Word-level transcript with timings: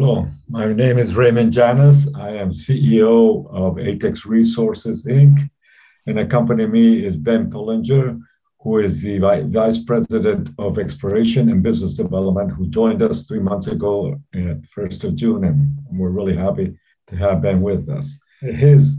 Hello, 0.00 0.26
my 0.48 0.72
name 0.72 0.96
is 0.96 1.14
Raymond 1.14 1.52
Jannas. 1.52 2.08
I 2.18 2.30
am 2.30 2.52
CEO 2.52 3.46
of 3.52 3.74
Atex 3.74 4.24
Resources 4.24 5.04
Inc. 5.04 5.50
And 6.06 6.18
accompanying 6.18 6.70
me 6.70 7.04
is 7.04 7.18
Ben 7.18 7.50
Pullinger, 7.50 8.18
who 8.60 8.78
is 8.78 9.02
the 9.02 9.18
Vice 9.18 9.84
President 9.84 10.48
of 10.58 10.78
Exploration 10.78 11.50
and 11.50 11.62
Business 11.62 11.92
Development, 11.92 12.50
who 12.50 12.66
joined 12.68 13.02
us 13.02 13.26
three 13.26 13.40
months 13.40 13.66
ago 13.66 14.18
at 14.32 14.62
1st 14.74 15.04
of 15.04 15.16
June. 15.16 15.44
And 15.44 15.76
we're 15.92 16.08
really 16.08 16.34
happy 16.34 16.78
to 17.08 17.16
have 17.16 17.42
Ben 17.42 17.60
with 17.60 17.90
us. 17.90 18.18
His 18.40 18.96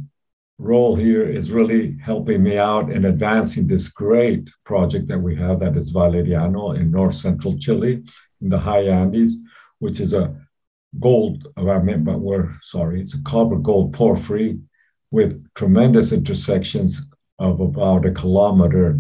role 0.60 0.96
here 0.96 1.28
is 1.28 1.50
really 1.50 1.98
helping 1.98 2.44
me 2.44 2.60
out 2.60 2.92
in 2.92 3.06
advancing 3.06 3.66
this 3.66 3.88
great 3.88 4.52
project 4.66 5.08
that 5.08 5.18
we 5.18 5.36
have 5.36 5.62
that 5.62 5.78
is 5.78 5.92
Valeriano 5.92 6.78
in 6.80 6.92
north 6.92 7.16
central 7.16 7.58
Chile 7.58 8.04
in 8.40 8.50
the 8.50 8.60
high 8.60 8.84
Andes, 8.84 9.36
which 9.80 10.00
is 10.00 10.14
a 10.14 10.36
gold, 11.00 11.48
I 11.58 11.80
mean, 11.80 12.04
but 12.04 12.20
we're 12.20 12.56
sorry, 12.62 13.02
it's 13.02 13.14
a 13.14 13.22
copper 13.24 13.58
gold 13.58 13.94
porphyry 13.94 14.60
with 15.12 15.46
tremendous 15.54 16.12
intersections 16.12 17.02
of 17.40 17.60
about 17.60 18.06
a 18.06 18.12
kilometer 18.12 19.00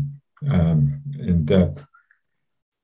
um, 0.49 1.01
in 1.19 1.45
depth 1.45 1.85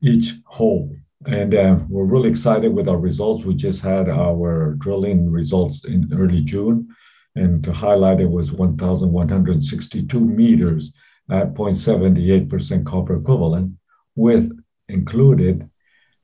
each 0.01 0.35
hole. 0.45 0.93
And 1.25 1.55
uh, 1.55 1.79
we're 1.89 2.05
really 2.05 2.29
excited 2.29 2.73
with 2.73 2.87
our 2.87 2.97
results. 2.97 3.43
We 3.43 3.55
just 3.55 3.81
had 3.81 4.07
our 4.07 4.75
drilling 4.75 5.31
results 5.31 5.83
in 5.85 6.09
early 6.13 6.41
June. 6.41 6.87
And 7.35 7.63
to 7.63 7.73
highlight 7.73 8.21
it 8.21 8.29
was 8.29 8.51
1,162 8.51 10.19
meters 10.19 10.93
at 11.29 11.53
0.78% 11.53 12.85
copper 12.85 13.17
equivalent, 13.17 13.73
with 14.15 14.57
included 14.89 15.69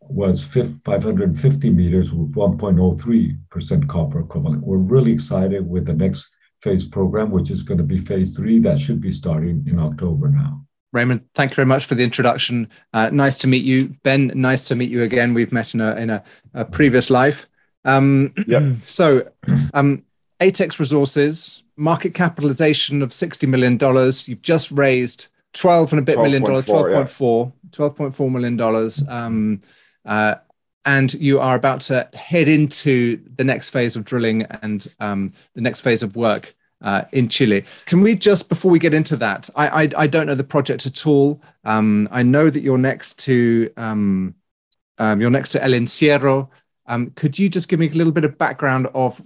was 0.09 0.43
550 0.43 1.69
meters 1.69 2.11
with 2.11 2.33
1.03% 2.33 3.87
copper 3.87 4.19
equivalent. 4.19 4.63
We're 4.63 4.77
really 4.77 5.11
excited 5.11 5.67
with 5.67 5.85
the 5.85 5.93
next 5.93 6.29
phase 6.61 6.85
program, 6.85 7.31
which 7.31 7.51
is 7.51 7.61
going 7.63 7.77
to 7.77 7.83
be 7.83 7.97
phase 7.97 8.35
three. 8.35 8.59
That 8.59 8.79
should 8.79 9.01
be 9.01 9.11
starting 9.11 9.65
in 9.67 9.79
October 9.79 10.29
now. 10.29 10.65
Raymond, 10.93 11.25
thank 11.33 11.51
you 11.51 11.55
very 11.55 11.65
much 11.65 11.85
for 11.85 11.95
the 11.95 12.03
introduction. 12.03 12.69
Uh, 12.93 13.09
nice 13.11 13.35
to 13.37 13.47
meet 13.47 13.63
you. 13.63 13.89
Ben, 14.03 14.31
nice 14.35 14.63
to 14.65 14.75
meet 14.75 14.91
you 14.91 15.03
again. 15.03 15.33
We've 15.33 15.51
met 15.51 15.73
in 15.73 15.81
a, 15.81 15.95
in 15.95 16.09
a, 16.11 16.23
a 16.53 16.65
previous 16.65 17.09
life. 17.09 17.47
Um, 17.83 18.33
yep. 18.47 18.63
So, 18.85 19.27
um, 19.73 20.03
Atex 20.39 20.79
Resources, 20.79 21.63
market 21.77 22.13
capitalization 22.13 23.01
of 23.01 23.09
$60 23.09 23.47
million. 23.47 23.77
You've 24.27 24.41
just 24.41 24.71
raised 24.71 25.29
12 25.53 25.93
and 25.93 25.99
a 25.99 26.05
bit 26.05 26.15
12. 26.15 26.25
million 26.25 26.43
dollars, 26.43 26.65
12.4, 26.65 27.51
yeah. 27.63 27.69
$12.4 27.71 28.31
million. 28.31 28.91
Um, 29.09 29.61
uh, 30.05 30.35
and 30.85 31.13
you 31.13 31.39
are 31.39 31.55
about 31.55 31.81
to 31.81 32.09
head 32.13 32.47
into 32.47 33.21
the 33.37 33.43
next 33.43 33.69
phase 33.69 33.95
of 33.95 34.03
drilling 34.03 34.43
and 34.61 34.87
um, 34.99 35.31
the 35.55 35.61
next 35.61 35.81
phase 35.81 36.03
of 36.03 36.15
work 36.15 36.55
uh, 36.81 37.03
in 37.13 37.29
Chile. 37.29 37.63
Can 37.85 38.01
we 38.01 38.15
just, 38.15 38.49
before 38.49 38.69
we 38.69 38.79
get 38.79 38.93
into 38.93 39.15
that, 39.17 39.49
I, 39.55 39.83
I, 39.83 39.89
I 39.97 40.07
don't 40.07 40.27
know 40.27 40.35
the 40.35 40.43
project 40.43 40.85
at 40.85 41.07
all. 41.07 41.41
Um, 41.63 42.09
I 42.11 42.23
know 42.23 42.49
that 42.49 42.61
you're 42.61 42.77
next 42.77 43.19
to 43.19 43.71
um, 43.77 44.35
um 44.99 45.19
you're 45.19 45.31
next 45.31 45.49
to 45.49 45.63
El 45.63 45.71
Encierro. 45.71 46.49
Um, 46.85 47.11
could 47.11 47.39
you 47.39 47.47
just 47.47 47.69
give 47.69 47.79
me 47.79 47.87
a 47.87 47.93
little 47.93 48.11
bit 48.11 48.25
of 48.25 48.37
background 48.37 48.87
of 48.93 49.21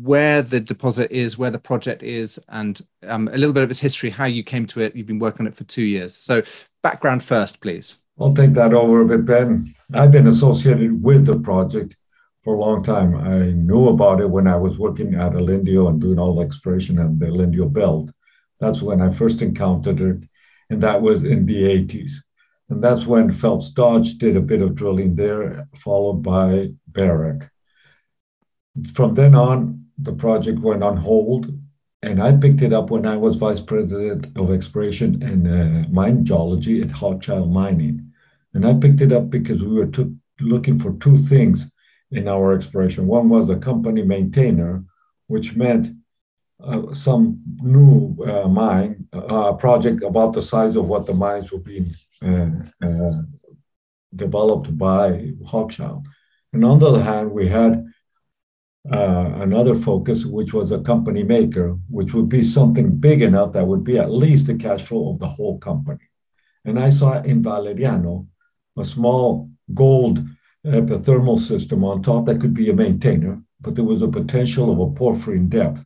where 0.00 0.40
the 0.40 0.60
deposit 0.60 1.12
is, 1.12 1.36
where 1.36 1.50
the 1.50 1.58
project 1.58 2.02
is, 2.02 2.40
and 2.48 2.80
um, 3.06 3.28
a 3.28 3.36
little 3.36 3.52
bit 3.52 3.62
of 3.62 3.70
its 3.70 3.80
history, 3.80 4.08
how 4.08 4.24
you 4.24 4.42
came 4.42 4.66
to 4.68 4.80
it? 4.80 4.96
You've 4.96 5.06
been 5.06 5.18
working 5.18 5.46
on 5.46 5.52
it 5.52 5.56
for 5.56 5.64
two 5.64 5.84
years. 5.84 6.16
So, 6.16 6.42
background 6.82 7.22
first, 7.22 7.60
please. 7.60 8.01
I'll 8.20 8.34
take 8.34 8.54
that 8.54 8.74
over 8.74 9.02
a 9.02 9.06
bit, 9.06 9.24
Ben. 9.24 9.74
I've 9.94 10.10
been 10.10 10.26
associated 10.28 11.02
with 11.02 11.26
the 11.26 11.38
project 11.38 11.96
for 12.44 12.54
a 12.54 12.58
long 12.58 12.82
time. 12.82 13.16
I 13.16 13.50
knew 13.50 13.88
about 13.88 14.20
it 14.20 14.30
when 14.30 14.46
I 14.46 14.56
was 14.56 14.78
working 14.78 15.14
at 15.14 15.34
El 15.34 15.48
Indio 15.48 15.88
and 15.88 16.00
doing 16.00 16.18
all 16.18 16.36
the 16.36 16.42
exploration 16.42 16.98
in 16.98 17.18
the 17.18 17.26
El 17.26 17.40
Indio 17.40 17.68
belt. 17.68 18.10
That's 18.60 18.82
when 18.82 19.00
I 19.00 19.10
first 19.10 19.42
encountered 19.42 20.00
it, 20.00 20.28
and 20.70 20.82
that 20.82 21.02
was 21.02 21.24
in 21.24 21.46
the 21.46 21.62
80s. 21.62 22.12
And 22.68 22.82
that's 22.82 23.06
when 23.06 23.32
Phelps 23.32 23.70
Dodge 23.70 24.18
did 24.18 24.36
a 24.36 24.40
bit 24.40 24.62
of 24.62 24.74
drilling 24.74 25.14
there, 25.14 25.68
followed 25.76 26.22
by 26.22 26.70
Barrick. 26.86 27.48
From 28.94 29.14
then 29.14 29.34
on, 29.34 29.86
the 29.98 30.12
project 30.12 30.58
went 30.60 30.82
on 30.82 30.96
hold, 30.96 31.52
and 32.02 32.22
I 32.22 32.32
picked 32.36 32.62
it 32.62 32.72
up 32.72 32.90
when 32.90 33.06
I 33.06 33.16
was 33.16 33.36
vice 33.36 33.60
president 33.60 34.36
of 34.36 34.50
exploration 34.50 35.22
and 35.22 35.46
uh, 35.46 35.88
mine 35.90 36.24
geology 36.24 36.80
at 36.82 36.88
Hochschild 36.88 37.50
Mining. 37.50 38.11
And 38.54 38.66
I 38.66 38.74
picked 38.74 39.00
it 39.00 39.12
up 39.12 39.30
because 39.30 39.62
we 39.62 39.74
were 39.74 39.86
to, 39.86 40.14
looking 40.40 40.78
for 40.78 40.92
two 40.94 41.18
things 41.24 41.70
in 42.10 42.28
our 42.28 42.52
exploration. 42.52 43.06
One 43.06 43.28
was 43.28 43.48
a 43.48 43.56
company 43.56 44.02
maintainer, 44.02 44.84
which 45.26 45.56
meant 45.56 45.94
uh, 46.62 46.92
some 46.92 47.42
new 47.62 48.16
uh, 48.24 48.48
mine 48.48 49.06
uh, 49.12 49.52
project 49.54 50.02
about 50.02 50.32
the 50.32 50.42
size 50.42 50.76
of 50.76 50.86
what 50.86 51.06
the 51.06 51.14
mines 51.14 51.50
were 51.50 51.58
being 51.58 51.94
uh, 52.24 52.50
uh, 52.86 53.12
developed 54.14 54.76
by 54.76 55.32
Hochschild. 55.44 56.04
And 56.52 56.64
on 56.64 56.78
the 56.78 56.88
other 56.88 57.02
hand, 57.02 57.32
we 57.32 57.48
had 57.48 57.84
uh, 58.90 59.32
another 59.40 59.74
focus, 59.74 60.24
which 60.24 60.52
was 60.52 60.72
a 60.72 60.80
company 60.80 61.22
maker, 61.22 61.78
which 61.88 62.12
would 62.12 62.28
be 62.28 62.44
something 62.44 62.96
big 62.96 63.22
enough 63.22 63.52
that 63.52 63.66
would 63.66 63.84
be 63.84 63.98
at 63.98 64.10
least 64.10 64.46
the 64.46 64.54
cash 64.54 64.82
flow 64.82 65.10
of 65.10 65.18
the 65.18 65.26
whole 65.26 65.58
company. 65.58 66.04
And 66.64 66.78
I 66.78 66.90
saw 66.90 67.22
in 67.22 67.42
Valeriano 67.42 68.26
a 68.78 68.84
small 68.84 69.50
gold 69.74 70.24
epithermal 70.66 71.38
system 71.38 71.84
on 71.84 72.02
top 72.02 72.26
that 72.26 72.40
could 72.40 72.54
be 72.54 72.70
a 72.70 72.74
maintainer, 72.74 73.40
but 73.60 73.74
there 73.74 73.84
was 73.84 74.02
a 74.02 74.08
potential 74.08 74.72
of 74.72 74.78
a 74.78 74.90
porphyry 74.94 75.36
in 75.36 75.48
depth. 75.48 75.84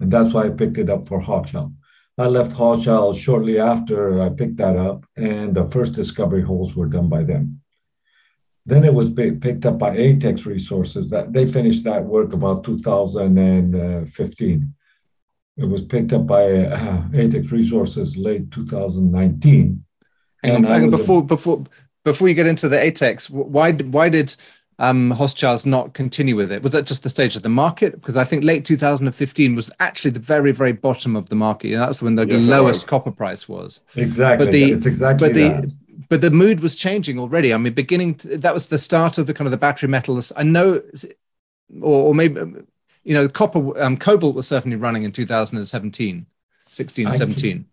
And 0.00 0.10
that's 0.10 0.34
why 0.34 0.46
I 0.46 0.50
picked 0.50 0.78
it 0.78 0.90
up 0.90 1.06
for 1.08 1.20
Hochschild. 1.20 1.72
I 2.16 2.26
left 2.26 2.52
Hochschild 2.52 3.18
shortly 3.18 3.58
after 3.58 4.22
I 4.22 4.28
picked 4.28 4.58
that 4.58 4.76
up, 4.76 5.04
and 5.16 5.52
the 5.54 5.68
first 5.70 5.94
discovery 5.94 6.42
holes 6.42 6.76
were 6.76 6.86
done 6.86 7.08
by 7.08 7.24
them. 7.24 7.60
Then 8.66 8.84
it 8.84 8.94
was 8.94 9.10
picked 9.10 9.66
up 9.66 9.78
by 9.78 9.94
Atex 9.96 10.46
Resources. 10.46 11.10
That 11.10 11.34
they 11.34 11.50
finished 11.50 11.82
that 11.84 12.04
work 12.04 12.32
about 12.32 12.64
2015. 12.64 14.74
It 15.56 15.64
was 15.64 15.82
picked 15.82 16.12
up 16.12 16.26
by 16.26 16.44
uh, 16.44 17.02
Atex 17.08 17.52
Resources 17.52 18.16
late 18.16 18.50
2019. 18.50 19.84
And, 20.42 20.66
and 20.66 20.90
before, 20.90 21.24
before, 21.24 21.62
before 22.04 22.28
you 22.28 22.34
get 22.34 22.46
into 22.46 22.68
the 22.68 22.76
Atex, 22.76 23.30
why 23.30 23.72
why 23.72 24.08
did 24.08 24.34
um, 24.78 25.12
Hochschild 25.12 25.66
not 25.66 25.94
continue 25.94 26.36
with 26.36 26.52
it? 26.52 26.62
Was 26.62 26.72
that 26.72 26.86
just 26.86 27.02
the 27.02 27.08
stage 27.08 27.36
of 27.36 27.42
the 27.42 27.48
market? 27.48 27.92
Because 27.92 28.16
I 28.16 28.24
think 28.24 28.44
late 28.44 28.64
2015 28.64 29.54
was 29.54 29.70
actually 29.80 30.10
the 30.10 30.20
very 30.20 30.52
very 30.52 30.72
bottom 30.72 31.16
of 31.16 31.28
the 31.28 31.36
market. 31.36 31.68
You 31.68 31.76
know, 31.76 31.86
that's 31.86 32.02
when 32.02 32.14
the 32.14 32.26
yeah, 32.26 32.38
lowest 32.38 32.86
copper 32.86 33.10
price 33.10 33.48
was. 33.48 33.80
Exactly. 33.96 34.46
But 34.46 34.52
the, 34.52 34.72
it's 34.72 34.86
exactly 34.86 35.28
but 35.28 35.34
the, 35.34 35.74
But 36.08 36.20
the 36.20 36.30
mood 36.30 36.60
was 36.60 36.76
changing 36.76 37.18
already. 37.18 37.54
I 37.54 37.56
mean, 37.56 37.72
beginning 37.72 38.16
to, 38.16 38.38
that 38.38 38.54
was 38.54 38.66
the 38.66 38.78
start 38.78 39.18
of 39.18 39.26
the 39.26 39.34
kind 39.34 39.46
of 39.46 39.52
the 39.52 39.56
battery 39.56 39.88
metals. 39.88 40.32
I 40.36 40.42
know, 40.42 40.82
or, 41.80 42.08
or 42.08 42.14
maybe 42.14 42.40
you 43.04 43.14
know, 43.14 43.28
copper 43.28 43.80
um, 43.80 43.96
cobalt 43.96 44.34
was 44.34 44.48
certainly 44.48 44.76
running 44.76 45.04
in 45.04 45.12
2017, 45.12 46.26
16, 46.68 47.06
I 47.06 47.10
17. 47.12 47.52
Can't, 47.52 47.66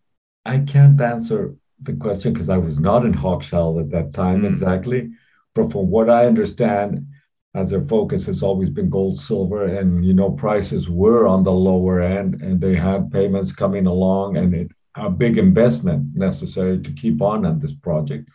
I 0.45 0.71
can't 0.71 0.99
answer 1.01 1.55
the 1.81 1.93
question 1.93 2.33
because 2.33 2.49
I 2.49 2.57
was 2.57 2.79
not 2.79 3.05
in 3.05 3.13
Hochschild 3.13 3.79
at 3.81 3.89
that 3.91 4.13
time 4.13 4.41
mm. 4.41 4.49
exactly. 4.49 5.11
But 5.53 5.71
from 5.71 5.89
what 5.89 6.09
I 6.09 6.25
understand, 6.25 7.07
as 7.53 7.69
their 7.69 7.81
focus 7.81 8.25
has 8.27 8.41
always 8.43 8.69
been 8.69 8.89
gold, 8.89 9.19
silver, 9.19 9.65
and 9.65 10.05
you 10.05 10.13
know 10.13 10.31
prices 10.31 10.89
were 10.89 11.27
on 11.27 11.43
the 11.43 11.51
lower 11.51 12.01
end, 12.01 12.41
and 12.41 12.61
they 12.61 12.75
had 12.75 13.11
payments 13.11 13.51
coming 13.51 13.87
along, 13.87 14.37
and 14.37 14.53
it, 14.53 14.71
a 14.95 15.09
big 15.09 15.37
investment 15.37 16.15
necessary 16.15 16.79
to 16.79 16.91
keep 16.93 17.21
on 17.21 17.45
on 17.45 17.59
this 17.59 17.73
project. 17.73 18.29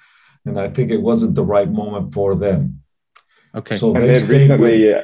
And 0.45 0.61
I 0.61 0.69
think 0.69 0.91
it 0.91 1.01
wasn't 1.01 1.35
the 1.35 1.45
right 1.45 1.71
moment 1.71 2.13
for 2.13 2.35
them. 2.35 2.83
Okay. 3.55 3.79
So 3.79 3.95
and 3.95 4.05
they 4.05 4.21
stayed 4.21 4.51
recently, 4.51 4.95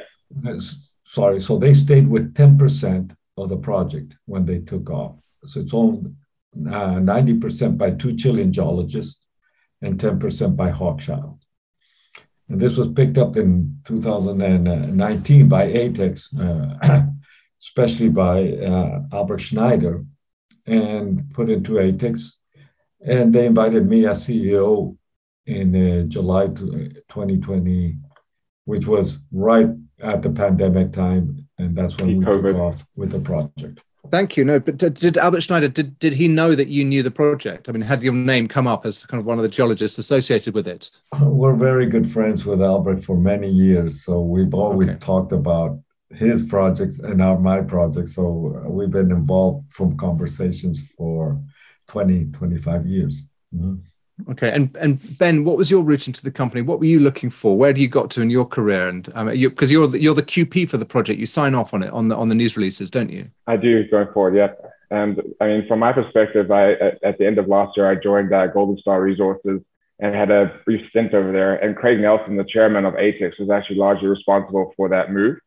with, 0.43 0.73
sorry, 1.05 1.41
so 1.41 1.57
they 1.57 1.73
stayed 1.73 2.07
with 2.07 2.35
ten 2.35 2.57
percent 2.57 3.13
of 3.37 3.49
the 3.49 3.57
project 3.57 4.15
when 4.25 4.45
they 4.45 4.59
took 4.59 4.91
off. 4.91 5.15
So 5.45 5.59
it's 5.59 5.73
only 5.73 6.11
90% 6.57 7.77
by 7.77 7.91
two 7.91 8.15
Chilean 8.15 8.51
geologists 8.51 9.19
and 9.81 9.99
10% 9.99 10.55
by 10.55 10.71
Hochschild. 10.71 11.39
And 12.49 12.59
this 12.59 12.77
was 12.77 12.89
picked 12.89 13.17
up 13.17 13.37
in 13.37 13.79
2019 13.85 15.49
by 15.49 15.67
Atex, 15.67 16.27
uh, 16.39 17.03
especially 17.61 18.09
by 18.09 18.53
uh, 18.53 19.01
Albert 19.11 19.39
Schneider, 19.39 20.05
and 20.65 21.29
put 21.33 21.49
into 21.49 21.73
Atex. 21.73 22.33
And 23.05 23.33
they 23.33 23.45
invited 23.45 23.87
me 23.89 24.05
as 24.05 24.27
CEO 24.27 24.97
in 25.45 25.75
uh, 25.75 26.03
July 26.03 26.47
2020, 26.47 27.97
which 28.65 28.87
was 28.87 29.17
right 29.31 29.69
at 29.99 30.21
the 30.21 30.29
pandemic 30.29 30.93
time. 30.93 31.47
And 31.57 31.75
that's 31.75 31.97
when 31.97 32.19
we 32.19 32.25
COVID. 32.25 32.53
took 32.53 32.55
off 32.57 32.85
with 32.95 33.11
the 33.11 33.19
project. 33.19 33.81
Thank 34.11 34.35
you. 34.35 34.43
No, 34.43 34.59
but 34.59 34.77
did, 34.77 34.95
did, 34.95 35.17
Albert 35.17 35.41
Schneider 35.41 35.69
did 35.69 35.97
did 35.97 36.13
he 36.13 36.27
know 36.27 36.55
that 36.55 36.67
you 36.67 36.83
knew 36.83 37.03
the 37.03 37.11
project? 37.11 37.69
I 37.69 37.71
mean, 37.71 37.81
had 37.81 38.03
your 38.03 38.13
name 38.13 38.47
come 38.47 38.67
up 38.67 38.85
as 38.85 39.05
kind 39.05 39.19
of 39.19 39.25
one 39.25 39.39
of 39.39 39.43
the 39.43 39.49
geologists 39.49 39.97
associated 39.97 40.53
with 40.53 40.67
it? 40.67 40.91
We're 41.21 41.55
very 41.55 41.85
good 41.85 42.11
friends 42.11 42.45
with 42.45 42.61
Albert 42.61 43.03
for 43.05 43.15
many 43.15 43.49
years, 43.49 44.03
so 44.03 44.21
we've 44.21 44.53
always 44.53 44.91
okay. 44.91 44.99
talked 44.99 45.31
about 45.31 45.79
his 46.13 46.43
projects 46.43 46.99
and 46.99 47.21
our 47.21 47.39
my 47.39 47.61
projects. 47.61 48.15
So 48.15 48.61
we've 48.65 48.91
been 48.91 49.11
involved 49.11 49.71
from 49.73 49.97
conversations 49.97 50.81
for 50.97 51.41
20, 51.87 52.25
25 52.25 52.85
years. 52.85 53.23
Mm-hmm. 53.55 53.75
Okay, 54.29 54.51
and 54.51 54.75
and 54.77 55.17
Ben, 55.17 55.43
what 55.43 55.57
was 55.57 55.71
your 55.71 55.81
route 55.81 56.07
into 56.07 56.23
the 56.23 56.31
company? 56.31 56.61
What 56.61 56.79
were 56.79 56.85
you 56.85 56.99
looking 56.99 57.29
for? 57.29 57.57
Where 57.57 57.73
do 57.73 57.81
you 57.81 57.87
got 57.87 58.11
to 58.11 58.21
in 58.21 58.29
your 58.29 58.45
career? 58.45 58.87
And 58.87 59.05
because 59.05 59.17
um, 59.17 59.35
you, 59.35 59.51
you're 59.59 59.87
the, 59.87 59.99
you're 59.99 60.13
the 60.13 60.23
QP 60.23 60.69
for 60.69 60.77
the 60.77 60.85
project, 60.85 61.19
you 61.19 61.25
sign 61.25 61.55
off 61.55 61.73
on 61.73 61.81
it 61.81 61.91
on 61.91 62.09
the 62.09 62.15
on 62.15 62.29
the 62.29 62.35
news 62.35 62.55
releases, 62.55 62.91
don't 62.91 63.09
you? 63.09 63.29
I 63.47 63.57
do 63.57 63.87
going 63.89 64.07
forward, 64.13 64.35
yeah. 64.35 64.49
And 64.91 65.19
I 65.41 65.47
mean, 65.47 65.67
from 65.67 65.79
my 65.79 65.91
perspective, 65.91 66.51
I 66.51 66.73
at, 66.73 67.17
the 67.17 67.25
end 67.25 67.39
of 67.39 67.47
last 67.47 67.75
year, 67.75 67.89
I 67.89 67.95
joined 67.95 68.31
uh, 68.31 68.47
Golden 68.47 68.77
Star 68.77 69.01
Resources 69.01 69.61
and 69.99 70.15
had 70.15 70.29
a 70.29 70.59
brief 70.65 70.87
stint 70.89 71.15
over 71.15 71.31
there. 71.31 71.55
And 71.55 71.75
Craig 71.75 71.99
Nelson, 71.99 72.35
the 72.35 72.43
chairman 72.43 72.85
of 72.85 72.93
ATEX, 72.93 73.39
was 73.39 73.49
actually 73.49 73.77
largely 73.77 74.07
responsible 74.07 74.73
for 74.77 74.89
that 74.89 75.11
move. 75.11 75.37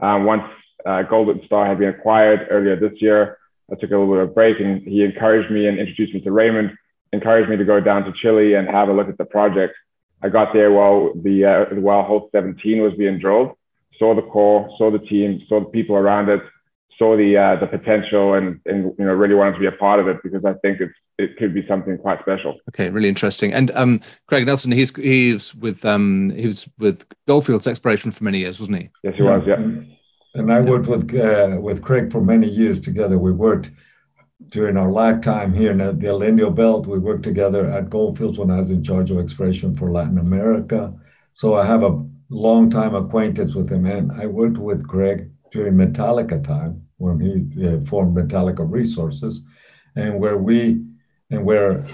Um, 0.00 0.24
once 0.24 0.42
uh, 0.84 1.02
Golden 1.02 1.44
Star 1.46 1.66
had 1.66 1.78
been 1.78 1.90
acquired 1.90 2.48
earlier 2.50 2.74
this 2.74 3.00
year, 3.00 3.38
I 3.70 3.76
took 3.76 3.90
a 3.90 3.96
little 3.96 4.12
bit 4.12 4.24
of 4.24 4.34
break, 4.34 4.58
and 4.58 4.82
he 4.82 5.04
encouraged 5.04 5.52
me 5.52 5.68
and 5.68 5.78
introduced 5.78 6.12
me 6.12 6.20
to 6.22 6.32
Raymond 6.32 6.76
encouraged 7.12 7.48
me 7.50 7.56
to 7.56 7.64
go 7.64 7.80
down 7.80 8.04
to 8.04 8.12
Chile 8.12 8.54
and 8.54 8.68
have 8.68 8.88
a 8.88 8.92
look 8.92 9.08
at 9.08 9.18
the 9.18 9.24
project. 9.24 9.74
I 10.22 10.28
got 10.28 10.52
there 10.52 10.72
while 10.72 11.12
the 11.14 11.44
uh, 11.44 11.64
while 11.76 12.02
Hole 12.02 12.28
17 12.32 12.82
was 12.82 12.94
being 12.94 13.18
drilled, 13.18 13.56
saw 13.98 14.14
the 14.14 14.22
core, 14.22 14.68
saw 14.78 14.90
the 14.90 14.98
team, 14.98 15.42
saw 15.48 15.60
the 15.60 15.66
people 15.66 15.96
around 15.96 16.28
it, 16.28 16.40
saw 16.98 17.16
the 17.16 17.36
uh, 17.36 17.56
the 17.56 17.66
potential, 17.66 18.34
and 18.34 18.60
and 18.66 18.94
you 18.98 19.04
know 19.04 19.12
really 19.12 19.34
wanted 19.34 19.52
to 19.52 19.58
be 19.58 19.66
a 19.66 19.72
part 19.72 20.00
of 20.00 20.08
it 20.08 20.22
because 20.22 20.44
I 20.44 20.54
think 20.54 20.80
it's 20.80 20.94
it 21.18 21.36
could 21.36 21.54
be 21.54 21.66
something 21.66 21.96
quite 21.98 22.20
special. 22.20 22.58
Okay, 22.70 22.90
really 22.90 23.08
interesting. 23.08 23.52
And 23.52 23.70
um, 23.72 24.00
Craig 24.26 24.46
Nelson, 24.46 24.72
he's 24.72 24.94
he's 24.96 25.54
with 25.54 25.84
um 25.84 26.30
he 26.30 26.46
was 26.46 26.68
with 26.78 27.06
Goldfields 27.26 27.66
Exploration 27.66 28.10
for 28.10 28.24
many 28.24 28.38
years, 28.38 28.58
wasn't 28.58 28.78
he? 28.78 28.90
Yes, 29.02 29.14
he 29.16 29.22
was. 29.22 29.42
Yeah. 29.46 29.56
And 30.34 30.52
I 30.52 30.60
worked 30.60 30.86
with 30.86 31.14
uh, 31.14 31.58
with 31.60 31.82
Craig 31.82 32.12
for 32.12 32.20
many 32.20 32.48
years 32.48 32.80
together. 32.80 33.18
We 33.18 33.32
worked 33.32 33.70
during 34.48 34.76
our 34.76 34.90
lifetime 34.90 35.52
here 35.52 35.72
in 35.72 35.78
the 35.78 36.26
Indio 36.26 36.50
Belt. 36.50 36.86
We 36.86 36.98
worked 36.98 37.22
together 37.22 37.66
at 37.66 37.90
Goldfields 37.90 38.38
when 38.38 38.50
I 38.50 38.58
was 38.58 38.70
in 38.70 38.82
charge 38.82 39.10
of 39.10 39.18
exploration 39.18 39.76
for 39.76 39.90
Latin 39.90 40.18
America. 40.18 40.92
So 41.34 41.54
I 41.54 41.66
have 41.66 41.82
a 41.82 42.04
long 42.28 42.70
time 42.70 42.94
acquaintance 42.94 43.54
with 43.54 43.70
him. 43.70 43.86
And 43.86 44.12
I 44.12 44.26
worked 44.26 44.58
with 44.58 44.86
Greg 44.86 45.30
during 45.52 45.74
Metallica 45.74 46.42
time 46.42 46.82
when 46.98 47.20
he 47.20 47.66
uh, 47.66 47.80
formed 47.80 48.16
Metallica 48.16 48.64
Resources, 48.68 49.42
and 49.96 50.18
where 50.18 50.38
we 50.38 50.82
and 51.30 51.44
where 51.44 51.86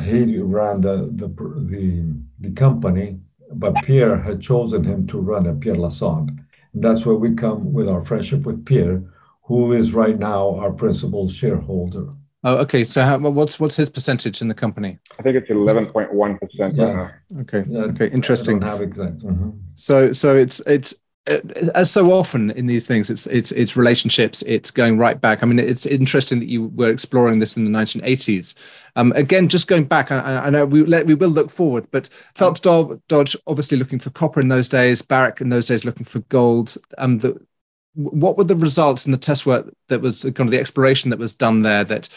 he 0.00 0.38
ran 0.38 0.80
the 0.80 1.10
the 1.14 1.28
the, 1.28 2.14
the 2.40 2.52
company, 2.52 3.18
but 3.52 3.74
Pierre 3.82 4.16
had 4.16 4.40
chosen 4.40 4.84
him 4.84 5.06
to 5.08 5.18
run 5.18 5.46
it, 5.46 5.60
Pierre 5.60 5.76
Lassonde. 5.76 6.38
And 6.72 6.82
that's 6.84 7.04
where 7.06 7.16
we 7.16 7.34
come 7.34 7.72
with 7.72 7.88
our 7.88 8.00
friendship 8.00 8.44
with 8.44 8.64
Pierre, 8.64 9.02
who 9.46 9.72
is 9.72 9.92
right 9.92 10.18
now 10.18 10.56
our 10.56 10.72
principal 10.72 11.28
shareholder. 11.28 12.08
Oh, 12.44 12.58
okay. 12.58 12.84
So, 12.84 13.02
how, 13.02 13.18
what's 13.18 13.58
what's 13.58 13.76
his 13.76 13.90
percentage 13.90 14.40
in 14.40 14.48
the 14.48 14.54
company? 14.54 14.98
I 15.18 15.22
think 15.22 15.36
it's 15.36 15.50
eleven 15.50 15.86
point 15.86 16.12
one 16.12 16.38
percent. 16.38 16.76
Yeah. 16.76 17.10
Okay. 17.40 17.64
Yeah, 17.68 17.80
okay. 17.80 18.08
Interesting. 18.08 18.60
have 18.62 18.82
exact. 18.82 19.18
Mm-hmm. 19.18 19.50
So, 19.74 20.12
so 20.12 20.36
it's 20.36 20.60
it's 20.60 20.94
uh, 21.28 21.38
as 21.74 21.90
so 21.90 22.12
often 22.12 22.50
in 22.52 22.66
these 22.66 22.86
things, 22.86 23.10
it's 23.10 23.26
it's 23.26 23.52
it's 23.52 23.76
relationships. 23.76 24.42
It's 24.42 24.70
going 24.70 24.98
right 24.98 25.20
back. 25.20 25.42
I 25.42 25.46
mean, 25.46 25.58
it's 25.58 25.86
interesting 25.86 26.38
that 26.40 26.48
you 26.48 26.68
were 26.68 26.90
exploring 26.90 27.38
this 27.38 27.56
in 27.56 27.64
the 27.64 27.78
1980s. 27.78 28.54
Um, 28.94 29.12
again, 29.12 29.48
just 29.48 29.66
going 29.66 29.84
back, 29.84 30.12
I, 30.12 30.38
I 30.38 30.50
know 30.50 30.66
we 30.66 30.84
let, 30.84 31.06
we 31.06 31.14
will 31.14 31.30
look 31.30 31.50
forward, 31.50 31.88
but 31.90 32.08
Phelps 32.34 32.60
Dodge 32.60 33.36
obviously 33.46 33.76
looking 33.76 33.98
for 33.98 34.10
copper 34.10 34.40
in 34.40 34.48
those 34.48 34.68
days. 34.68 35.02
Barrick 35.02 35.40
in 35.40 35.48
those 35.48 35.66
days 35.66 35.84
looking 35.84 36.04
for 36.04 36.20
gold. 36.20 36.76
Um, 36.98 37.18
the 37.18 37.40
what 37.96 38.36
were 38.36 38.44
the 38.44 38.56
results 38.56 39.06
in 39.06 39.12
the 39.12 39.18
test 39.18 39.46
work 39.46 39.72
that 39.88 40.00
was 40.00 40.22
kind 40.22 40.40
of 40.40 40.50
the 40.50 40.60
exploration 40.60 41.10
that 41.10 41.18
was 41.18 41.34
done 41.34 41.62
there 41.62 41.82
that 41.84 42.08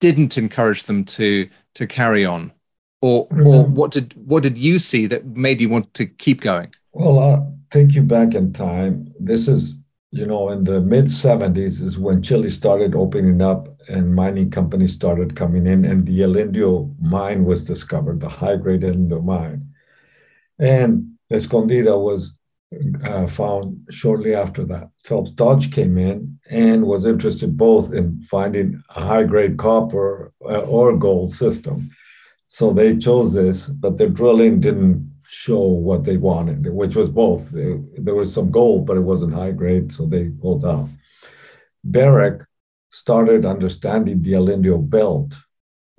didn't 0.00 0.36
encourage 0.36 0.84
them 0.84 1.04
to 1.04 1.48
to 1.74 1.86
carry 1.86 2.24
on? 2.24 2.52
Or 3.00 3.28
mm-hmm. 3.28 3.46
or 3.46 3.64
what 3.64 3.92
did 3.92 4.14
what 4.26 4.42
did 4.42 4.58
you 4.58 4.78
see 4.78 5.06
that 5.06 5.24
made 5.24 5.60
you 5.60 5.68
want 5.68 5.94
to 5.94 6.06
keep 6.06 6.40
going? 6.40 6.74
Well 6.92 7.18
i'll 7.18 7.58
take 7.70 7.92
you 7.92 8.02
back 8.02 8.34
in 8.34 8.52
time. 8.52 9.12
This 9.20 9.46
is 9.48 9.76
you 10.10 10.26
know 10.26 10.50
in 10.50 10.64
the 10.64 10.80
mid 10.80 11.04
70s 11.04 11.82
is 11.82 11.98
when 11.98 12.22
chile 12.22 12.48
started 12.48 12.94
opening 12.94 13.42
up 13.42 13.68
and 13.88 14.14
mining 14.14 14.50
companies 14.50 14.94
started 14.94 15.36
coming 15.36 15.66
in 15.66 15.84
and 15.84 16.06
the 16.06 16.22
el 16.22 16.36
indio 16.36 16.90
mine 16.98 17.44
was 17.44 17.62
discovered 17.62 18.18
the 18.20 18.28
high 18.28 18.56
grade 18.56 18.84
el 18.84 18.92
indio 18.92 19.20
mine. 19.20 19.72
And 20.58 21.18
escondida 21.30 21.96
was 22.02 22.32
uh, 23.04 23.26
found 23.26 23.86
shortly 23.90 24.34
after 24.34 24.64
that. 24.64 24.90
Phelps 25.04 25.30
Dodge 25.30 25.72
came 25.72 25.96
in 25.96 26.38
and 26.50 26.84
was 26.84 27.06
interested 27.06 27.56
both 27.56 27.92
in 27.92 28.22
finding 28.22 28.82
a 28.94 29.00
high 29.00 29.24
grade 29.24 29.56
copper 29.56 30.32
uh, 30.44 30.60
or 30.60 30.96
gold 30.96 31.32
system. 31.32 31.90
So 32.48 32.72
they 32.72 32.96
chose 32.96 33.32
this, 33.32 33.68
but 33.68 33.98
their 33.98 34.08
drilling 34.08 34.60
didn't 34.60 35.10
show 35.24 35.60
what 35.60 36.04
they 36.04 36.16
wanted, 36.16 36.66
which 36.72 36.96
was 36.96 37.10
both. 37.10 37.46
There 37.50 38.14
was 38.14 38.32
some 38.32 38.50
gold, 38.50 38.86
but 38.86 38.96
it 38.96 39.00
wasn't 39.00 39.34
high 39.34 39.52
grade, 39.52 39.92
so 39.92 40.06
they 40.06 40.30
pulled 40.30 40.64
out. 40.64 40.88
Barrick 41.84 42.42
started 42.90 43.44
understanding 43.44 44.22
the 44.22 44.34
El 44.34 44.48
Indio 44.48 44.78
belt 44.78 45.34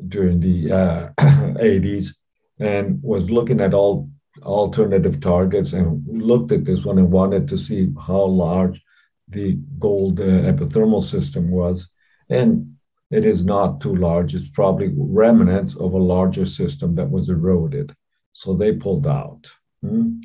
during 0.08 0.40
the 0.40 0.72
uh, 0.72 1.10
80s 1.20 2.16
and 2.60 3.00
was 3.04 3.30
looking 3.30 3.62
at 3.62 3.74
all 3.74 4.10
alternative 4.44 5.20
targets 5.20 5.74
and 5.74 6.04
looked 6.08 6.52
at 6.52 6.66
this 6.66 6.86
one 6.86 6.98
and 6.98 7.12
wanted 7.12 7.48
to 7.48 7.58
see 7.58 7.90
how 8.06 8.24
large 8.24 8.82
the 9.28 9.60
gold 9.78 10.20
uh, 10.20 10.24
epithermal 10.24 11.04
system 11.04 11.52
was. 11.52 11.88
And 12.30 12.76
it 13.12 13.26
is 13.26 13.44
not 13.44 13.82
too 13.82 13.96
large. 13.96 14.36
It's 14.36 14.50
probably 14.50 14.92
remnants 14.96 15.76
of 15.76 15.94
a 15.94 15.98
larger 15.98 16.46
system 16.46 16.96
that 16.96 17.10
was 17.10 17.30
eroded. 17.30 17.96
So 18.34 18.56
they 18.56 18.74
pulled 18.74 19.08
out. 19.08 19.48
Hmm? 19.82 20.20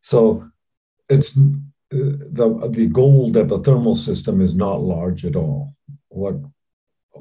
So 0.00 0.48
it's 1.08 1.30
uh, 1.30 1.40
the, 1.90 2.70
the 2.72 2.86
gold 2.86 3.34
epithermal 3.34 3.96
system 3.96 4.40
is 4.40 4.54
not 4.54 4.80
large 4.80 5.24
at 5.24 5.36
all. 5.36 5.74
What 6.08 6.36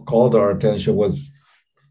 called 0.05 0.35
our 0.35 0.51
attention 0.51 0.95
was 0.95 1.29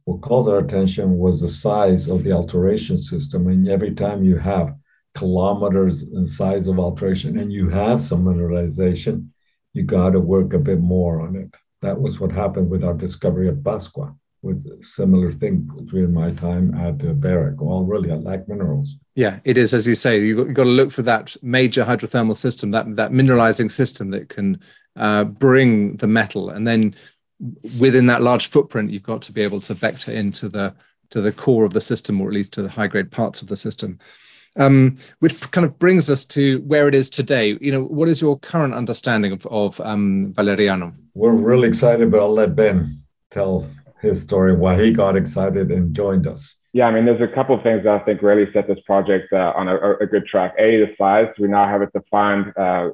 what 0.05 0.23
called 0.23 0.49
our 0.49 0.59
attention 0.59 1.19
was 1.19 1.41
the 1.41 1.49
size 1.49 2.09
of 2.09 2.25
the 2.25 2.33
alteration 2.33 2.99
system. 2.99 3.49
And 3.49 3.69
every 3.69 3.95
time 3.95 4.25
you 4.25 4.39
have 4.39 4.75
kilometers 5.15 6.03
in 6.03 6.27
size 6.27 6.69
of 6.69 6.79
alteration 6.79 7.39
and 7.39 7.53
you 7.53 7.69
have 7.69 8.01
some 8.01 8.25
mineralization, 8.25 9.29
you 9.73 9.83
got 9.83 10.11
to 10.11 10.21
work 10.21 10.53
a 10.53 10.59
bit 10.59 10.81
more 10.81 11.21
on 11.21 11.37
it. 11.37 11.55
That 11.83 12.01
was 12.01 12.21
what 12.21 12.33
happened 12.33 12.71
with 12.71 12.85
our 12.85 12.95
discovery 12.95 13.49
of 13.49 13.65
Pascua, 13.65 14.15
with 14.43 14.85
similar 14.85 15.33
thing 15.33 15.69
during 15.91 16.13
my 16.13 16.33
time 16.33 16.75
at 16.75 17.05
uh, 17.07 17.13
Barrick, 17.13 17.61
all 17.63 17.85
really 17.85 18.11
at 18.11 18.23
Lac 18.23 18.49
Minerals. 18.49 18.97
Yeah, 19.15 19.39
it 19.45 19.57
is, 19.57 19.75
as 19.75 19.87
you 19.87 19.95
say, 19.95 20.21
you've 20.21 20.55
got, 20.55 20.65
to 20.65 20.71
look 20.71 20.91
for 20.91 21.03
that 21.03 21.37
major 21.43 21.85
hydrothermal 21.85 22.37
system, 22.37 22.71
that, 22.73 22.97
that 22.97 23.13
mineralizing 23.13 23.71
system 23.71 24.11
that 24.11 24.29
can 24.29 24.61
uh, 24.97 25.25
bring 25.25 25.97
the 25.97 26.07
metal. 26.07 26.51
And 26.51 26.67
then 26.67 26.95
within 27.79 28.07
that 28.07 28.23
large 28.23 28.49
footprint, 28.49 28.91
you've 28.91 29.03
got 29.03 29.23
to 29.23 29.33
be 29.33 29.43
able 29.43 29.61
to 29.63 29.75
vector 29.75 30.13
into 30.13 30.49
the 30.49 30.75
to 31.11 31.21
the 31.21 31.33
core 31.33 31.65
of 31.65 31.73
the 31.73 31.81
system, 31.81 32.21
or 32.21 32.29
at 32.29 32.35
least 32.35 32.53
to 32.53 32.63
the 32.63 32.69
high 32.69 32.87
grade 32.87 33.11
parts 33.11 33.43
of 33.43 33.49
the 33.49 33.57
system. 33.57 33.99
Um, 34.57 34.99
which 35.21 35.41
kind 35.53 35.65
of 35.65 35.79
brings 35.79 36.11
us 36.11 36.25
to 36.27 36.61
where 36.63 36.89
it 36.89 36.95
is 36.95 37.09
today. 37.09 37.57
You 37.61 37.71
know, 37.71 37.85
what 37.85 38.09
is 38.09 38.21
your 38.21 38.39
current 38.39 38.75
understanding 38.75 39.31
of, 39.31 39.47
of 39.47 39.81
um, 39.81 40.33
Valeriano? 40.33 40.93
We're 41.15 41.31
really 41.31 41.69
excited, 41.69 42.11
but 42.11 42.19
I'll 42.19 42.33
let 42.33 42.57
Ben 42.57 43.03
tell 43.31 43.71
his 44.01 44.23
story, 44.23 44.57
why 44.57 44.83
he 44.83 44.93
got 44.93 45.17
excited 45.17 45.71
and 45.71 45.95
joined 45.95 46.27
us. 46.27 46.57
Yeah, 46.73 46.87
I 46.87 46.93
mean, 46.93 47.05
there's 47.05 47.21
a 47.21 47.33
couple 47.33 47.57
of 47.57 47.63
things 47.63 47.85
that 47.85 48.01
I 48.01 48.05
think 48.05 48.23
really 48.23 48.51
set 48.53 48.69
this 48.69 48.79
project 48.87 49.33
uh, 49.33 49.53
on 49.57 49.69
a, 49.69 49.97
a, 50.01 50.07
good 50.07 50.27
track. 50.27 50.55
A, 50.59 50.79
the 50.79 50.95
size. 50.97 51.27
We 51.39 51.49
now 51.49 51.69
have 51.69 51.83
it 51.83 51.93
defined 51.93 52.53
uh, 52.57 52.91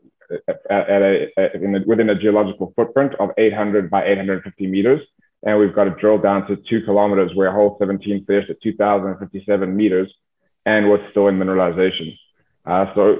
at, 0.48 0.56
a, 0.70 1.26
a 1.38 1.84
within 1.86 2.10
a 2.10 2.18
geological 2.18 2.72
footprint 2.76 3.14
of 3.20 3.30
800 3.36 3.90
by 3.90 4.04
850 4.04 4.66
meters. 4.66 5.00
And 5.42 5.58
we've 5.58 5.74
got 5.74 5.86
it 5.86 5.98
drilled 5.98 6.22
down 6.22 6.46
to 6.48 6.56
two 6.68 6.82
kilometers 6.84 7.32
where 7.34 7.48
a 7.48 7.52
hole 7.52 7.76
17 7.78 8.24
finished 8.26 8.50
at 8.50 8.60
2,057 8.62 9.76
meters 9.76 10.12
and 10.64 10.88
was 10.88 11.00
still 11.10 11.28
in 11.28 11.38
mineralization. 11.38 12.16
Uh, 12.64 12.86
so 12.94 13.16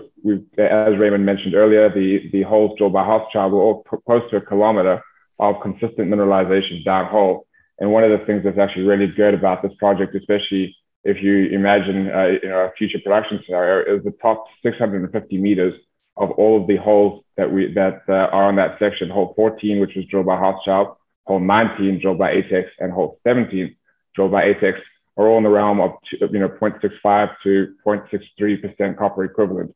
as 0.59 0.99
Raymond 0.99 1.25
mentioned 1.25 1.55
earlier, 1.55 1.89
the, 1.89 2.29
the 2.33 2.43
holes 2.43 2.77
drilled 2.77 2.93
by 2.93 3.05
Hochschild 3.05 3.53
were 3.53 3.61
all 3.61 3.85
close 4.07 4.29
to 4.31 4.39
a 4.39 4.41
kilometer 4.41 5.01
of 5.39 5.57
consistent 5.63 6.11
mineralization 6.11 6.85
down 6.85 7.07
hole. 7.07 7.47
And 7.79 7.93
one 7.93 8.03
of 8.03 8.19
the 8.19 8.25
things 8.27 8.43
that's 8.43 8.59
actually 8.59 8.85
really 8.85 9.07
good 9.07 9.35
about 9.35 9.63
this 9.63 9.73
project, 9.79 10.15
especially 10.15 10.75
if 11.05 11.23
you 11.23 11.47
imagine 11.57 12.11
uh, 12.11 12.27
you 12.43 12.49
know, 12.49 12.61
a 12.65 12.73
future 12.77 12.99
production 13.05 13.41
scenario, 13.45 13.97
is 13.97 14.03
the 14.03 14.15
top 14.23 14.45
650 14.63 15.39
meters 15.39 15.75
of 16.16 16.30
all 16.32 16.61
of 16.61 16.66
the 16.66 16.76
holes 16.76 17.25
that 17.37 17.52
we 17.52 17.73
that 17.75 18.02
uh, 18.08 18.12
are 18.12 18.44
on 18.44 18.56
that 18.56 18.78
section. 18.78 19.11
Hole 19.11 19.32
14, 19.37 19.80
which 19.80 19.94
was 19.94 20.04
drilled 20.06 20.26
by 20.26 20.37
Hochschild, 20.37 20.96
hole 21.26 21.40
19 21.40 22.00
drilled 22.00 22.18
by 22.18 22.32
ATEX, 22.32 22.66
and 22.78 22.92
hole 22.92 23.18
17 23.26 23.75
drilled 24.14 24.32
by 24.32 24.44
ATEX 24.44 24.78
are 25.16 25.28
all 25.28 25.38
in 25.38 25.44
the 25.44 25.50
realm 25.50 25.80
of 25.80 25.92
you 26.12 26.38
know 26.38 26.49
0.65 26.49 27.30
to 27.42 27.75
0.63% 27.87 28.99
copper 28.99 29.25
equivalent. 29.25 29.75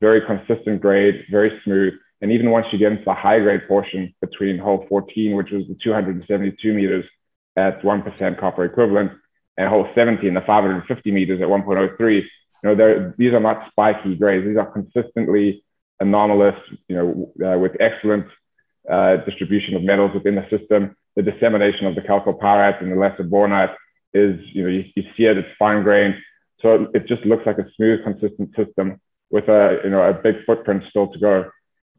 Very 0.00 0.20
consistent 0.26 0.80
grade, 0.80 1.24
very 1.30 1.60
smooth. 1.64 1.94
And 2.20 2.30
even 2.30 2.50
once 2.50 2.66
you 2.72 2.78
get 2.78 2.92
into 2.92 3.04
the 3.04 3.14
high 3.14 3.40
grade 3.40 3.66
portion 3.66 4.14
between 4.20 4.58
hole 4.58 4.86
14, 4.88 5.36
which 5.36 5.50
was 5.50 5.66
the 5.66 5.76
272 5.82 6.72
meters 6.72 7.04
at 7.56 7.82
1% 7.82 8.40
copper 8.40 8.64
equivalent, 8.64 9.12
and 9.56 9.68
hole 9.68 9.88
17, 9.94 10.32
the 10.32 10.40
550 10.40 11.10
meters 11.10 11.40
at 11.40 11.48
1.03, 11.48 12.14
you 12.14 12.22
know, 12.64 13.12
these 13.18 13.32
are 13.32 13.40
not 13.40 13.68
spiky 13.70 14.14
grades. 14.14 14.46
These 14.46 14.56
are 14.56 14.70
consistently 14.70 15.64
anomalous, 16.02 16.58
you 16.88 16.96
know, 16.96 17.44
uh, 17.46 17.58
with 17.58 17.72
excellent 17.80 18.26
uh, 18.90 19.16
distribution 19.28 19.74
of 19.76 19.82
metals 19.82 20.12
within 20.14 20.34
the 20.34 20.46
system. 20.50 20.96
The 21.16 21.22
dissemination 21.22 21.86
of 21.86 21.94
the 21.94 22.02
chalcopyrite 22.02 22.82
and 22.82 22.90
the 22.90 22.96
lesser 22.96 23.24
bornite 23.24 23.74
is, 24.12 24.40
you 24.52 24.62
know, 24.62 24.68
you, 24.68 24.84
you 24.94 25.04
see 25.16 25.24
it, 25.24 25.38
it's 25.38 25.48
fine 25.58 25.82
grained. 25.82 26.16
So 26.60 26.88
it 26.94 27.06
just 27.06 27.24
looks 27.24 27.46
like 27.46 27.58
a 27.58 27.66
smooth, 27.76 28.04
consistent 28.04 28.54
system 28.56 29.00
with 29.30 29.48
a, 29.48 29.80
you 29.84 29.90
know, 29.90 30.02
a 30.02 30.12
big 30.12 30.44
footprint 30.46 30.84
still 30.90 31.08
to 31.12 31.18
go. 31.18 31.50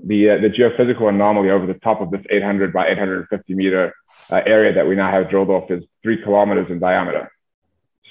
The, 0.04 0.32
uh, 0.32 0.38
the 0.42 0.50
geophysical 0.50 1.10
anomaly 1.10 1.50
over 1.50 1.66
the 1.66 1.76
top 1.76 2.02
of 2.02 2.12
this 2.12 2.22
800 2.30 2.74
by 2.74 2.88
850 2.88 3.54
meter 3.54 3.94
uh, 4.32 4.42
area 4.46 4.74
that 4.74 4.88
we 4.88 4.96
now 4.96 5.12
have 5.12 5.30
drilled 5.30 5.50
off 5.50 5.70
is 5.72 5.84
three 6.02 6.22
kilometers 6.22 6.68
in 6.70 6.80
diameter. 6.80 7.32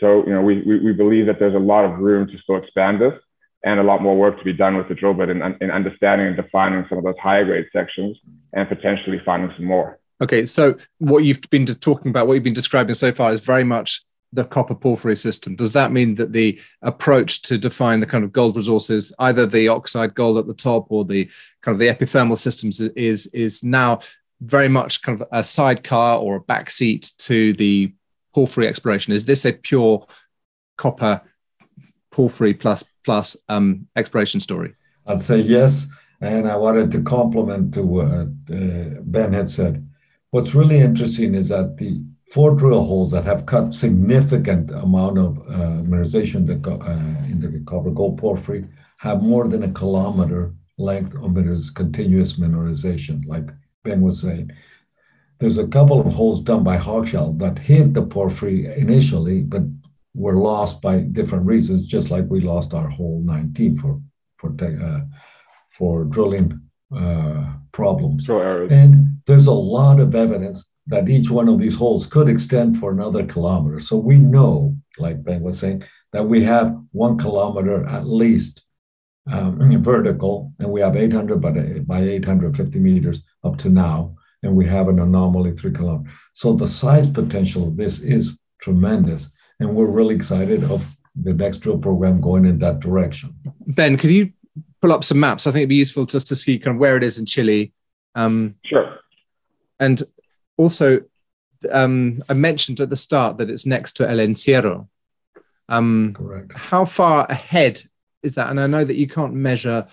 So, 0.01 0.25
you 0.27 0.33
know, 0.33 0.43
we, 0.43 0.63
we, 0.63 0.81
we, 0.81 0.93
believe 0.93 1.27
that 1.27 1.39
there's 1.39 1.55
a 1.55 1.59
lot 1.59 1.85
of 1.85 1.99
room 1.99 2.27
to 2.27 2.39
still 2.39 2.57
expand 2.57 3.01
this 3.01 3.15
and 3.65 3.79
a 3.79 3.83
lot 3.83 4.03
more 4.03 4.17
work 4.17 4.39
to 4.39 4.45
be 4.45 4.53
done 4.53 4.77
with 4.77 4.89
the 4.89 4.95
drill 4.95 5.15
bit 5.15 5.29
in, 5.29 5.43
in 5.61 5.71
understanding 5.71 6.27
and 6.27 6.37
defining 6.37 6.85
some 6.89 6.99
of 6.99 7.05
those 7.05 7.19
higher 7.23 7.45
grade 7.45 7.67
sections 7.73 8.17
and 8.53 8.69
potentially 8.69 9.21
finding 9.25 9.53
some 9.57 9.67
more. 9.67 9.99
Okay, 10.21 10.47
so 10.47 10.77
what 10.99 11.25
you've 11.25 11.41
been 11.51 11.67
talking 11.67 12.11
about, 12.11 12.27
what 12.27 12.35
you've 12.35 12.43
been 12.43 12.53
describing 12.53 12.95
so 12.95 13.13
far 13.13 13.33
is 13.33 13.41
very 13.41 13.65
much 13.65 14.03
the 14.33 14.45
copper 14.45 14.75
porphyry 14.75 15.17
system. 15.17 15.55
Does 15.55 15.73
that 15.73 15.93
mean 15.93 16.15
that 16.15 16.33
the 16.33 16.61
approach 16.81 17.43
to 17.43 17.59
define 17.59 18.01
the 18.01 18.07
kind 18.07 18.25
of 18.25 18.33
gold 18.33 18.57
resources, 18.57 19.13
either 19.19 19.47
the 19.47 19.69
oxide 19.69 20.15
gold 20.15 20.39
at 20.39 20.47
the 20.47 20.55
top 20.55 20.87
or 20.91 21.05
the 21.05 21.29
kind 21.61 21.75
of 21.75 21.79
the 21.79 21.89
epithermal 21.89 22.39
systems, 22.39 22.81
is 22.81 23.27
is 23.29 23.63
now 23.63 24.01
very 24.41 24.69
much 24.69 25.03
kind 25.03 25.21
of 25.21 25.29
a 25.33 25.45
sidecar 25.45 26.19
or 26.19 26.37
a 26.37 26.41
backseat 26.41 27.15
to 27.17 27.53
the 27.55 27.93
porphyry 28.35 28.67
exploration? 28.67 29.13
Is 29.13 29.27
this 29.27 29.45
a 29.45 29.53
pure 29.53 30.07
copper 30.79 31.21
porphyry 32.13 32.55
plus 32.55 32.85
plus 33.05 33.37
um, 33.49 33.89
exploration 33.97 34.41
story? 34.41 34.75
I'd 35.07 35.21
say 35.21 35.41
yes, 35.41 35.87
and 36.21 36.49
I 36.49 36.57
wanted 36.57 36.93
to 36.93 37.03
complement 37.03 37.75
to 37.75 37.83
what 37.83 38.07
uh, 38.07 39.01
Ben 39.03 39.33
had 39.33 39.51
said. 39.51 39.89
What's 40.31 40.55
really 40.55 40.79
interesting 40.79 41.35
is 41.35 41.49
that 41.49 41.77
the 41.79 42.01
four 42.33 42.55
drill 42.55 42.85
holes 42.85 43.11
that 43.11 43.25
have 43.25 43.45
cut 43.45 43.75
significant 43.75 44.71
amount 44.71 45.19
of 45.19 45.39
uh, 45.41 45.83
mineralization 45.83 46.49
uh, 46.67 47.31
in 47.31 47.41
the 47.41 47.63
copper 47.67 47.91
gold 47.91 48.17
porphyry 48.19 48.65
have 49.01 49.23
more 49.23 49.49
than 49.49 49.65
a 49.65 49.73
kilometer 49.73 50.55
length 50.79 51.15
of 51.15 51.35
minerals, 51.35 51.69
continuous 51.71 52.35
mineralization, 52.35 53.27
like 53.27 53.51
Ben 53.85 54.01
was 54.01 54.23
saying. 54.23 54.51
There's 55.39 55.59
a 55.59 55.67
couple 55.67 56.01
of 56.01 56.15
holes 56.15 56.41
done 56.41 56.63
by 56.63 56.79
Hochschild 56.79 57.39
that 57.41 57.59
hit 57.59 57.95
the 57.95 58.03
porphyry 58.03 58.73
initially, 58.77 59.41
but 59.41 59.63
were 60.15 60.37
lost 60.37 60.81
by 60.81 61.01
different 61.01 61.47
reasons, 61.47 61.87
just 61.87 62.11
like 62.11 62.27
we 62.29 62.41
lost 62.41 62.75
our 62.75 62.89
hole 62.89 63.23
19 63.25 63.79
for 63.79 64.01
for 64.37 64.55
uh, 64.63 65.01
for 65.71 66.05
drilling 66.05 66.61
uh, 66.95 67.55
problems. 67.73 68.29
And 68.71 69.21
there's 69.27 69.47
a 69.47 69.53
lot 69.53 70.01
of 70.01 70.15
evidence 70.15 70.67
that 70.87 71.09
each 71.09 71.31
one 71.31 71.49
of 71.49 71.59
these 71.59 71.77
holes 71.77 72.07
could 72.07 72.29
extend 72.29 72.79
for 72.79 72.91
another 72.91 73.25
kilometer. 73.25 73.81
So 73.81 73.97
we 73.97 74.19
know, 74.19 74.77
like 74.99 75.23
Ben 75.23 75.43
was 75.43 75.59
saying, 75.59 75.85
that 76.13 76.25
we 76.25 76.43
have 76.45 76.77
one 76.91 77.17
kilometer 77.17 77.87
at 77.87 78.07
least 78.07 78.63
um, 79.31 79.83
vertical, 79.83 80.53
and 80.59 80.69
we 80.69 80.81
have 80.81 80.97
800 80.97 81.41
by, 81.41 81.51
by 81.87 82.01
850 82.01 82.79
meters 82.81 83.23
up 83.45 83.57
to 83.59 83.69
now, 83.69 84.17
and 84.43 84.55
we 84.55 84.67
have 84.67 84.89
an 84.89 84.99
anomaly 84.99 85.53
three 85.53 85.73
kilometers. 85.73 86.13
So 86.35 86.53
the 86.53 86.67
size 86.67 87.07
potential 87.07 87.67
of 87.69 87.77
this 87.77 88.01
is 88.01 88.37
tremendous, 88.61 89.31
and 89.63 89.75
we're 89.75 89.87
really 89.87 90.15
excited 90.15 90.65
of 90.65 90.85
the 91.15 91.33
next 91.33 91.59
drill 91.59 91.79
program 91.79 92.21
going 92.21 92.45
in 92.45 92.59
that 92.59 92.81
direction. 92.81 93.35
Ben, 93.67 93.97
could 93.97 94.11
you 94.11 94.33
pull 94.81 94.93
up 94.93 95.05
some 95.05 95.21
maps? 95.21 95.47
I 95.47 95.51
think 95.51 95.61
it'd 95.61 95.69
be 95.69 95.77
useful 95.77 96.07
just 96.07 96.29
to 96.29 96.37
see 96.37 96.59
kind 96.59 96.77
of 96.77 96.81
where 96.81 96.97
it 96.97 97.05
is 97.05 97.19
in 97.19 97.27
Chile. 97.27 97.73
Um, 98.15 98.57
sure. 98.65 98.99
And 99.79 100.03
also, 100.57 101.03
um, 101.71 102.21
I 102.29 102.35
mentioned 102.35 102.81
at 102.81 102.91
the 102.91 102.97
start 102.97 103.39
that 103.39 103.51
it's 103.51 103.67
next 103.67 103.95
to 103.95 104.09
El 104.09 104.19
Encierro. 104.19 104.89
Um, 105.69 106.15
Correct. 106.15 106.53
How 106.57 106.85
far 106.85 107.27
ahead 107.29 107.81
is 108.23 108.35
that? 108.35 108.51
And 108.51 108.61
I 108.61 108.67
know 108.67 108.85
that 108.85 108.97
you 108.97 109.09
can't 109.09 109.35
measure 109.35 109.87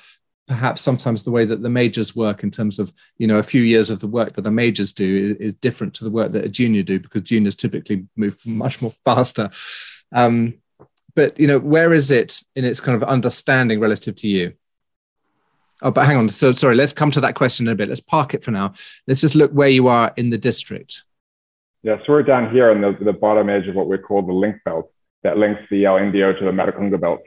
perhaps 0.49 0.81
sometimes 0.81 1.23
the 1.23 1.31
way 1.31 1.45
that 1.45 1.61
the 1.61 1.69
majors 1.69 2.15
work 2.15 2.43
in 2.43 2.49
terms 2.49 2.79
of 2.79 2.91
you 3.19 3.27
know 3.27 3.37
a 3.37 3.43
few 3.43 3.61
years 3.61 3.91
of 3.91 3.99
the 3.99 4.07
work 4.07 4.33
that 4.33 4.47
a 4.47 4.51
majors 4.51 4.91
do 4.91 5.15
is, 5.15 5.31
is 5.37 5.53
different 5.53 5.93
to 5.93 6.03
the 6.03 6.09
work 6.09 6.31
that 6.31 6.43
a 6.43 6.49
junior 6.49 6.81
do 6.81 6.99
because 6.99 7.21
juniors 7.21 7.55
typically 7.55 8.07
move 8.17 8.35
much 8.45 8.81
more 8.81 8.93
faster. 9.05 9.49
Um, 10.11 10.55
but 11.15 11.39
you 11.39 11.47
know 11.47 11.59
where 11.59 11.93
is 11.93 12.09
it 12.09 12.41
in 12.55 12.65
its 12.65 12.81
kind 12.81 13.01
of 13.01 13.07
understanding 13.07 13.79
relative 13.79 14.15
to 14.17 14.27
you? 14.27 14.53
Oh 15.83 15.91
but 15.91 16.07
hang 16.07 16.17
on. 16.17 16.29
So 16.29 16.51
sorry 16.53 16.75
let's 16.75 16.93
come 16.93 17.11
to 17.11 17.21
that 17.21 17.35
question 17.35 17.67
in 17.67 17.73
a 17.73 17.75
bit. 17.75 17.87
Let's 17.87 18.01
park 18.01 18.33
it 18.33 18.43
for 18.43 18.51
now. 18.51 18.73
Let's 19.07 19.21
just 19.21 19.35
look 19.35 19.51
where 19.51 19.69
you 19.69 19.87
are 19.87 20.11
in 20.17 20.31
the 20.31 20.37
district. 20.37 21.03
Yeah 21.83 21.97
so 22.05 22.13
we're 22.13 22.23
down 22.23 22.51
here 22.51 22.71
on 22.71 22.81
the, 22.81 22.97
the 22.99 23.13
bottom 23.13 23.49
edge 23.49 23.67
of 23.67 23.75
what 23.75 23.87
we 23.87 23.99
call 23.99 24.23
the 24.23 24.33
link 24.33 24.57
belt 24.65 24.91
that 25.21 25.37
links 25.37 25.61
the 25.69 25.85
El 25.85 25.97
Indio 25.97 26.33
to 26.33 26.45
the 26.45 26.51
Maricunga 26.51 26.99
belt 26.99 27.21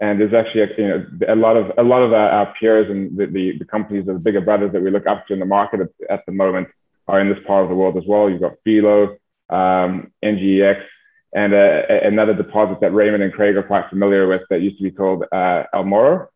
and 0.00 0.20
there's 0.20 0.34
actually 0.34 0.62
a, 0.62 0.68
you 0.76 0.88
know 0.88 1.06
a 1.28 1.36
lot 1.36 1.56
of 1.56 1.72
a 1.78 1.82
lot 1.82 2.02
of 2.02 2.12
our, 2.12 2.28
our 2.28 2.54
peers 2.58 2.90
and 2.90 3.16
the, 3.16 3.26
the, 3.26 3.58
the, 3.58 3.64
companies 3.64 4.06
the 4.06 4.14
bigger 4.14 4.40
brothers 4.40 4.72
that 4.72 4.82
we 4.82 4.90
look 4.90 5.06
up 5.06 5.26
to 5.26 5.32
in 5.32 5.40
the 5.40 5.46
market 5.46 5.80
at, 5.80 5.88
at, 6.10 6.26
the 6.26 6.32
moment 6.32 6.68
are 7.08 7.20
in 7.20 7.28
this 7.28 7.38
part 7.46 7.62
of 7.62 7.70
the 7.70 7.74
world 7.74 7.96
as 7.96 8.04
well. 8.06 8.28
You've 8.28 8.40
got 8.40 8.56
Filo, 8.64 9.16
um, 9.48 10.12
NGEX, 10.24 10.82
and 11.32 11.54
uh, 11.54 11.82
another 12.02 12.34
deposit 12.34 12.80
that 12.80 12.92
Raymond 12.92 13.22
and 13.22 13.32
Craig 13.32 13.56
are 13.56 13.62
quite 13.62 13.88
familiar 13.88 14.26
with 14.26 14.42
that 14.50 14.60
used 14.60 14.76
to 14.78 14.82
be 14.82 14.90
called 14.90 15.24
uh, 15.32 15.64
El 15.72 15.84
Morro. 15.84 16.28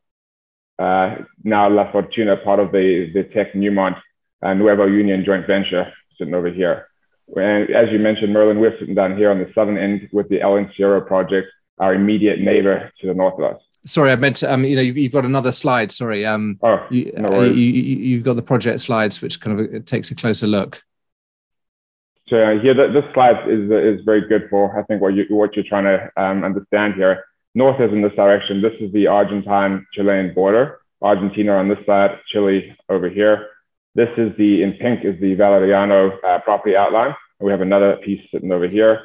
Uh, 0.79 1.17
now 1.45 1.69
La 1.69 1.93
Fortuna, 1.93 2.39
part 2.39 2.61
of 2.61 2.73
the 2.73 3.11
the 3.13 3.25
Teck 3.25 3.53
Newmont 3.53 4.01
uh, 4.43 4.55
Nuevo 4.55 4.87
Union 4.87 5.25
joint 5.25 5.47
venture, 5.47 5.93
sitting 6.17 6.35
over 6.35 6.51
here. 6.51 6.87
And 7.37 7.71
as 7.71 7.93
you 7.93 7.99
mentioned, 7.99 8.33
Merlin, 8.33 8.59
we're 8.59 8.77
sitting 8.79 8.95
down 8.95 9.17
here 9.17 9.31
on 9.31 9.39
the 9.39 9.51
southern 9.55 9.79
end 9.79 10.09
with 10.13 10.29
the 10.29 10.41
El 10.41 10.53
Encierro 10.53 11.07
project 11.07 11.49
our 11.81 11.95
immediate 11.95 12.41
neighbor 12.41 12.93
to 13.01 13.07
the 13.07 13.15
north 13.15 13.35
of 13.35 13.57
us. 13.57 13.63
Sorry, 13.87 14.13
I 14.13 14.17
meant 14.17 14.37
to, 14.37 14.53
um, 14.53 14.63
you 14.65 14.77
know, 14.77 14.83
you've, 14.83 15.11
got 15.11 15.25
another 15.25 15.53
slide. 15.53 15.91
Sorry, 15.91 16.27
um, 16.27 16.59
oh, 16.63 16.87
you, 16.91 17.13
no 17.17 17.43
you, 17.43 18.17
have 18.17 18.25
got 18.25 18.37
the 18.37 18.43
project 18.43 18.81
slides, 18.81 19.23
which 19.23 19.41
kind 19.41 19.59
of 19.59 19.85
takes 19.87 20.11
a 20.11 20.15
closer 20.15 20.47
look. 20.47 20.83
So 22.29 22.37
uh, 22.37 22.61
here, 22.61 22.75
this 22.75 23.05
slide 23.15 23.49
is 23.49 23.71
is 23.71 24.05
very 24.05 24.29
good 24.29 24.49
for 24.51 24.79
I 24.79 24.85
think 24.85 25.01
what 25.01 25.15
you 25.15 25.25
what 25.31 25.57
you're 25.57 25.65
trying 25.67 25.85
to 25.85 26.11
um, 26.23 26.45
understand 26.45 26.95
here. 26.95 27.25
North 27.55 27.81
is 27.81 27.91
in 27.91 28.03
this 28.03 28.15
direction. 28.15 28.63
This 28.63 28.75
is 28.81 28.93
the 28.93 29.09
Argentine-Chilean 29.09 30.35
border. 30.35 30.81
Argentina 31.03 31.53
on 31.53 31.69
this 31.69 31.85
side, 31.87 32.19
Chile 32.29 32.77
over 32.89 33.09
here. 33.09 33.49
This 33.95 34.11
is 34.17 34.31
the 34.37 34.63
in 34.63 34.75
pink 34.75 35.05
is 35.05 35.19
the 35.21 35.35
Valeriano 35.35 36.13
uh, 36.23 36.39
property 36.41 36.77
outline. 36.77 37.15
We 37.41 37.51
have 37.51 37.63
another 37.63 37.97
piece 38.05 38.21
sitting 38.31 38.53
over 38.53 38.69
here. 38.69 39.01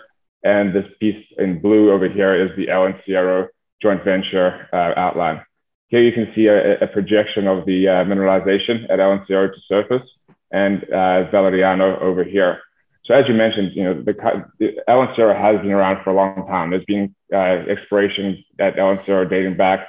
And 0.46 0.74
this 0.74 0.86
piece 1.00 1.25
in 1.40 1.60
blue 1.60 1.92
over 1.92 2.08
here 2.08 2.36
is 2.36 2.56
the 2.56 2.70
El 2.70 2.94
Encierro 2.94 3.48
joint 3.82 4.04
venture 4.04 4.70
uh, 4.72 4.94
outline. 4.96 5.42
Here 5.88 6.02
you 6.02 6.12
can 6.12 6.32
see 6.36 6.46
a, 6.46 6.80
a 6.80 6.88
projection 6.88 7.48
of 7.48 7.66
the 7.66 7.88
uh, 7.88 7.92
mineralization 8.06 8.88
at 8.92 9.00
El 9.00 9.18
Encierro 9.18 9.52
to 9.52 9.60
surface 9.68 10.08
and 10.52 10.84
uh, 10.84 11.30
Valeriano 11.32 12.00
over 12.00 12.24
here. 12.24 12.60
So 13.06 13.16
as 13.16 13.25
you 13.28 13.34
mentioned, 13.34 13.72
you 13.74 13.84
know, 13.84 13.96
the, 13.96 14.14
the 14.60 14.75
El 14.88 15.08
Encierro 15.08 15.36
has 15.36 15.60
been 15.62 15.72
around 15.72 16.04
for 16.04 16.12
a 16.12 16.14
long 16.14 16.46
time. 16.48 16.70
There's 16.70 16.86
been 16.86 17.16
uh, 17.34 17.66
exploration 17.68 18.44
at 18.60 18.78
El 18.78 18.98
Encierro 18.98 19.28
dating 19.28 19.58
back, 19.58 19.88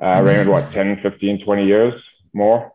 uh, 0.00 0.20
mm-hmm. 0.20 0.50
What, 0.50 0.70
10, 0.72 1.00
15, 1.02 1.44
20 1.44 1.66
years 1.66 1.94
more? 2.34 2.72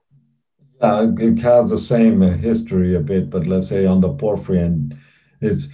Uh, 0.82 1.12
it 1.20 1.38
has 1.40 1.70
the 1.70 1.78
same 1.78 2.22
history 2.22 2.96
a 2.96 3.00
bit, 3.00 3.30
but 3.30 3.46
let's 3.46 3.68
say 3.68 3.86
on 3.86 4.02
the 4.02 4.14
porphyry 4.14 4.62
and 4.62 4.98
it's 5.42 5.68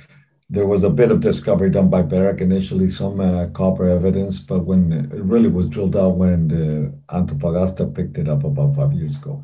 there 0.55 0.65
was 0.65 0.83
a 0.83 0.89
bit 0.89 1.11
of 1.11 1.19
discovery 1.19 1.69
done 1.69 1.89
by 1.89 2.01
Barrick 2.01 2.39
initially, 2.41 2.89
some 2.89 3.19
uh, 3.19 3.47
copper 3.49 3.89
evidence, 3.89 4.39
but 4.39 4.59
when 4.59 4.91
it 4.91 5.23
really 5.23 5.49
was 5.49 5.67
drilled 5.67 5.95
out 5.95 6.15
when 6.15 6.47
the 6.47 6.93
Antofagasta 7.13 7.93
picked 7.93 8.17
it 8.17 8.29
up 8.29 8.43
about 8.43 8.75
five 8.75 8.93
years 8.93 9.15
ago. 9.17 9.43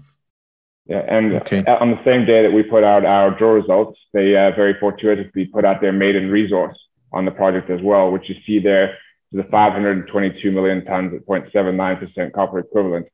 Yeah, 0.86 1.06
and 1.08 1.34
okay. 1.36 1.64
on 1.66 1.92
the 1.92 2.04
same 2.04 2.26
day 2.26 2.42
that 2.42 2.52
we 2.52 2.64
put 2.64 2.84
out 2.84 3.06
our 3.06 3.38
drill 3.38 3.52
results, 3.52 4.00
they 4.14 4.36
uh, 4.36 4.52
very 4.56 4.74
fortuitously 4.80 5.46
put 5.46 5.66
out 5.66 5.82
their 5.82 5.94
maiden 5.94 6.32
resource 6.32 6.78
on 7.14 7.26
the 7.26 7.32
project 7.32 7.70
as 7.70 7.82
well, 7.82 8.12
which 8.12 8.30
you 8.30 8.36
see 8.46 8.60
there 8.60 8.94
is 9.32 9.44
the 9.44 9.44
522 9.52 10.52
million 10.52 10.84
tons 10.86 11.14
at 11.14 11.26
0.79% 11.26 12.34
copper 12.34 12.60
equivalent. 12.60 13.08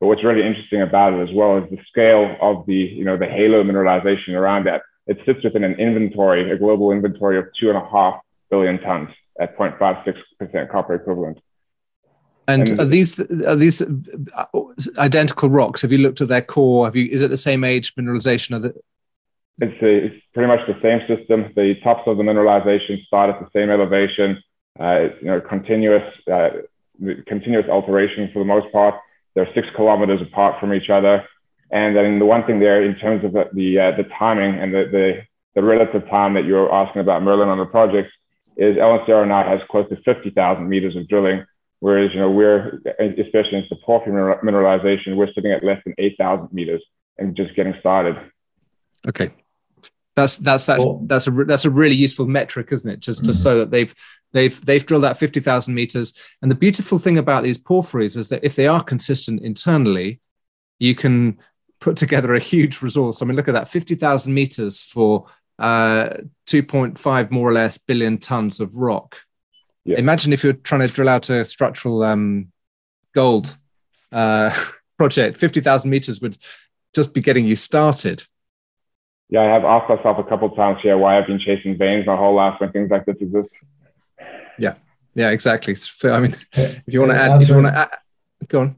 But 0.00 0.08
what's 0.08 0.24
really 0.24 0.46
interesting 0.46 0.82
about 0.82 1.14
it 1.14 1.28
as 1.28 1.34
well 1.34 1.58
is 1.58 1.70
the 1.70 1.78
scale 1.88 2.36
of 2.40 2.66
the, 2.66 2.74
you 2.74 3.04
know, 3.04 3.16
the 3.16 3.26
halo 3.26 3.62
mineralization 3.62 4.34
around 4.34 4.66
that. 4.66 4.82
It 5.06 5.18
sits 5.26 5.44
within 5.44 5.64
an 5.64 5.74
inventory, 5.74 6.50
a 6.50 6.56
global 6.56 6.90
inventory 6.90 7.38
of 7.38 7.46
two 7.58 7.68
and 7.68 7.76
a 7.76 7.86
half 7.90 8.20
billion 8.50 8.80
tons 8.80 9.10
at 9.40 9.56
0.56% 9.58 10.70
copper 10.70 10.94
equivalent. 10.94 11.38
And, 12.46 12.68
and 12.68 12.80
are 12.80 12.84
these 12.84 13.18
are 13.20 13.56
these 13.56 13.80
uh, 13.80 14.44
identical 14.98 15.48
rocks? 15.48 15.80
Have 15.82 15.92
you 15.92 15.98
looked 15.98 16.20
at 16.20 16.28
their 16.28 16.42
core? 16.42 16.84
Have 16.84 16.94
you? 16.94 17.06
Is 17.06 17.22
it 17.22 17.28
the 17.28 17.38
same 17.38 17.64
age 17.64 17.94
mineralization? 17.94 18.54
Of 18.54 18.62
the... 18.62 18.74
It's 19.60 19.82
a, 19.82 20.06
it's 20.06 20.24
pretty 20.34 20.48
much 20.48 20.60
the 20.66 20.78
same 20.82 21.00
system. 21.08 21.52
The 21.56 21.76
tops 21.82 22.02
of 22.06 22.18
the 22.18 22.22
mineralization 22.22 23.02
start 23.06 23.30
at 23.30 23.40
the 23.40 23.48
same 23.58 23.70
elevation. 23.70 24.42
Uh, 24.78 25.08
you 25.20 25.26
know, 25.26 25.40
continuous 25.40 26.04
uh, 26.30 26.50
continuous 27.26 27.66
alteration 27.68 28.28
for 28.32 28.40
the 28.40 28.44
most 28.44 28.70
part. 28.72 28.94
They're 29.34 29.48
six 29.54 29.66
kilometers 29.74 30.20
apart 30.20 30.60
from 30.60 30.74
each 30.74 30.90
other. 30.90 31.24
And 31.74 31.94
then 31.94 32.18
the 32.18 32.24
one 32.24 32.46
thing 32.46 32.60
there, 32.60 32.82
in 32.82 32.96
terms 32.96 33.22
of 33.24 33.32
the 33.32 33.50
the, 33.52 33.78
uh, 33.78 33.90
the 33.96 34.04
timing 34.18 34.58
and 34.58 34.72
the, 34.72 34.88
the 34.90 35.22
the 35.54 35.62
relative 35.62 36.08
time 36.08 36.34
that 36.34 36.46
you're 36.46 36.72
asking 36.72 37.02
about 37.02 37.22
Merlin 37.22 37.48
on 37.48 37.58
the 37.58 37.66
projects 37.66 38.12
is 38.56 38.78
El 38.78 38.98
Encierro 38.98 39.28
now 39.28 39.44
has 39.44 39.60
close 39.70 39.88
to 39.88 39.96
50,000 40.04 40.68
meters 40.68 40.96
of 40.96 41.06
drilling 41.08 41.44
Whereas, 41.84 42.14
you 42.14 42.20
know, 42.20 42.30
we're, 42.30 42.80
especially 42.98 43.58
in 43.58 43.66
the 43.68 43.76
porphyry 43.76 44.34
mineralization, 44.42 45.16
we're 45.16 45.30
sitting 45.34 45.52
at 45.52 45.62
less 45.62 45.82
than 45.84 45.92
8,000 45.98 46.50
meters 46.50 46.82
and 47.18 47.36
just 47.36 47.54
getting 47.54 47.74
started. 47.78 48.16
Okay. 49.06 49.34
That's 50.16 50.38
that's 50.38 50.64
that 50.64 50.78
cool. 50.78 51.02
that's 51.04 51.26
a 51.26 51.30
that's 51.30 51.66
a 51.66 51.70
really 51.70 51.94
useful 51.94 52.26
metric, 52.26 52.68
isn't 52.70 52.90
it? 52.90 53.00
Just 53.00 53.26
to 53.26 53.32
mm-hmm. 53.32 53.38
so 53.38 53.58
that 53.58 53.70
they've 53.70 53.94
they've 54.32 54.64
they've 54.64 54.86
drilled 54.86 55.04
that 55.04 55.18
fifty 55.18 55.40
thousand 55.40 55.74
meters. 55.74 56.14
And 56.40 56.50
the 56.50 56.54
beautiful 56.54 56.98
thing 56.98 57.18
about 57.18 57.42
these 57.42 57.58
porphyries 57.58 58.16
is 58.16 58.28
that 58.28 58.44
if 58.44 58.56
they 58.56 58.66
are 58.66 58.82
consistent 58.82 59.42
internally, 59.42 60.20
you 60.78 60.94
can 60.94 61.38
put 61.84 61.98
together 61.98 62.34
a 62.34 62.40
huge 62.40 62.80
resource. 62.80 63.20
I 63.20 63.26
mean, 63.26 63.36
look 63.36 63.46
at 63.46 63.52
that, 63.52 63.68
fifty 63.68 63.94
thousand 63.94 64.32
meters 64.32 64.80
for 64.80 65.26
uh, 65.58 66.16
two 66.46 66.62
point 66.62 66.98
five 66.98 67.30
more 67.30 67.46
or 67.46 67.52
less 67.52 67.76
billion 67.76 68.16
tons 68.16 68.58
of 68.58 68.76
rock. 68.76 69.18
Yeah. 69.84 69.98
Imagine 69.98 70.32
if 70.32 70.42
you're 70.42 70.54
trying 70.54 70.80
to 70.80 70.88
drill 70.88 71.10
out 71.10 71.28
a 71.28 71.44
structural 71.44 72.02
um, 72.02 72.50
gold 73.14 73.54
uh, 74.12 74.50
project, 74.96 75.36
50,000 75.36 75.90
meters 75.90 76.22
would 76.22 76.38
just 76.94 77.12
be 77.12 77.20
getting 77.20 77.44
you 77.44 77.54
started. 77.54 78.24
Yeah, 79.28 79.42
I 79.42 79.52
have 79.52 79.64
asked 79.64 79.90
myself 79.90 80.16
a 80.18 80.24
couple 80.24 80.48
of 80.48 80.56
times 80.56 80.78
here 80.82 80.96
why 80.96 81.18
I've 81.18 81.26
been 81.26 81.38
chasing 81.38 81.76
veins 81.76 82.06
my 82.06 82.16
whole 82.16 82.34
life 82.34 82.54
when 82.60 82.72
things 82.72 82.90
like 82.90 83.04
this 83.04 83.16
exist. 83.20 83.50
Yeah, 84.58 84.76
yeah, 85.14 85.30
exactly. 85.30 85.76
I 86.04 86.20
mean, 86.20 86.34
if 86.52 86.82
you 86.86 87.00
want 87.00 87.12
to 87.12 87.18
add, 87.18 87.42
if 87.42 87.48
you 87.50 87.54
want 87.56 87.66
to 87.66 87.78
add, 87.78 87.90
go 88.48 88.60
on. 88.60 88.76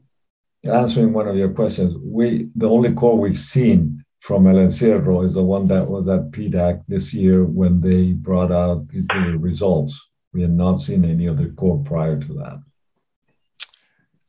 Answering 0.67 1.13
one 1.13 1.27
of 1.27 1.35
your 1.35 1.49
questions, 1.49 1.95
we 2.03 2.49
the 2.55 2.69
only 2.69 2.93
core 2.93 3.17
we've 3.17 3.39
seen 3.39 4.03
from 4.19 4.47
El 4.47 4.55
Encierro 4.55 5.25
is 5.25 5.35
the 5.35 5.43
one 5.43 5.67
that 5.67 5.87
was 5.87 6.07
at 6.07 6.31
PDAC 6.31 6.83
this 6.87 7.13
year 7.13 7.45
when 7.45 7.79
they 7.79 8.11
brought 8.11 8.51
out 8.51 8.87
the 8.89 9.37
results. 9.37 10.09
We 10.33 10.41
had 10.41 10.51
not 10.51 10.77
seen 10.77 11.05
any 11.05 11.27
other 11.29 11.49
core 11.49 11.81
prior 11.83 12.19
to 12.19 12.33
that. 12.33 12.61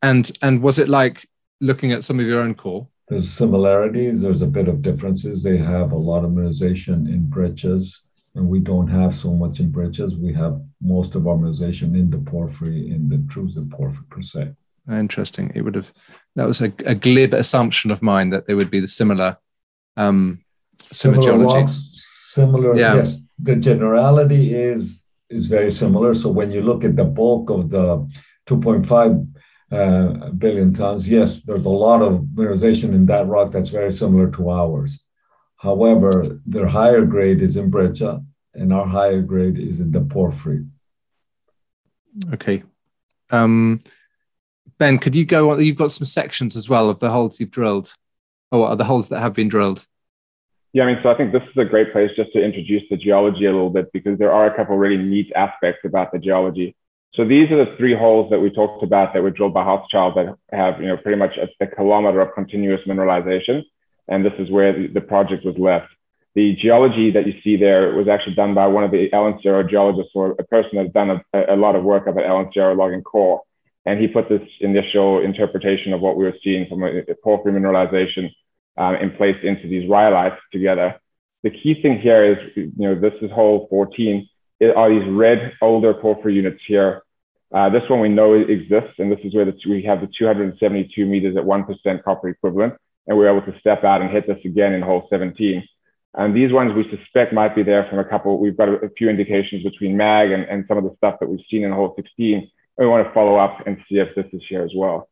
And 0.03 0.31
and 0.43 0.63
was 0.63 0.79
it 0.79 0.89
like 0.89 1.29
looking 1.61 1.93
at 1.93 2.05
some 2.05 2.21
of 2.21 2.27
your 2.27 2.41
own 2.41 2.55
core? 2.55 2.89
There's 3.09 3.31
similarities. 3.31 4.21
There's 4.21 4.43
a 4.43 4.47
bit 4.47 4.69
of 4.69 4.83
differences. 4.83 5.43
They 5.43 5.57
have 5.57 5.93
a 5.93 5.99
lot 5.99 6.25
of 6.25 6.31
mineralization 6.31 7.09
in 7.09 7.27
breccias, 7.29 8.03
and 8.35 8.49
we 8.49 8.61
don't 8.61 8.89
have 8.89 9.17
so 9.17 9.33
much 9.33 9.61
in 9.61 9.71
breccias. 9.71 10.15
We 10.15 10.33
have 10.35 10.61
most 10.81 11.15
of 11.15 11.27
our 11.27 11.37
mineralization 11.37 11.99
in 11.99 12.11
the 12.11 12.19
porphyry, 12.19 12.91
in 12.91 13.09
the 13.09 13.17
intrusive 13.17 13.71
porphyry 13.71 14.07
per 14.11 14.23
se. 14.23 14.53
Interesting. 14.91 15.53
It 15.55 15.63
would 15.63 15.75
have 15.75 15.93
that 16.37 16.47
was 16.47 16.61
a, 16.61 16.73
a 16.87 16.95
glib 16.95 17.35
assumption 17.35 17.91
of 17.91 18.01
mine 18.03 18.31
that 18.31 18.47
they 18.47 18.55
would 18.55 18.71
be 18.71 18.81
the 18.81 18.89
similar 18.89 19.37
um 19.97 20.45
similar, 20.93 21.23
similar 21.23 21.39
geology. 21.39 21.61
Rocks, 21.61 21.91
similar, 22.33 22.79
yeah. 22.79 22.95
yes. 22.97 23.19
The 23.39 23.57
generality 23.57 24.55
is 24.55 25.03
is 25.31 25.47
very 25.47 25.71
similar. 25.71 26.15
So 26.15 26.31
when 26.31 26.51
you 26.51 26.63
look 26.63 26.85
at 26.85 26.97
the 26.97 27.05
bulk 27.05 27.51
of 27.51 27.71
the 27.71 28.09
2.5 28.47 29.29
uh, 29.71 30.31
billion 30.31 30.73
tons, 30.73 31.09
yes, 31.09 31.43
there's 31.43 31.67
a 31.67 31.71
lot 31.71 32.01
of 32.01 32.23
mineralization 32.35 32.95
in 32.95 33.05
that 33.07 33.27
rock 33.27 33.53
that's 33.53 33.69
very 33.69 33.93
similar 33.93 34.31
to 34.33 34.51
ours. 34.51 34.99
However, 35.57 36.41
their 36.47 36.67
higher 36.67 37.05
grade 37.05 37.43
is 37.43 37.57
in 37.57 37.69
breccia, 37.69 38.23
and 38.55 38.73
our 38.73 38.87
higher 38.87 39.21
grade 39.21 39.59
is 39.59 39.81
in 39.81 39.91
the 39.91 40.01
porphyry. 40.01 40.65
Okay. 42.33 42.63
Um, 43.31 43.81
ben, 44.79 44.99
could 44.99 45.15
you 45.15 45.25
go 45.25 45.51
on? 45.51 45.65
You've 45.65 45.77
got 45.77 45.93
some 45.93 46.07
sections 46.07 46.57
as 46.57 46.69
well 46.69 46.89
of 46.89 47.01
the 47.01 47.11
holes 47.11 47.41
you've 47.41 47.51
drilled, 47.51 47.95
or 48.51 48.69
are 48.69 48.77
the 48.77 48.85
holes 48.85 49.09
that 49.09 49.21
have 49.21 49.35
been 49.35 49.49
drilled. 49.49 49.87
Yeah, 50.73 50.85
I 50.85 50.87
mean, 50.87 50.99
so 51.03 51.11
I 51.11 51.17
think 51.17 51.33
this 51.33 51.43
is 51.43 51.57
a 51.57 51.65
great 51.65 51.93
place 51.93 52.11
just 52.15 52.33
to 52.35 52.45
introduce 52.45 52.83
the 52.91 52.97
geology 52.97 53.47
a 53.47 53.53
little 53.53 53.71
bit 53.71 53.91
because 53.93 54.19
there 54.19 54.33
are 54.33 54.47
a 54.47 54.55
couple 54.55 54.77
really 54.77 55.03
neat 55.03 55.33
aspects 55.35 55.81
about 55.85 56.13
the 56.13 56.19
geology. 56.19 56.77
So 57.15 57.25
these 57.25 57.51
are 57.51 57.65
the 57.65 57.75
three 57.79 57.97
holes 57.97 58.31
that 58.31 58.39
we 58.39 58.51
talked 58.51 58.83
about 58.83 59.15
that 59.15 59.23
were 59.23 59.31
drilled 59.31 59.55
by 59.55 59.65
Hochschild 59.65 60.15
that 60.15 60.37
have, 60.57 60.81
you 60.81 60.89
know, 60.89 60.97
pretty 60.97 61.19
much 61.19 61.37
a, 61.39 61.49
a 61.65 61.67
kilometer 61.67 62.21
of 62.21 62.35
continuous 62.35 62.81
mineralization. 62.87 63.63
And 64.09 64.25
this 64.25 64.35
is 64.39 64.51
where 64.51 64.73
the, 64.73 64.87
the, 64.89 65.01
project 65.01 65.45
was 65.45 65.57
left. 65.59 65.89
The 66.35 66.55
geology 66.55 67.11
that 67.11 67.27
you 67.27 67.35
see 67.43 67.57
there 67.57 67.95
was 67.95 68.09
actually 68.09 68.35
done 68.35 68.55
by 68.55 68.67
one 68.67 68.85
of 68.85 68.91
the 68.91 69.13
El 69.13 69.39
geologists 69.41 70.13
or 70.15 70.37
a 70.39 70.45
person 70.45 70.71
that's 70.75 70.93
done 70.93 71.23
a, 71.33 71.55
a 71.55 71.57
lot 71.57 71.77
of 71.77 71.83
work 71.83 72.07
up 72.07 72.17
at 72.19 72.25
El 72.25 72.51
logging 72.77 73.03
core. 73.03 73.43
And 73.87 74.01
he 74.01 74.09
put 74.09 74.29
this 74.29 74.43
initial 74.61 75.25
interpretation 75.25 75.93
of 75.93 76.01
what 76.01 76.17
we 76.17 76.25
were 76.25 76.37
seeing 76.45 76.67
from 76.69 76.83
a, 76.83 77.03
porphyry 77.23 77.53
mineralization 77.53 78.31
um, 78.77 78.95
and 78.95 79.17
placed 79.17 79.45
into 79.45 79.69
these 79.69 79.89
rhyolites 79.89 80.39
together. 80.53 80.97
The 81.43 81.51
key 81.51 81.81
thing 81.81 82.01
here 82.01 82.33
is, 82.33 82.39
you 82.57 82.73
know, 82.77 82.95
this 82.95 83.15
is 83.23 83.31
hole 83.31 83.67
14, 83.71 84.29
it 84.61 84.77
are 84.77 84.91
these 84.91 85.09
red 85.09 85.53
older 85.63 85.95
porphyry 85.95 86.35
units 86.35 86.61
here. 86.67 87.03
Uh, 87.55 87.71
this 87.71 87.83
one 87.89 88.01
we 88.01 88.09
know 88.09 88.35
exists, 88.35 88.95
and 88.99 89.11
this 89.11 89.21
is 89.25 89.35
where 89.35 89.45
the, 89.45 89.55
we 89.69 89.83
have 89.83 90.01
the 90.01 90.09
272 90.19 91.07
meters 91.07 91.37
at 91.37 91.45
1% 91.45 92.03
copper 92.03 92.29
equivalent, 92.29 92.75
and 93.07 93.17
we're 93.17 93.35
able 93.35 93.51
to 93.51 93.59
step 93.59 93.85
out 93.85 94.03
and 94.03 94.11
hit 94.11 94.27
this 94.27 94.39
again 94.45 94.75
in 94.75 94.83
hole 94.83 95.07
17. 95.09 95.67
And 96.15 96.37
these 96.37 96.53
ones 96.53 96.75
we 96.75 96.85
suspect 96.91 97.33
might 97.33 97.55
be 97.55 97.63
there 97.63 97.87
from 97.89 98.01
a 98.01 98.05
couple, 98.05 98.39
we've 98.39 98.57
got 98.57 98.69
a, 98.69 98.75
a 98.85 98.91
few 98.91 99.09
indications 99.09 99.63
between 99.63 99.97
MAG 99.97 100.31
and, 100.31 100.43
and 100.45 100.65
some 100.69 100.77
of 100.77 100.85
the 100.85 100.95
stuff 100.97 101.17
that 101.21 101.29
we've 101.29 101.45
seen 101.51 101.65
in 101.65 101.73
hole 101.73 101.95
16, 101.97 102.35
and 102.35 102.49
we 102.79 102.87
want 102.87 103.07
to 103.07 103.13
follow 103.13 103.37
up 103.37 103.67
and 103.67 103.77
see 103.89 103.99
if 103.99 104.15
this 104.15 104.27
is 104.33 104.43
here 104.49 104.63
as 104.63 104.71
well. 104.75 105.09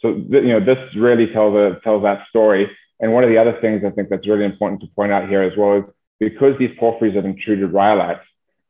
So, 0.00 0.10
you 0.10 0.48
know, 0.48 0.64
this 0.64 0.78
really 0.94 1.26
tells, 1.32 1.54
a, 1.54 1.80
tells 1.82 2.02
that 2.02 2.26
story. 2.28 2.70
And 3.00 3.12
one 3.12 3.24
of 3.24 3.30
the 3.30 3.38
other 3.38 3.58
things 3.60 3.82
I 3.84 3.90
think 3.90 4.10
that's 4.10 4.28
really 4.28 4.44
important 4.44 4.80
to 4.82 4.86
point 4.94 5.12
out 5.12 5.28
here 5.28 5.42
as 5.42 5.56
well 5.56 5.78
is 5.78 5.84
because 6.20 6.54
these 6.58 6.70
porphyries 6.78 7.14
have 7.14 7.24
intruded 7.24 7.70
rhyolites, 7.70 8.20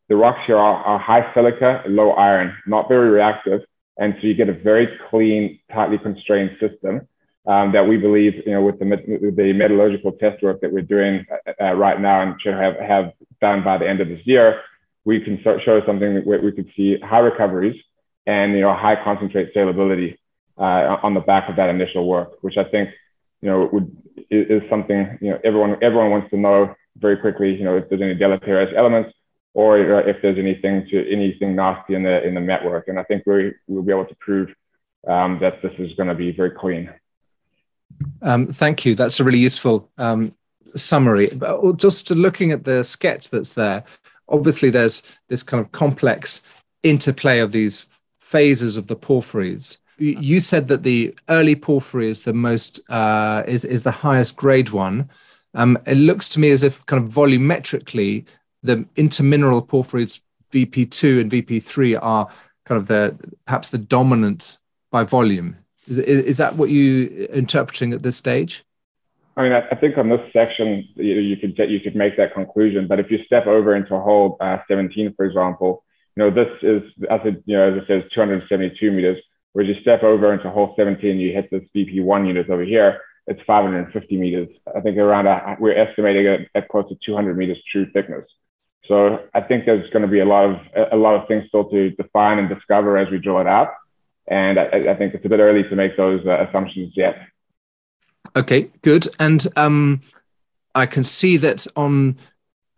the 0.09 0.17
rocks 0.17 0.41
here 0.47 0.57
are, 0.57 0.83
are 0.85 0.99
high 0.99 1.33
silica, 1.35 1.83
low 1.87 2.13
iron, 2.13 2.55
not 2.67 2.89
very 2.89 3.11
reactive. 3.11 3.61
And 3.99 4.15
so 4.21 4.27
you 4.27 4.35
get 4.35 4.49
a 4.49 4.55
very 4.55 4.89
clean, 5.11 5.59
tightly 5.73 5.99
constrained 5.99 6.57
system 6.61 7.07
um, 7.47 7.73
that 7.73 7.87
we 7.87 7.97
believe, 7.97 8.35
you 8.47 8.53
know, 8.53 8.63
with 8.63 8.79
the, 8.79 8.85
the 9.37 9.53
metallurgical 9.53 10.13
test 10.13 10.43
work 10.43 10.61
that 10.61 10.73
we're 10.73 10.83
doing 10.83 11.27
uh, 11.31 11.65
uh, 11.65 11.73
right 11.73 12.01
now 12.01 12.23
and 12.23 12.41
should 12.41 12.55
have, 12.55 12.77
have 12.77 13.13
done 13.41 13.65
by 13.65 13.77
the 13.77 13.89
end 13.89 14.01
of 14.01 14.09
this 14.09 14.21
year, 14.25 14.61
we 15.05 15.21
can 15.21 15.43
show 15.43 15.81
something 15.87 16.19
where 16.25 16.41
we 16.41 16.53
could 16.53 16.71
see 16.77 16.99
high 17.01 17.19
recoveries 17.19 17.77
and, 18.29 18.53
you 18.53 18.61
know, 18.61 18.75
high 18.75 18.99
concentrate 19.03 19.55
salability 19.55 20.11
uh, 20.57 20.99
on 21.03 21.15
the 21.15 21.21
back 21.21 21.49
of 21.49 21.57
that 21.57 21.69
initial 21.71 22.07
work, 22.07 22.31
which 22.43 22.57
I 22.57 22.65
think, 22.65 22.91
you 23.43 23.49
know, 23.49 23.69
would 23.73 23.89
is, 24.31 24.63
something 24.69 25.19
you 25.21 25.31
know 25.31 25.39
everyone 25.45 25.77
everyone 25.83 26.11
wants 26.11 26.31
to 26.31 26.37
know 26.37 26.75
very 26.97 27.17
quickly. 27.17 27.55
You 27.55 27.65
know 27.65 27.77
if 27.77 27.89
there's 27.89 28.03
any 28.03 28.15
deleterious 28.15 28.73
elements 28.77 29.13
or 29.55 29.79
if 29.79 30.17
there's 30.23 30.39
anything 30.39 30.87
to 30.91 31.13
anything 31.13 31.57
nasty 31.57 31.95
in 31.95 32.03
the 32.03 32.23
in 32.27 32.35
the 32.35 32.41
network. 32.41 32.89
And 32.89 32.99
I 32.99 33.05
think 33.05 33.25
we 33.27 33.53
will 33.67 33.83
be 33.83 33.93
able 33.93 34.07
to 34.07 34.17
prove 34.17 34.51
um, 35.07 35.39
that 35.41 35.63
this 35.63 35.73
is 35.79 35.95
going 35.95 36.09
to 36.09 36.15
be 36.15 36.33
very 36.33 36.51
clean. 36.51 36.91
Um, 38.23 38.49
thank 38.49 38.85
you. 38.85 38.95
That's 38.95 39.21
a 39.21 39.25
really 39.25 39.39
useful 39.39 39.91
um, 39.99 40.35
summary. 40.75 41.29
But 41.29 41.77
just 41.79 42.11
looking 42.11 42.53
at 42.53 42.65
the 42.65 42.85
sketch 42.85 43.31
that's 43.31 43.55
there, 43.55 43.85
obviously 44.29 44.71
there's 44.71 45.03
this 45.29 45.43
kind 45.43 45.65
of 45.65 45.73
complex 45.73 46.43
interplay 46.83 47.41
of 47.41 47.51
these 47.53 47.89
phases 48.29 48.77
of 48.77 48.87
the 48.87 48.97
porphyries 48.97 49.79
you 49.99 50.41
said 50.41 50.69
that 50.69 50.83
the 50.83 51.15
early 51.29 51.57
porphyry 51.57 52.09
is 52.09 52.23
the 52.23 52.33
most 52.33 52.81
uh, 52.89 53.43
is 53.47 53.65
is 53.65 53.83
the 53.83 53.91
highest 53.91 54.37
grade 54.37 54.71
one. 54.71 55.11
Um, 55.55 55.79
it 55.87 55.97
looks 55.97 56.29
to 56.31 56.41
me 56.41 56.51
as 56.51 56.63
if 56.63 56.85
kind 56.87 57.03
of 57.03 57.11
volumetrically 57.11 58.27
the 58.63 58.77
intermineral 58.97 59.67
porphyries 59.67 60.21
VP2 60.53 61.21
and 61.21 61.31
VP3 61.31 61.99
are 62.01 62.29
kind 62.65 62.81
of 62.81 62.87
the 62.87 63.19
perhaps 63.47 63.69
the 63.69 63.79
dominant 63.79 64.59
by 64.91 65.05
volume. 65.05 65.57
Is, 65.89 65.99
is 65.99 66.39
that 66.39 66.57
what 66.57 66.71
you 66.71 67.29
interpreting 67.33 67.93
at 67.93 68.03
this 68.03 68.17
stage? 68.17 68.65
I 69.37 69.43
mean, 69.43 69.53
I, 69.53 69.75
think 69.77 69.97
on 69.97 70.09
this 70.09 70.21
section 70.33 70.89
you, 70.97 71.15
you 71.15 71.37
could 71.37 71.57
you 71.71 71.81
could 71.81 71.95
make 71.97 72.17
that 72.17 72.35
conclusion. 72.35 72.87
But 72.87 73.01
if 73.01 73.11
you 73.11 73.19
step 73.25 73.47
over 73.47 73.75
into 73.75 73.99
hole 73.99 74.37
uh, 74.41 74.59
17, 74.69 75.15
for 75.17 75.25
example, 75.25 75.85
you 76.19 76.25
know 76.25 76.31
this 76.31 76.51
is 76.63 76.83
as 77.09 77.21
it 77.25 77.43
you 77.47 77.57
know 77.57 77.71
as 77.71 77.83
it 77.83 77.87
says 77.87 78.03
272 78.13 78.91
meters 78.91 79.19
Whereas 79.53 79.75
you 79.75 79.81
step 79.81 80.03
over 80.03 80.33
into 80.33 80.51
hole 80.51 80.75
17, 80.77 81.19
you 81.19 81.33
hit 81.33 81.51
this 81.51 81.65
BP1 81.75 82.27
unit 82.27 82.49
over 82.49 82.63
here, 82.63 83.01
it's 83.27 83.41
550 83.47 84.17
meters. 84.17 84.49
I 84.75 84.81
think 84.81 84.97
around, 84.99 85.27
a, 85.27 85.57
we're 85.59 85.77
estimating 85.77 86.27
it 86.27 86.49
at 86.55 86.69
close 86.69 86.89
to 86.91 86.99
200 87.05 87.37
meters 87.37 87.59
true 87.73 87.87
thickness. 87.93 88.25
So 88.87 89.25
I 89.35 89.41
think 89.41 89.67
there's 89.67 89.91
going 89.91 90.03
to 90.03 90.09
be 90.09 90.21
a 90.21 90.25
lot 90.25 90.45
of 90.45 90.93
a 90.93 90.97
lot 90.97 91.21
of 91.21 91.29
things 91.29 91.45
still 91.49 91.69
to 91.71 91.91
define 91.91 92.39
and 92.39 92.49
discover 92.49 92.97
as 92.97 93.11
we 93.11 93.19
drill 93.19 93.41
it 93.41 93.47
out, 93.47 93.75
and 94.29 94.59
I, 94.59 94.93
I 94.93 94.95
think 94.95 95.13
it's 95.13 95.27
a 95.27 95.29
bit 95.29 95.41
early 95.41 95.63
to 95.65 95.77
make 95.77 95.95
those 95.97 96.25
uh, 96.25 96.47
assumptions 96.49 96.95
yet. 96.97 97.17
Okay, 98.35 98.71
good. 98.83 99.07
And 99.19 99.45
um, 99.57 100.01
I 100.75 100.87
can 100.87 101.05
see 101.05 101.37
that 101.37 101.67
on 101.77 102.17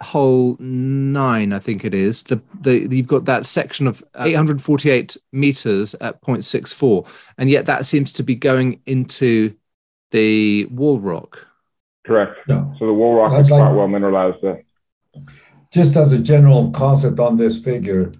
hole 0.01 0.57
nine, 0.59 1.53
I 1.53 1.59
think 1.59 1.85
it 1.85 1.95
is, 1.95 2.23
the, 2.25 2.41
the 2.61 2.89
you've 2.91 3.07
got 3.07 3.25
that 3.27 3.47
section 3.47 3.87
of 3.87 4.03
848 4.19 5.17
meters 5.33 5.95
at 6.01 6.21
0.64, 6.23 7.07
and 7.39 7.51
yet 7.51 7.67
that 7.67 7.87
seems 7.87 8.13
to 8.15 8.23
be 8.23 8.35
going 8.35 8.81
into 8.87 9.55
the 10.11 10.67
wall 10.67 11.01
rock. 11.01 11.47
Correct. 12.05 12.39
Yeah. 12.49 12.73
So 12.79 12.87
the 12.87 12.93
wall 12.93 13.15
rock 13.17 13.33
I'd 13.33 13.43
is 13.43 13.51
like, 13.51 13.63
quite 13.63 13.75
well 13.75 13.89
mineralized 13.89 14.39
there. 14.43 14.65
Just 15.71 15.97
as 15.97 16.13
a 16.13 16.19
general 16.19 16.71
concept 16.71 17.21
on 17.21 17.37
this 17.37 17.59
figure, 17.59 18.13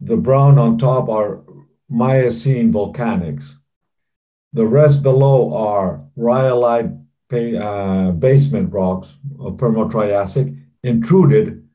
the 0.00 0.16
brown 0.16 0.58
on 0.58 0.78
top 0.78 1.08
are 1.08 1.40
Miocene 1.88 2.72
volcanics. 2.72 3.54
The 4.52 4.66
rest 4.66 5.02
below 5.02 5.54
are 5.54 6.04
rhyolite 6.16 6.90
uh, 7.30 8.10
basement 8.12 8.72
rocks 8.72 9.08
of 9.38 9.54
Permo-Triassic 9.54 10.54
intruded 10.82 11.68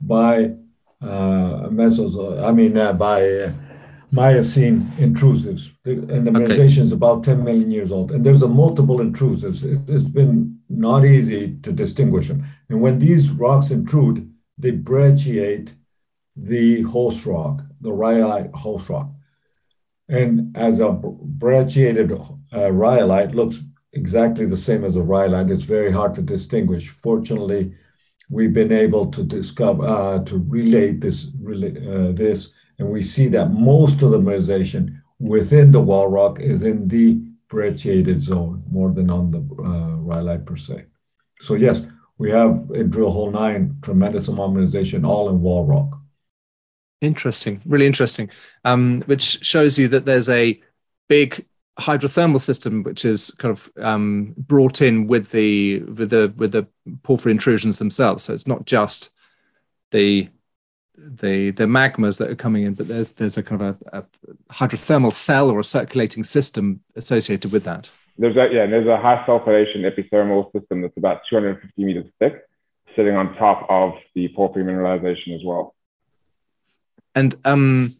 by 0.00 0.54
uh, 1.00 1.68
mesos, 1.70 2.16
I 2.42 2.52
mean, 2.52 2.76
uh, 2.76 2.92
by 2.92 3.28
uh, 3.28 3.52
Miocene 4.10 4.90
intrusives. 4.96 5.70
And 5.84 6.26
the 6.26 6.30
mineralization 6.30 6.84
is 6.84 6.92
about 6.92 7.24
10 7.24 7.42
million 7.42 7.70
years 7.70 7.90
old. 7.90 8.12
And 8.12 8.24
there's 8.24 8.42
a 8.42 8.48
multiple 8.48 8.98
intrusives. 8.98 9.64
It, 9.64 9.80
it's 9.88 10.08
been 10.08 10.58
not 10.68 11.04
easy 11.04 11.56
to 11.62 11.72
distinguish 11.72 12.28
them. 12.28 12.46
And 12.68 12.80
when 12.80 12.98
these 12.98 13.30
rocks 13.30 13.70
intrude, 13.70 14.32
they 14.56 14.72
brecciate 14.72 15.74
the 16.36 16.82
host 16.82 17.26
rock, 17.26 17.62
the 17.80 17.92
rhyolite 17.92 18.54
host 18.54 18.88
rock. 18.88 19.10
And 20.08 20.56
as 20.56 20.80
a 20.80 20.90
brecciated 20.90 22.12
uh, 22.52 22.70
rhyolite 22.70 23.34
looks 23.34 23.60
exactly 23.92 24.46
the 24.46 24.56
same 24.56 24.84
as 24.84 24.96
a 24.96 25.02
rhyolite, 25.02 25.50
it's 25.50 25.64
very 25.64 25.90
hard 25.90 26.14
to 26.16 26.22
distinguish. 26.22 26.88
Fortunately, 26.88 27.74
we've 28.30 28.52
been 28.52 28.72
able 28.72 29.10
to 29.10 29.22
discover 29.22 29.84
uh, 29.86 30.18
to 30.24 30.38
relate 30.48 31.00
this 31.00 31.26
uh, 31.26 32.12
this, 32.12 32.50
and 32.78 32.88
we 32.88 33.02
see 33.02 33.28
that 33.28 33.50
most 33.50 34.02
of 34.02 34.10
the 34.10 34.18
mineralization 34.18 35.00
within 35.18 35.70
the 35.70 35.80
wall 35.80 36.08
rock 36.08 36.40
is 36.40 36.62
in 36.62 36.88
the 36.88 37.20
brecciated 37.48 38.20
zone 38.20 38.62
more 38.70 38.90
than 38.92 39.10
on 39.10 39.30
the 39.30 39.38
uh, 39.62 39.96
rhyolite 39.96 40.44
per 40.44 40.56
se. 40.56 40.84
So 41.40 41.54
yes, 41.54 41.82
we 42.18 42.30
have 42.30 42.70
in 42.74 42.90
drill 42.90 43.10
hole 43.10 43.30
nine 43.30 43.76
tremendous 43.82 44.28
amount 44.28 44.56
of 44.56 44.64
mineralization 44.64 45.06
all 45.06 45.28
in 45.28 45.40
wall 45.40 45.64
rock. 45.64 46.00
Interesting, 47.00 47.60
really 47.66 47.86
interesting. 47.86 48.30
Um, 48.64 49.02
which 49.02 49.44
shows 49.44 49.78
you 49.78 49.88
that 49.88 50.06
there's 50.06 50.30
a 50.30 50.60
big 51.08 51.46
hydrothermal 51.78 52.40
system 52.40 52.84
which 52.84 53.04
is 53.04 53.32
kind 53.32 53.50
of 53.50 53.70
um, 53.78 54.34
brought 54.36 54.80
in 54.80 55.06
with 55.06 55.30
the 55.32 55.80
with 55.80 56.10
the 56.10 56.32
with 56.36 56.52
the 56.52 56.66
porphyry 57.02 57.32
intrusions 57.32 57.78
themselves. 57.78 58.24
So 58.24 58.32
it's 58.32 58.46
not 58.46 58.64
just 58.64 59.10
the 59.90 60.28
the 60.96 61.50
the 61.50 61.64
magmas 61.64 62.18
that 62.18 62.30
are 62.30 62.36
coming 62.36 62.64
in, 62.64 62.74
but 62.74 62.88
there's 62.88 63.10
there's 63.12 63.36
a 63.36 63.42
kind 63.42 63.60
of 63.60 63.76
a, 63.92 63.98
a 63.98 64.04
hydrothermal 64.52 65.12
cell 65.12 65.50
or 65.50 65.58
a 65.58 65.64
circulating 65.64 66.22
system 66.22 66.80
associated 66.94 67.52
with 67.52 67.64
that. 67.64 67.90
There's 68.16 68.36
a 68.36 68.48
yeah, 68.52 68.66
there's 68.66 68.88
a 68.88 68.96
high 68.96 69.24
sulfidation 69.26 69.82
epithermal 69.84 70.52
system 70.52 70.82
that's 70.82 70.96
about 70.96 71.22
250 71.28 71.84
meters 71.84 72.06
thick, 72.20 72.44
sitting 72.94 73.16
on 73.16 73.34
top 73.34 73.66
of 73.68 73.94
the 74.14 74.28
porphyry 74.28 74.64
mineralization 74.64 75.34
as 75.34 75.44
well. 75.44 75.74
And 77.16 77.34
um, 77.44 77.92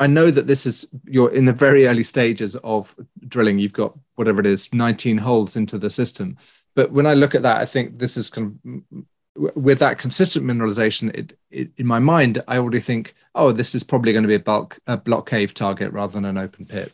I 0.00 0.06
know 0.06 0.30
that 0.30 0.46
this 0.46 0.66
is 0.66 0.92
you're 1.04 1.32
in 1.32 1.44
the 1.44 1.52
very 1.52 1.86
early 1.86 2.02
stages 2.02 2.56
of 2.56 2.94
drilling. 3.28 3.58
You've 3.58 3.72
got 3.72 3.96
whatever 4.16 4.40
it 4.40 4.46
is, 4.46 4.72
19 4.72 5.18
holes 5.18 5.56
into 5.56 5.78
the 5.78 5.90
system. 5.90 6.36
But 6.74 6.90
when 6.90 7.06
I 7.06 7.14
look 7.14 7.34
at 7.34 7.42
that, 7.42 7.60
I 7.60 7.66
think 7.66 7.98
this 7.98 8.16
is 8.16 8.30
kind 8.30 8.58
of 8.66 9.54
with 9.54 9.78
that 9.78 9.98
consistent 9.98 10.44
mineralization. 10.44 11.14
It, 11.14 11.38
it, 11.50 11.70
in 11.76 11.86
my 11.86 11.98
mind, 11.98 12.42
I 12.48 12.58
already 12.58 12.80
think, 12.80 13.14
oh, 13.34 13.52
this 13.52 13.74
is 13.74 13.82
probably 13.82 14.12
going 14.12 14.24
to 14.24 14.28
be 14.28 14.34
a 14.34 14.40
bulk 14.40 14.78
a 14.86 14.96
block 14.96 15.28
cave 15.28 15.54
target 15.54 15.92
rather 15.92 16.12
than 16.12 16.24
an 16.24 16.38
open 16.38 16.66
pit. 16.66 16.92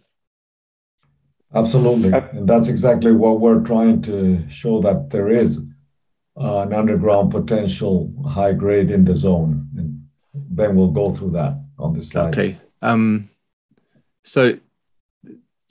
Absolutely, 1.55 2.13
and 2.13 2.47
that's 2.47 2.69
exactly 2.69 3.13
what 3.13 3.41
we're 3.41 3.63
trying 3.63 4.03
to 4.03 4.45
show 4.51 4.83
that 4.83 5.09
there 5.09 5.29
is 5.29 5.61
uh, 6.39 6.59
an 6.59 6.75
underground 6.75 7.31
potential 7.31 8.13
high 8.29 8.53
grade 8.53 8.91
in 8.91 9.05
the 9.05 9.15
zone, 9.15 9.67
and 9.77 10.07
then 10.35 10.77
we'll 10.77 10.91
go 10.91 11.07
through 11.07 11.31
that 11.31 11.59
on 11.79 11.95
this 11.95 12.09
slide. 12.09 12.37
Okay. 12.37 12.59
Um, 12.83 13.29
so, 14.25 14.59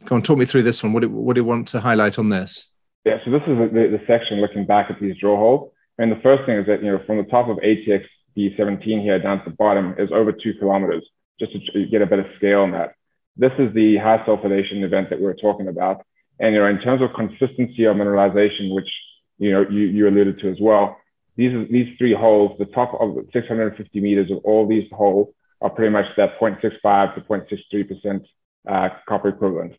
go 0.05 0.15
on, 0.15 0.21
talk 0.21 0.37
me 0.37 0.45
through 0.45 0.63
this 0.63 0.83
one. 0.83 0.93
What 0.93 1.01
do, 1.01 1.09
what 1.09 1.35
do 1.35 1.41
you 1.41 1.45
want 1.45 1.67
to 1.69 1.79
highlight 1.79 2.19
on 2.19 2.29
this? 2.29 2.71
Yeah, 3.05 3.17
so 3.23 3.31
this 3.31 3.41
is 3.41 3.57
the, 3.57 3.97
the 3.97 4.01
section 4.07 4.41
looking 4.41 4.65
back 4.65 4.89
at 4.89 4.99
these 4.99 5.15
drill 5.17 5.37
holes. 5.37 5.71
And 5.97 6.11
the 6.11 6.19
first 6.21 6.45
thing 6.45 6.57
is 6.57 6.67
that, 6.67 6.83
you 6.83 6.91
know, 6.91 6.99
from 7.05 7.17
the 7.17 7.23
top 7.23 7.47
of 7.49 7.57
ATX 7.57 8.03
B17 8.37 9.01
here 9.01 9.19
down 9.19 9.43
to 9.43 9.49
the 9.49 9.55
bottom 9.55 9.95
is 9.97 10.09
over 10.13 10.31
two 10.31 10.53
kilometers, 10.59 11.07
just 11.39 11.53
to 11.53 11.85
get 11.87 12.01
a 12.01 12.05
better 12.05 12.29
scale 12.37 12.61
on 12.61 12.71
that. 12.71 12.93
This 13.35 13.51
is 13.59 13.73
the 13.73 13.97
high 13.97 14.23
sulfidation 14.27 14.83
event 14.83 15.09
that 15.09 15.19
we 15.19 15.25
are 15.25 15.35
talking 15.35 15.67
about. 15.67 16.05
And, 16.39 16.53
you 16.53 16.59
know, 16.59 16.67
in 16.67 16.81
terms 16.81 17.01
of 17.01 17.09
consistency 17.15 17.85
of 17.85 17.95
mineralization, 17.95 18.75
which, 18.75 18.89
you 19.39 19.51
know, 19.51 19.65
you, 19.69 19.81
you 19.81 20.07
alluded 20.07 20.39
to 20.39 20.51
as 20.51 20.57
well, 20.59 20.97
these, 21.35 21.67
these 21.71 21.87
three 21.97 22.13
holes, 22.13 22.57
the 22.59 22.65
top 22.65 22.93
of 22.99 23.15
650 23.31 24.01
meters 24.01 24.31
of 24.31 24.39
all 24.43 24.67
these 24.67 24.89
holes 24.91 25.29
are 25.61 25.69
pretty 25.69 25.91
much 25.91 26.05
that 26.17 26.39
0.65 26.39 27.15
to 27.15 27.21
0.63% 27.21 28.25
uh, 28.69 28.89
copper 29.07 29.29
equivalent. 29.29 29.73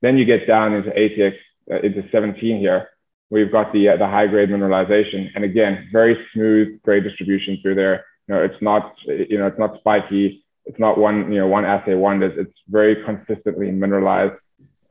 Then 0.00 0.18
you 0.18 0.24
get 0.24 0.46
down 0.46 0.74
into 0.74 0.90
ATX, 0.90 1.34
uh, 1.70 1.80
into 1.80 2.02
17 2.10 2.58
here, 2.58 2.88
you've 3.30 3.52
got 3.52 3.72
the, 3.72 3.88
uh, 3.88 3.96
the 3.96 4.06
high 4.06 4.26
grade 4.26 4.50
mineralization. 4.50 5.28
And 5.34 5.44
again, 5.44 5.88
very 5.92 6.16
smooth 6.34 6.82
grade 6.82 7.04
distribution 7.04 7.58
through 7.62 7.76
there. 7.76 8.04
You 8.28 8.34
know, 8.34 8.42
it's 8.42 8.60
not, 8.60 8.94
you 9.06 9.38
know, 9.38 9.46
it's 9.46 9.58
not 9.58 9.78
spiky. 9.78 10.44
It's 10.66 10.78
not 10.78 10.98
one, 10.98 11.32
you 11.32 11.38
know, 11.38 11.46
one 11.46 11.64
assay 11.64 11.94
wonders. 11.94 12.34
It's 12.36 12.56
very 12.68 13.02
consistently 13.04 13.70
mineralized 13.70 14.34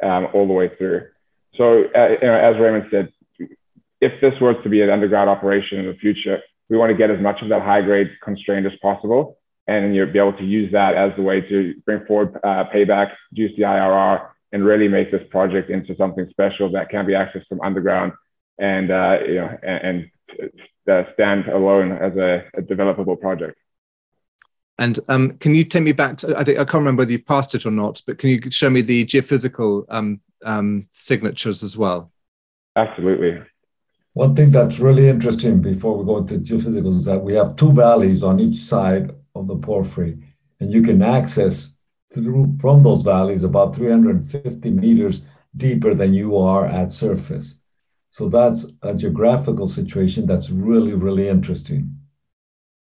um, 0.04 0.28
all 0.34 0.48
the 0.48 0.54
way 0.54 0.72
through. 0.78 1.08
So, 1.56 1.84
uh, 1.96 2.08
you 2.22 2.28
know, 2.28 2.36
as 2.36 2.60
Raymond 2.60 2.86
said, 2.90 3.10
if 4.02 4.20
this 4.22 4.34
was 4.42 4.56
to 4.64 4.70
be 4.70 4.82
an 4.82 4.90
underground 4.90 5.30
operation 5.30 5.80
in 5.80 5.86
the 5.86 5.94
future, 5.94 6.40
we 6.70 6.78
want 6.78 6.90
to 6.90 6.98
get 6.98 7.12
as 7.12 7.22
much 7.22 7.42
of 7.42 7.50
that 7.50 7.62
high 7.62 7.82
grade 7.82 8.10
constrained 8.24 8.66
as 8.66 8.72
possible 8.82 9.38
and 9.68 9.96
you'll 9.96 10.12
be 10.12 10.20
able 10.20 10.34
to 10.34 10.44
use 10.44 10.72
that 10.72 10.96
as 10.96 11.12
the 11.16 11.22
way 11.22 11.42
to 11.42 11.76
bring 11.86 12.06
forward 12.06 12.36
uh, 12.44 12.66
payback, 12.74 13.12
use 13.32 13.52
the 13.58 13.64
IRR, 13.64 14.28
and 14.52 14.66
really 14.66 14.88
make 14.88 15.12
this 15.12 15.22
project 15.30 15.70
into 15.70 15.96
something 15.96 16.28
special 16.30 16.72
that 16.72 16.90
can 16.90 17.06
be 17.06 17.14
accessed 17.14 17.48
from 17.48 17.62
underground 17.62 18.14
and 18.58 18.92
uh, 18.92 19.18
you 19.26 19.36
know 19.36 19.58
and, 19.64 20.12
and 20.38 20.52
uh, 20.90 21.04
stand 21.14 21.48
alone 21.48 21.92
as 21.92 22.16
a, 22.18 22.44
a 22.56 22.62
developable 22.62 23.20
project. 23.20 23.58
And 24.78 25.00
um, 25.10 25.38
can 25.38 25.54
you 25.54 25.64
take 25.64 25.84
me 25.84 25.92
back 25.92 26.18
to? 26.18 26.36
I 26.36 26.44
think 26.44 26.58
I 26.58 26.66
can't 26.66 26.76
remember 26.76 27.02
whether 27.02 27.12
you've 27.12 27.26
passed 27.26 27.54
it 27.56 27.66
or 27.66 27.72
not, 27.72 28.02
but 28.08 28.18
can 28.18 28.30
you 28.30 28.42
show 28.50 28.70
me 28.70 28.82
the 28.82 29.06
geophysical 29.06 29.86
um, 29.90 30.22
um, 30.44 30.88
signatures 30.92 31.64
as 31.64 31.78
well? 31.78 32.12
Absolutely. 32.76 33.42
One 34.14 34.36
thing 34.36 34.52
that's 34.52 34.80
really 34.80 35.08
interesting 35.08 35.62
before 35.62 35.98
we 35.98 36.06
go 36.06 36.18
into 36.18 36.40
geophysicals 36.40 36.98
is 36.98 37.06
that 37.06 37.20
we 37.20 37.34
have 37.36 37.56
two 37.56 37.72
valleys 37.72 38.24
on 38.24 38.40
each 38.40 38.58
side 38.58 39.12
of 39.36 39.48
the 39.48 39.56
porphyry. 39.56 40.18
And 40.60 40.72
you 40.72 40.82
can 40.82 41.02
access 41.02 41.74
through 42.14 42.58
from 42.60 42.84
those 42.84 43.04
valleys 43.04 43.44
about 43.44 43.76
350 43.76 44.70
meters 44.72 45.24
deeper 45.56 45.94
than 45.94 46.14
you 46.14 46.38
are 46.38 46.66
at 46.66 46.92
surface. 46.92 47.60
So 48.12 48.28
that's 48.28 48.66
a 48.82 48.94
geographical 48.94 49.68
situation 49.68 50.26
that's 50.26 50.50
really, 50.50 50.94
really 50.94 51.30
interesting. 51.30 51.98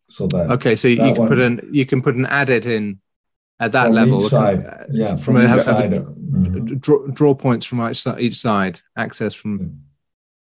So 0.09 0.29
that 0.29 0.51
okay, 0.53 0.77
so 0.77 0.87
you 0.87 0.99
can 0.99 1.15
one, 1.17 1.29
put 1.29 1.41
an 1.41 1.69
you 1.73 1.85
can 1.85 2.01
put 2.01 2.15
an 2.15 2.27
adit 2.27 2.65
in 2.65 3.01
at 3.59 3.73
that 3.73 3.93
level. 3.93 4.21
side, 4.21 4.65
uh, 4.65 4.85
yeah, 4.91 5.17
from, 5.17 5.35
from 5.35 5.37
a, 5.37 5.65
side, 5.65 5.93
a, 5.95 6.01
mm-hmm. 6.01 6.77
draw, 6.77 7.07
draw, 7.09 7.35
points 7.35 7.67
from 7.67 7.81
each, 7.91 8.07
each 8.19 8.37
side, 8.37 8.81
access 8.97 9.35
from 9.35 9.81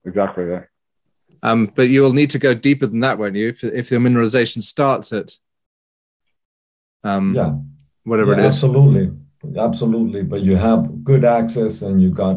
exactly 0.05 0.45
that. 0.47 0.69
Um, 1.43 1.73
but 1.75 1.89
you 1.89 2.03
will 2.03 2.13
need 2.13 2.31
to 2.31 2.39
go 2.39 2.55
deeper 2.55 2.87
than 2.87 3.01
that, 3.01 3.19
won't 3.19 3.35
you? 3.35 3.49
If 3.49 3.65
if 3.65 3.91
your 3.91 4.01
mineralization 4.01 4.63
starts 4.63 5.13
at 5.13 5.33
um, 7.05 7.35
yeah, 7.35 7.55
whatever 8.05 8.33
yeah, 8.33 8.39
it 8.39 8.41
is. 8.41 8.47
Absolutely, 8.47 9.11
absolutely. 9.59 10.23
But 10.23 10.43
you 10.43 10.57
have 10.57 11.05
good 11.05 11.25
access, 11.25 11.83
and 11.83 12.01
you 12.03 12.11
got 12.11 12.37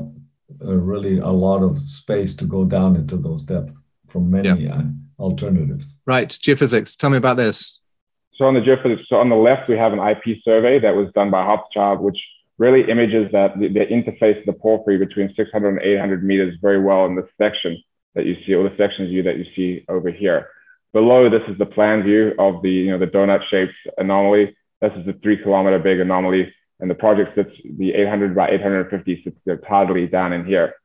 uh, 0.63 0.76
really 0.76 1.19
a 1.19 1.30
lot 1.30 1.63
of 1.63 1.80
space 1.80 2.36
to 2.36 2.45
go 2.45 2.65
down 2.65 2.95
into 2.95 3.17
those 3.17 3.43
depths 3.43 3.73
from 4.08 4.30
many 4.30 4.63
yeah. 4.63 4.76
uh, 4.76 4.84
alternatives. 5.19 5.97
Right, 6.06 6.30
geophysics. 6.30 6.97
Tell 6.97 7.10
me 7.10 7.17
about 7.17 7.38
this. 7.38 7.80
So 8.36 8.45
on 8.45 8.56
the 8.56 8.62
geophysics, 8.62 9.06
so 9.08 9.17
on 9.17 9.30
the 9.30 9.36
left 9.36 9.69
we 9.69 9.78
have 9.78 9.93
an 9.93 9.99
IP 9.99 10.38
survey 10.43 10.80
that 10.80 10.95
was 10.95 11.12
done 11.13 11.30
by 11.30 11.43
Hochschild, 11.43 11.99
which 12.02 12.17
really 12.58 12.89
images 12.89 13.32
that 13.32 13.60
the, 13.60 13.67
the 13.67 13.86
interface 13.86 14.39
of 14.39 14.45
the 14.45 14.54
porphyry 14.54 14.97
between 14.97 15.34
600 15.36 15.69
and 15.69 15.82
800 15.82 16.23
meters 16.23 16.58
very 16.62 16.82
well 16.82 17.06
in 17.06 17.15
this 17.15 17.26
section 17.38 17.82
that 18.15 18.26
you 18.26 18.36
see, 18.45 18.54
or 18.54 18.63
the 18.63 18.76
section 18.78 19.08
view 19.08 19.23
that 19.23 19.38
you 19.38 19.45
see 19.56 19.86
over 19.89 20.12
here. 20.12 20.47
Below, 20.93 21.29
this 21.29 21.41
is 21.47 21.58
the 21.58 21.65
plan 21.65 22.03
view 22.03 22.34
of 22.38 22.62
the, 22.62 22.69
you 22.69 22.91
know, 22.91 22.99
the 22.99 23.08
donut 23.08 23.41
shaped 23.49 23.73
anomaly. 23.97 24.56
This 24.79 24.91
is 24.95 25.06
the 25.06 25.13
three 25.23 25.41
kilometer 25.41 25.79
big 25.79 25.99
anomaly. 25.99 26.53
And 26.79 26.89
the 26.89 26.95
project 26.95 27.36
sits, 27.36 27.49
the 27.77 27.93
800 27.93 28.36
by 28.36 28.49
850 28.49 29.23
sits 29.23 29.38
tidally 29.67 30.12
down 30.12 30.34
in 30.34 30.45
here. 30.45 30.75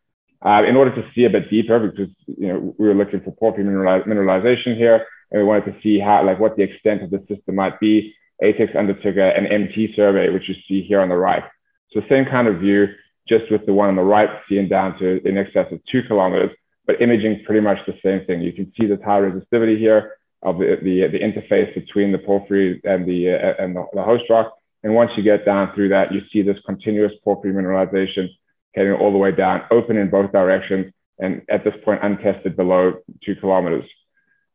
Uh, 0.44 0.62
in 0.66 0.77
order 0.77 0.94
to 0.94 1.05
see 1.14 1.25
a 1.25 1.31
bit 1.31 1.51
deeper, 1.51 1.81
because 1.81 2.14
you 2.27 2.47
know 2.47 2.75
we 2.79 2.87
were 2.87 2.94
looking 2.94 3.21
for 3.21 3.33
porphyry 3.33 3.64
mineralization 3.64 4.77
here, 4.77 5.05
and 5.31 5.42
we 5.42 5.44
wanted 5.44 5.64
to 5.64 5.77
see 5.83 5.99
how, 5.99 6.25
like, 6.25 6.38
what 6.38 6.57
the 6.57 6.62
extent 6.62 7.03
of 7.03 7.11
the 7.11 7.18
system 7.29 7.57
might 7.57 7.79
be. 7.81 8.14
ATEX 8.42 8.79
undertook 8.79 9.16
a, 9.16 9.37
an 9.37 9.47
MT 9.47 9.94
survey, 9.97 10.31
which 10.31 10.49
you 10.49 10.55
see 10.68 10.83
here 10.83 11.01
on 11.01 11.09
the 11.09 11.16
right. 11.16 11.42
So 11.90 12.01
same 12.09 12.25
kind 12.25 12.47
of 12.47 12.61
view, 12.61 12.87
just 13.29 13.51
with 13.51 13.66
the 13.66 13.73
one 13.73 13.88
on 13.88 13.97
the 13.97 14.03
right, 14.03 14.29
seeing 14.49 14.68
down 14.68 14.97
to 15.01 15.21
in 15.27 15.37
excess 15.37 15.66
of 15.73 15.81
two 15.90 16.03
kilometers, 16.05 16.53
but 16.88 17.03
imaging 17.03 17.44
pretty 17.44 17.61
much 17.61 17.77
the 17.87 17.92
same 18.03 18.24
thing. 18.27 18.40
You 18.40 18.53
can 18.53 18.72
see 18.81 18.87
the 18.87 18.96
tile 18.96 19.20
resistivity 19.20 19.79
here 19.79 20.16
of 20.42 20.57
the, 20.57 20.79
the, 20.83 21.07
the 21.12 21.18
interface 21.18 21.72
between 21.74 22.12
the 22.12 22.18
porphyry 22.18 22.81
and 22.83 23.07
the, 23.07 23.31
uh, 23.31 23.62
and 23.62 23.77
the, 23.77 23.85
the 23.92 24.03
host 24.03 24.24
rock. 24.31 24.55
And 24.83 24.94
once 24.94 25.11
you 25.14 25.22
get 25.22 25.44
down 25.44 25.74
through 25.74 25.90
that, 25.90 26.12
you 26.12 26.22
see 26.33 26.40
this 26.40 26.57
continuous 26.64 27.12
porphyry 27.22 27.53
mineralization 27.53 28.29
heading 28.74 28.94
all 28.94 29.12
the 29.12 29.18
way 29.18 29.33
down, 29.33 29.62
open 29.70 29.98
in 29.98 30.09
both 30.09 30.33
directions, 30.33 30.92
and 31.18 31.42
at 31.51 31.62
this 31.62 31.74
point 31.85 32.01
untested 32.03 32.57
below 32.57 32.94
two 33.22 33.37
kilometers. 33.37 33.85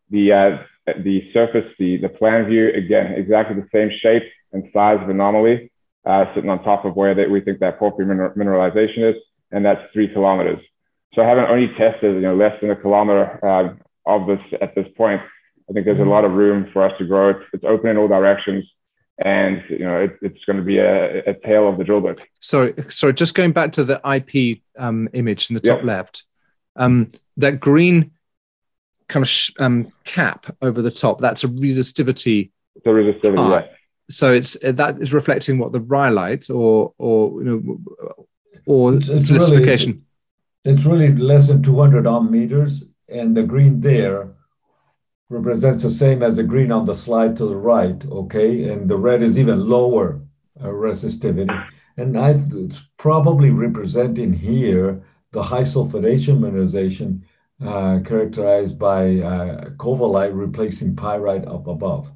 The, 0.09 0.33
uh, 0.33 0.93
the 1.03 1.29
surface, 1.33 1.71
the, 1.77 1.97
the 1.97 2.09
plan 2.09 2.45
view, 2.45 2.69
again, 2.69 3.13
exactly 3.13 3.55
the 3.55 3.67
same 3.71 3.91
shape 4.01 4.23
and 4.53 4.63
size 4.73 4.97
of 5.03 5.09
anomaly, 5.09 5.71
uh, 6.05 6.25
sitting 6.33 6.49
on 6.49 6.63
top 6.63 6.83
of 6.85 6.95
where 6.95 7.13
they, 7.13 7.27
we 7.27 7.41
think 7.41 7.59
that 7.59 7.77
porphyry 7.77 8.05
mineralization 8.05 9.11
is, 9.11 9.21
and 9.51 9.63
that's 9.63 9.81
three 9.93 10.07
kilometers. 10.07 10.59
So 11.13 11.23
having 11.23 11.45
only 11.45 11.67
tested, 11.78 12.15
you 12.15 12.21
know, 12.21 12.36
less 12.36 12.60
than 12.62 12.71
a 12.71 12.76
kilometer 12.76 13.39
uh, 13.45 13.73
of 14.06 14.28
this 14.28 14.39
at 14.62 14.73
this 14.76 14.88
point, 14.97 15.21
I 15.69 15.73
think 15.73 15.86
there's 15.86 15.99
a 15.99 16.04
lot 16.04 16.26
of 16.26 16.32
room 16.32 16.69
for 16.73 16.84
us 16.84 16.97
to 16.97 17.06
grow. 17.06 17.30
It's, 17.30 17.45
it's 17.54 17.63
open 17.63 17.89
in 17.89 17.97
all 17.97 18.08
directions 18.08 18.65
and 19.19 19.63
you 19.69 19.80
know 19.80 20.02
it, 20.02 20.17
it's 20.21 20.43
going 20.45 20.58
to 20.58 20.63
be 20.63 20.80
a, 20.80 21.19
a 21.26 21.34
tale 21.34 21.67
of 21.69 21.78
the 21.78 21.84
drill 21.84 22.02
bit. 22.02 22.19
Sorry, 22.39 22.73
sorry. 22.89 23.13
Just 23.13 23.36
going 23.36 23.52
back 23.52 23.73
to 23.73 23.84
the 23.84 24.02
IP 24.04 24.62
um, 24.78 25.10
image 25.13 25.49
in 25.49 25.54
the 25.54 25.60
top 25.60 25.84
left, 25.84 26.23
um, 26.76 27.10
that 27.38 27.60
green 27.60 28.12
kind 29.08 29.23
of 29.23 29.30
sh- 29.30 29.52
um, 29.60 29.91
cap 30.04 30.56
over 30.62 30.82
the 30.82 30.91
top. 30.91 31.21
That's 31.21 31.43
a 31.43 31.47
resistivity. 31.47 32.52
The 32.84 32.89
resistivity. 32.89 33.62
Yeah. 33.62 33.67
So 34.10 34.34
it's 34.34 34.62
uh, 34.63 34.71
that 34.73 34.99
is 34.99 35.13
reflecting 35.13 35.60
what 35.60 35.71
the 35.71 35.80
rhyolite 35.80 36.49
or 36.49 36.93
or 36.97 37.43
you 37.43 37.45
know 37.45 37.80
or 38.65 38.95
it's, 38.95 39.10
it's 39.10 39.32
silicification. 39.32 39.86
Really, 39.86 40.02
it's, 40.63 40.86
really 40.86 41.13
less 41.15 41.47
than 41.47 41.62
200 41.62 42.08
ohm 42.08 42.32
meters, 42.32 42.84
and 43.08 43.36
the 43.36 43.43
green 43.43 43.82
there 43.82 44.34
represents 45.30 45.84
the 45.84 45.89
same 45.89 46.23
as 46.23 46.36
the 46.36 46.43
green 46.43 46.71
on 46.71 46.86
the 46.86 46.95
slide 46.95 47.36
to 47.38 47.45
the 47.45 47.56
right, 47.56 48.06
okay? 48.06 48.69
And 48.69 48.89
the 48.89 48.97
red 48.97 49.21
is 49.21 49.38
even 49.38 49.67
lower 49.67 50.21
uh, 50.62 50.67
resistivity. 50.67 51.67
And 51.97 52.17
I, 52.17 52.41
it's 52.52 52.84
probably 52.97 53.49
representing 53.49 54.34
here 54.34 55.04
the 55.32 55.43
high 55.43 55.63
sulfidation 55.63 56.39
mineralization 56.39 57.21
uh, 57.62 57.99
characterized 58.06 58.78
by 58.78 59.19
uh, 59.19 59.69
covellite 59.78 60.32
replacing 60.34 60.95
pyrite 60.95 61.47
up 61.47 61.67
above. 61.67 62.12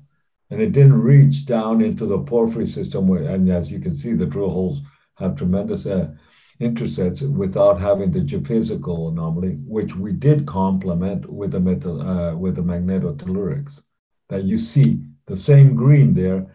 And 0.50 0.62
it 0.62 0.72
didn't 0.72 1.02
reach 1.02 1.46
down 1.46 1.82
into 1.82 2.06
the 2.06 2.20
porphyry 2.20 2.68
system. 2.68 3.08
Where, 3.08 3.24
and 3.24 3.50
as 3.50 3.72
you 3.72 3.80
can 3.80 3.96
see, 3.96 4.14
the 4.14 4.26
drill 4.26 4.50
holes 4.50 4.82
have 5.16 5.36
tremendous 5.36 5.86
uh, 5.86 6.12
intersects 6.60 7.22
without 7.22 7.80
having 7.80 8.12
the 8.12 8.20
geophysical 8.20 9.12
anomaly, 9.12 9.58
which 9.66 9.96
we 9.96 10.12
did 10.12 10.46
complement 10.46 11.30
with 11.32 11.52
the 11.52 11.60
metal 11.60 12.02
uh, 12.02 12.36
with 12.36 12.56
the 12.56 12.62
magnetotellurics. 12.62 13.84
That 14.30 14.44
you 14.44 14.58
see 14.58 15.00
the 15.28 15.36
same 15.36 15.76
green 15.76 16.14
there, 16.14 16.46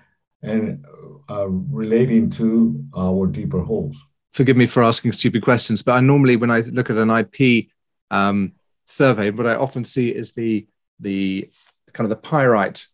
and 0.43 0.85
uh, 1.31 1.49
relating 1.49 2.31
to 2.31 2.85
our 2.97 3.27
deeper 3.27 3.63
holes. 3.63 3.97
Forgive 4.33 4.57
me 4.57 4.67
for 4.67 4.83
asking 4.83 5.13
stupid 5.13 5.43
questions, 5.43 5.83
but 5.83 5.93
I 5.93 6.01
normally, 6.01 6.37
when 6.37 6.51
I 6.51 6.61
look 6.61 6.91
at 6.91 6.97
an 6.97 7.11
IP 7.11 7.67
um, 8.11 8.53
survey, 8.87 9.31
what 9.31 9.47
I 9.47 9.55
often 9.55 9.85
see 9.85 10.09
is 10.11 10.33
the 10.33 10.67
the 11.01 11.51
kind 11.93 12.07
of 12.07 12.11
the 12.11 12.17
pyrite 12.17 12.87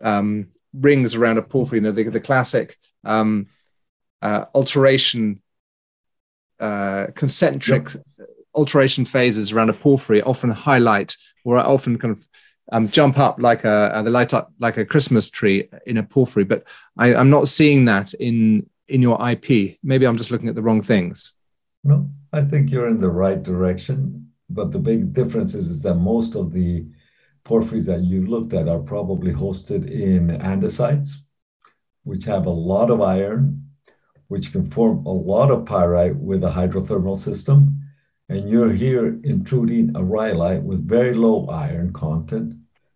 um, 0.00 0.48
rings 0.72 1.14
around 1.14 1.38
a 1.38 1.42
porphyry. 1.42 1.78
You 1.78 1.82
know, 1.82 1.92
the, 1.92 2.04
the 2.04 2.20
classic 2.20 2.76
um, 3.04 3.48
uh, 4.22 4.46
alteration 4.54 5.42
uh, 6.60 7.06
concentric 7.14 7.94
yep. 7.94 8.28
alteration 8.54 9.04
phases 9.04 9.52
around 9.52 9.70
a 9.70 9.74
porphyry 9.74 10.22
often 10.22 10.50
highlight 10.50 11.16
or 11.44 11.58
often 11.58 11.98
kind 11.98 12.12
of 12.12 12.26
um, 12.72 12.88
jump 12.88 13.18
up 13.18 13.40
like 13.40 13.64
a 13.64 13.94
uh, 13.94 14.02
they 14.02 14.10
light 14.10 14.34
up 14.34 14.52
like 14.58 14.76
a 14.76 14.84
Christmas 14.84 15.28
tree 15.30 15.68
in 15.86 15.98
a 15.98 16.02
porphyry. 16.02 16.44
But 16.44 16.66
I, 16.96 17.14
am 17.14 17.30
not 17.30 17.48
seeing 17.48 17.84
that 17.84 18.14
in 18.14 18.68
in 18.88 19.02
your 19.02 19.18
IP. 19.28 19.78
Maybe 19.82 20.06
I'm 20.06 20.16
just 20.16 20.30
looking 20.30 20.48
at 20.48 20.54
the 20.54 20.62
wrong 20.62 20.82
things. 20.82 21.32
No, 21.84 22.10
I 22.32 22.42
think 22.42 22.70
you're 22.70 22.88
in 22.88 23.00
the 23.00 23.10
right 23.10 23.42
direction. 23.42 24.30
But 24.48 24.72
the 24.72 24.78
big 24.78 25.12
difference 25.12 25.54
is, 25.54 25.68
is 25.68 25.82
that 25.82 25.94
most 25.94 26.36
of 26.36 26.52
the 26.52 26.86
porphyries 27.44 27.86
that 27.86 28.02
you 28.02 28.26
looked 28.26 28.52
at 28.54 28.68
are 28.68 28.78
probably 28.78 29.32
hosted 29.32 29.90
in 29.90 30.28
andesites, 30.28 31.10
which 32.04 32.24
have 32.24 32.46
a 32.46 32.50
lot 32.50 32.90
of 32.90 33.00
iron 33.00 33.65
which 34.28 34.52
can 34.52 34.64
form 34.64 35.04
a 35.06 35.12
lot 35.12 35.50
of 35.50 35.64
pyrite 35.66 36.16
with 36.16 36.42
a 36.44 36.50
hydrothermal 36.50 37.16
system. 37.16 37.80
And 38.28 38.48
you're 38.48 38.72
here 38.72 39.20
intruding 39.22 39.92
a 39.94 40.02
rhyolite 40.02 40.62
with 40.62 40.88
very 40.88 41.14
low 41.14 41.46
iron 41.46 41.92
content, 41.92 42.54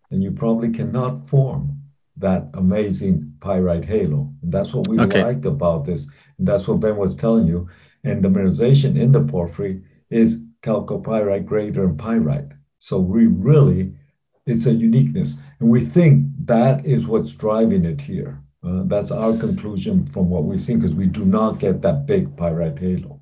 and 0.09 0.21
you 0.21 0.31
probably 0.31 0.69
cannot 0.69 1.29
form 1.29 1.81
that 2.17 2.49
amazing 2.53 3.33
pyrite 3.39 3.85
halo. 3.85 4.33
And 4.41 4.51
that's 4.51 4.73
what 4.73 4.87
we 4.87 4.99
okay. 4.99 5.23
like 5.23 5.45
about 5.45 5.85
this. 5.85 6.07
And 6.37 6.47
that's 6.47 6.67
what 6.67 6.79
Ben 6.81 6.97
was 6.97 7.15
telling 7.15 7.47
you. 7.47 7.69
And 8.03 8.23
the 8.23 8.29
mineralization 8.29 8.99
in 8.99 9.11
the 9.11 9.21
porphyry 9.21 9.83
is 10.09 10.39
chalcopyrite 10.63 11.45
greater 11.45 11.81
than 11.81 11.97
pyrite. 11.97 12.51
So 12.79 12.99
we 12.99 13.27
really, 13.27 13.93
it's 14.45 14.65
a 14.65 14.73
uniqueness. 14.73 15.35
And 15.59 15.69
we 15.69 15.85
think 15.85 16.27
that 16.45 16.85
is 16.85 17.07
what's 17.07 17.33
driving 17.33 17.85
it 17.85 18.01
here. 18.01 18.41
Uh, 18.63 18.83
that's 18.85 19.11
our 19.11 19.35
conclusion 19.37 20.05
from 20.05 20.29
what 20.29 20.43
we've 20.43 20.61
seen 20.61 20.79
because 20.79 20.95
we 20.95 21.07
do 21.07 21.25
not 21.25 21.59
get 21.59 21.81
that 21.81 22.05
big 22.05 22.35
pyrite 22.37 22.77
halo. 22.77 23.21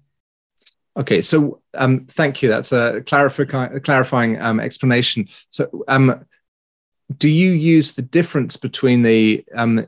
Okay, 0.98 1.22
so 1.22 1.62
um, 1.76 2.06
thank 2.08 2.42
you. 2.42 2.50
That's 2.50 2.74
a 2.74 3.02
clarifying, 3.06 3.80
clarifying 3.80 4.42
um, 4.42 4.60
explanation. 4.60 5.30
So, 5.50 5.86
um, 5.88 6.26
do 7.18 7.30
you 7.30 7.52
use 7.52 7.94
the 7.94 8.02
difference 8.02 8.58
between 8.58 9.02
the 9.04 9.46
um, 9.56 9.88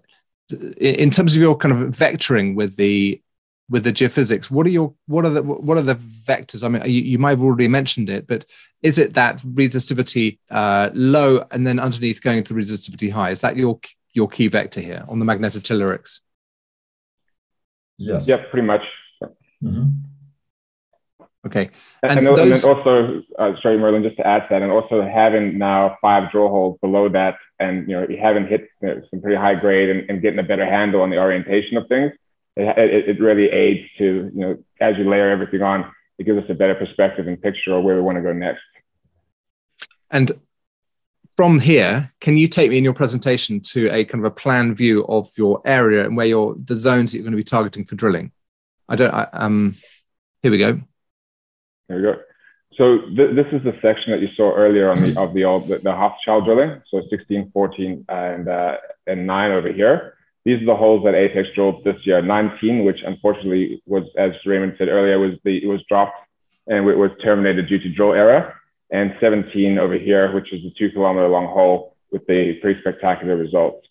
in 0.78 1.10
terms 1.12 1.36
of 1.36 1.42
your 1.42 1.58
kind 1.58 1.74
of 1.74 1.94
vectoring 1.94 2.56
with 2.56 2.78
the 2.78 3.22
with 3.70 3.84
the 3.84 3.92
geophysics? 3.92 4.50
What 4.50 4.66
are 4.68 4.70
your 4.70 4.94
what 5.08 5.26
are 5.26 5.32
the 5.32 5.44
what 5.44 5.78
are 5.78 5.82
the 5.82 5.96
vectors? 5.96 6.64
I 6.64 6.70
mean, 6.70 6.84
you, 6.86 7.02
you 7.02 7.20
might 7.20 7.32
have 7.32 7.42
already 7.42 7.68
mentioned 7.68 8.10
it, 8.10 8.26
but 8.26 8.46
is 8.82 8.98
it 8.98 9.14
that 9.16 9.40
resistivity 9.40 10.40
uh, 10.50 10.92
low 10.94 11.46
and 11.52 11.68
then 11.68 11.80
underneath 11.80 12.22
going 12.22 12.46
to 12.46 12.54
resistivity 12.54 13.12
high? 13.12 13.32
Is 13.32 13.42
that 13.42 13.58
your 13.58 13.80
your 14.14 14.28
key 14.28 14.48
vector 14.48 14.82
here 14.82 15.04
on 15.08 15.20
the 15.20 15.26
magnetotellurics? 15.26 16.20
Yes. 17.98 18.28
Yeah, 18.28 18.38
pretty 18.50 18.66
much. 18.66 18.82
Mm-hmm. 19.64 19.90
Okay. 21.46 21.72
And, 22.04 22.20
and, 22.20 22.28
those... 22.28 22.40
and 22.40 22.52
then 22.52 22.78
also, 22.78 23.24
uh, 23.40 23.54
sorry, 23.62 23.78
Merlin, 23.78 24.04
just 24.04 24.18
to 24.18 24.28
add 24.28 24.42
to 24.42 24.48
that, 24.52 24.62
and 24.62 24.72
also 24.72 25.02
having 25.02 25.58
now 25.58 25.98
five 26.02 26.32
drill 26.32 26.50
holes 26.50 26.78
below 26.82 27.10
that, 27.10 27.38
and 27.60 27.88
you 27.90 28.00
know, 28.00 28.08
you 28.08 28.18
haven't 28.18 28.48
hit 28.48 28.68
you 28.82 28.88
know, 28.88 29.02
some 29.10 29.22
pretty 29.22 29.38
high 29.38 29.56
grade 29.56 29.90
and, 29.90 30.10
and, 30.10 30.22
getting 30.22 30.40
a 30.40 30.44
better 30.44 30.66
handle 30.66 31.02
on 31.02 31.10
the 31.10 31.18
orientation 31.18 31.78
of 31.78 31.88
things, 31.88 32.12
it, 32.56 32.78
it, 32.78 33.10
it, 33.10 33.20
really 33.20 33.50
aids 33.50 33.88
to, 33.98 34.32
you 34.34 34.40
know, 34.40 34.64
as 34.80 34.98
you 34.98 35.10
layer 35.10 35.30
everything 35.30 35.62
on, 35.62 35.92
it 36.20 36.26
gives 36.26 36.44
us 36.44 36.50
a 36.50 36.54
better 36.54 36.76
perspective 36.76 37.28
and 37.28 37.42
picture 37.42 37.74
of 37.74 37.84
where 37.84 37.96
we 37.96 38.02
want 38.02 38.18
to 38.18 38.22
go 38.22 38.34
next. 38.34 38.62
And 40.12 40.32
from 41.42 41.60
here, 41.60 42.14
can 42.20 42.38
you 42.38 42.48
take 42.48 42.70
me 42.70 42.78
in 42.78 42.84
your 42.84 42.94
presentation 42.94 43.60
to 43.60 43.90
a 43.90 44.06
kind 44.06 44.24
of 44.24 44.32
a 44.32 44.36
plan 44.36 44.76
view 44.76 45.04
of 45.08 45.28
your 45.36 45.60
area 45.66 46.06
and 46.06 46.16
where 46.16 46.28
your 46.28 46.54
the 46.54 46.76
zones 46.76 47.12
that 47.12 47.18
you're 47.18 47.24
going 47.24 47.32
to 47.32 47.36
be 47.36 47.44
targeting 47.44 47.84
for 47.84 47.96
drilling? 47.96 48.32
I 48.88 48.96
don't. 48.96 49.12
I, 49.12 49.28
um, 49.34 49.76
here 50.44 50.52
we 50.52 50.60
go. 50.60 50.80
There 51.90 51.98
we 51.98 52.04
go. 52.04 52.20
So 52.76 53.00
th- 53.18 53.36
this 53.36 53.48
is 53.54 53.64
the 53.64 53.74
section 53.82 54.12
that 54.12 54.22
you 54.22 54.28
saw 54.38 54.54
earlier 54.54 54.92
on 54.92 55.02
the 55.02 55.20
of 55.20 55.34
the 55.34 55.44
old 55.44 55.68
the, 55.68 55.80
the 55.80 56.42
drilling. 56.46 56.80
So 56.92 57.02
16, 57.10 57.50
14, 57.52 58.06
and 58.08 58.48
uh, 58.48 58.78
and 59.08 59.26
nine 59.26 59.52
over 59.52 59.74
here. 59.74 60.14
These 60.46 60.62
are 60.62 60.66
the 60.66 60.76
holes 60.76 61.04
that 61.06 61.16
ATEX 61.16 61.56
drilled 61.56 61.84
this 61.84 61.98
year. 62.06 62.22
19, 62.22 62.86
which 62.86 63.00
unfortunately 63.04 63.82
was, 63.88 64.04
as 64.16 64.34
Raymond 64.46 64.76
said 64.78 64.90
earlier, 64.90 65.18
was 65.18 65.40
the 65.44 65.58
it 65.58 65.68
was 65.68 65.82
dropped 65.90 66.18
and 66.68 66.88
it 66.88 66.98
was 66.98 67.10
terminated 67.24 67.68
due 67.68 67.80
to 67.80 67.90
drill 67.90 68.14
error 68.14 68.61
and 68.92 69.16
17 69.20 69.78
over 69.78 69.98
here, 69.98 70.34
which 70.34 70.52
is 70.54 70.66
a 70.66 70.70
two 70.78 70.92
kilometer 70.92 71.28
long 71.28 71.48
hole 71.48 71.96
with 72.12 72.26
the 72.28 72.60
pretty 72.62 72.80
spectacular 72.82 73.38
results. 73.38 73.88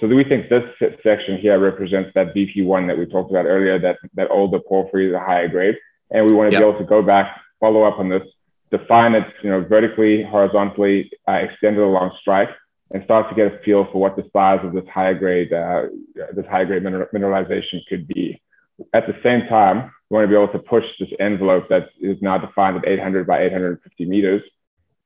So 0.00 0.08
we 0.08 0.24
think 0.24 0.48
this 0.48 0.64
section 1.02 1.38
here 1.38 1.58
represents 1.58 2.10
that 2.14 2.34
BP1 2.34 2.88
that 2.88 2.98
we 2.98 3.06
talked 3.06 3.30
about 3.30 3.46
earlier, 3.46 3.78
that, 3.78 3.98
that 4.14 4.30
older 4.30 4.58
porphyry, 4.58 5.10
the 5.10 5.20
higher 5.20 5.48
grade. 5.48 5.76
And 6.10 6.26
we 6.28 6.36
want 6.36 6.50
to 6.50 6.54
yep. 6.54 6.62
be 6.62 6.68
able 6.68 6.78
to 6.78 6.84
go 6.84 7.02
back, 7.02 7.36
follow 7.60 7.84
up 7.84 7.98
on 7.98 8.08
this, 8.08 8.22
define 8.70 9.14
it, 9.14 9.24
you 9.42 9.50
know, 9.50 9.62
vertically, 9.62 10.22
horizontally, 10.22 11.10
uh, 11.28 11.32
extend 11.32 11.76
it 11.76 11.82
along 11.82 12.10
strike, 12.20 12.50
and 12.90 13.04
start 13.04 13.28
to 13.28 13.34
get 13.34 13.52
a 13.52 13.58
feel 13.64 13.86
for 13.92 13.98
what 13.98 14.16
the 14.16 14.28
size 14.32 14.60
of 14.64 14.72
this 14.72 14.84
higher 14.92 15.14
grade, 15.14 15.52
uh, 15.52 15.84
this 16.34 16.46
higher 16.46 16.66
grade 16.66 16.82
mineralization 16.82 17.80
could 17.88 18.06
be. 18.08 18.40
At 18.92 19.06
the 19.06 19.14
same 19.22 19.46
time, 19.48 19.92
we 20.10 20.16
want 20.16 20.24
to 20.24 20.28
be 20.28 20.34
able 20.34 20.52
to 20.52 20.58
push 20.58 20.84
this 21.00 21.08
envelope 21.18 21.68
that 21.68 21.88
is 22.00 22.18
now 22.20 22.38
defined 22.38 22.76
at 22.76 22.86
800 22.86 23.26
by 23.26 23.42
850 23.42 24.04
meters, 24.06 24.42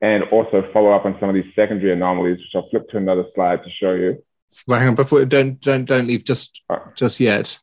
and 0.01 0.23
also 0.25 0.69
follow 0.73 0.91
up 0.91 1.05
on 1.05 1.17
some 1.19 1.29
of 1.29 1.35
these 1.35 1.51
secondary 1.55 1.93
anomalies, 1.93 2.37
which 2.37 2.49
I'll 2.55 2.69
flip 2.69 2.89
to 2.89 2.97
another 2.97 3.25
slide 3.35 3.63
to 3.63 3.69
show 3.69 3.93
you. 3.93 4.23
Well, 4.67 4.79
hang 4.79 4.89
on, 4.89 4.95
before 4.95 5.23
don't 5.25 5.59
don't 5.61 5.85
don't 5.85 6.07
leave 6.07 6.23
just 6.23 6.61
just 6.95 7.19
yet. 7.19 7.59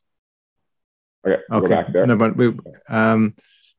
Okay, 1.27 1.41
okay. 1.51 1.67
back 1.67 1.91
there. 1.91 2.07
No, 2.07 2.15
but 2.15 2.37
we, 2.37 2.53
um, 2.89 3.35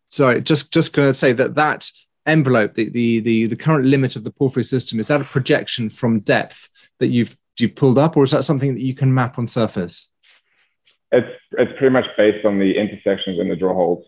sorry, 0.08 0.42
just 0.42 0.72
just 0.72 0.92
going 0.92 1.08
to 1.08 1.14
say 1.14 1.32
that 1.32 1.54
that 1.54 1.90
envelope, 2.26 2.74
the, 2.74 2.88
the 2.90 3.20
the 3.20 3.46
the 3.46 3.56
current 3.56 3.86
limit 3.86 4.16
of 4.16 4.24
the 4.24 4.30
porphyry 4.30 4.64
system, 4.64 5.00
is 5.00 5.08
that 5.08 5.20
a 5.20 5.24
projection 5.24 5.88
from 5.88 6.20
depth 6.20 6.68
that 6.98 7.08
you've 7.08 7.36
you 7.58 7.68
pulled 7.68 7.98
up, 7.98 8.16
or 8.16 8.24
is 8.24 8.30
that 8.32 8.44
something 8.44 8.74
that 8.74 8.82
you 8.82 8.94
can 8.94 9.12
map 9.12 9.38
on 9.38 9.48
surface? 9.48 10.10
It's 11.10 11.28
it's 11.52 11.72
pretty 11.78 11.92
much 11.92 12.06
based 12.16 12.44
on 12.44 12.58
the 12.58 12.76
intersections 12.76 13.38
and 13.38 13.50
the 13.50 13.56
drill 13.56 13.74
holes 13.74 14.04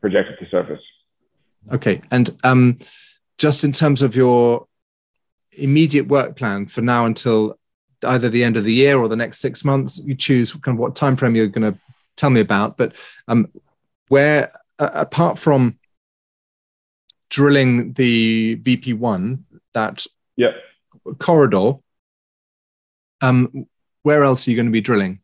projected 0.00 0.38
to 0.38 0.48
surface. 0.48 0.82
Okay, 1.70 2.02
and 2.10 2.30
um, 2.44 2.76
just 3.38 3.64
in 3.64 3.72
terms 3.72 4.02
of 4.02 4.14
your 4.14 4.66
immediate 5.52 6.08
work 6.08 6.36
plan 6.36 6.66
for 6.66 6.80
now 6.80 7.06
until 7.06 7.58
either 8.04 8.28
the 8.28 8.44
end 8.44 8.56
of 8.56 8.64
the 8.64 8.72
year 8.72 8.98
or 8.98 9.08
the 9.08 9.16
next 9.16 9.38
six 9.38 9.64
months, 9.64 10.00
you 10.04 10.14
choose 10.14 10.52
kind 10.52 10.76
of 10.76 10.80
what 10.80 10.96
time 10.96 11.16
frame 11.16 11.34
you're 11.34 11.46
going 11.46 11.72
to 11.72 11.78
tell 12.16 12.30
me 12.30 12.40
about. 12.40 12.76
But 12.76 12.94
um, 13.28 13.50
where 14.08 14.52
uh, 14.78 14.90
apart 14.92 15.38
from 15.38 15.78
drilling 17.30 17.94
the 17.94 18.56
VP1, 18.56 19.42
that 19.72 20.04
yep. 20.36 20.54
corridor, 21.18 21.74
um, 23.22 23.66
where 24.02 24.24
else 24.24 24.46
are 24.46 24.50
you 24.50 24.56
going 24.56 24.66
to 24.66 24.72
be 24.72 24.80
drilling? 24.80 25.21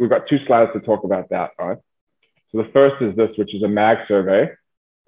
We've 0.00 0.10
got 0.10 0.28
two 0.28 0.38
slides 0.46 0.70
to 0.74 0.80
talk 0.80 1.04
about 1.04 1.28
that. 1.30 1.50
Right. 1.58 1.78
So 2.52 2.58
the 2.58 2.68
first 2.72 3.02
is 3.02 3.16
this, 3.16 3.30
which 3.36 3.54
is 3.54 3.62
a 3.62 3.68
mag 3.68 3.98
survey 4.08 4.50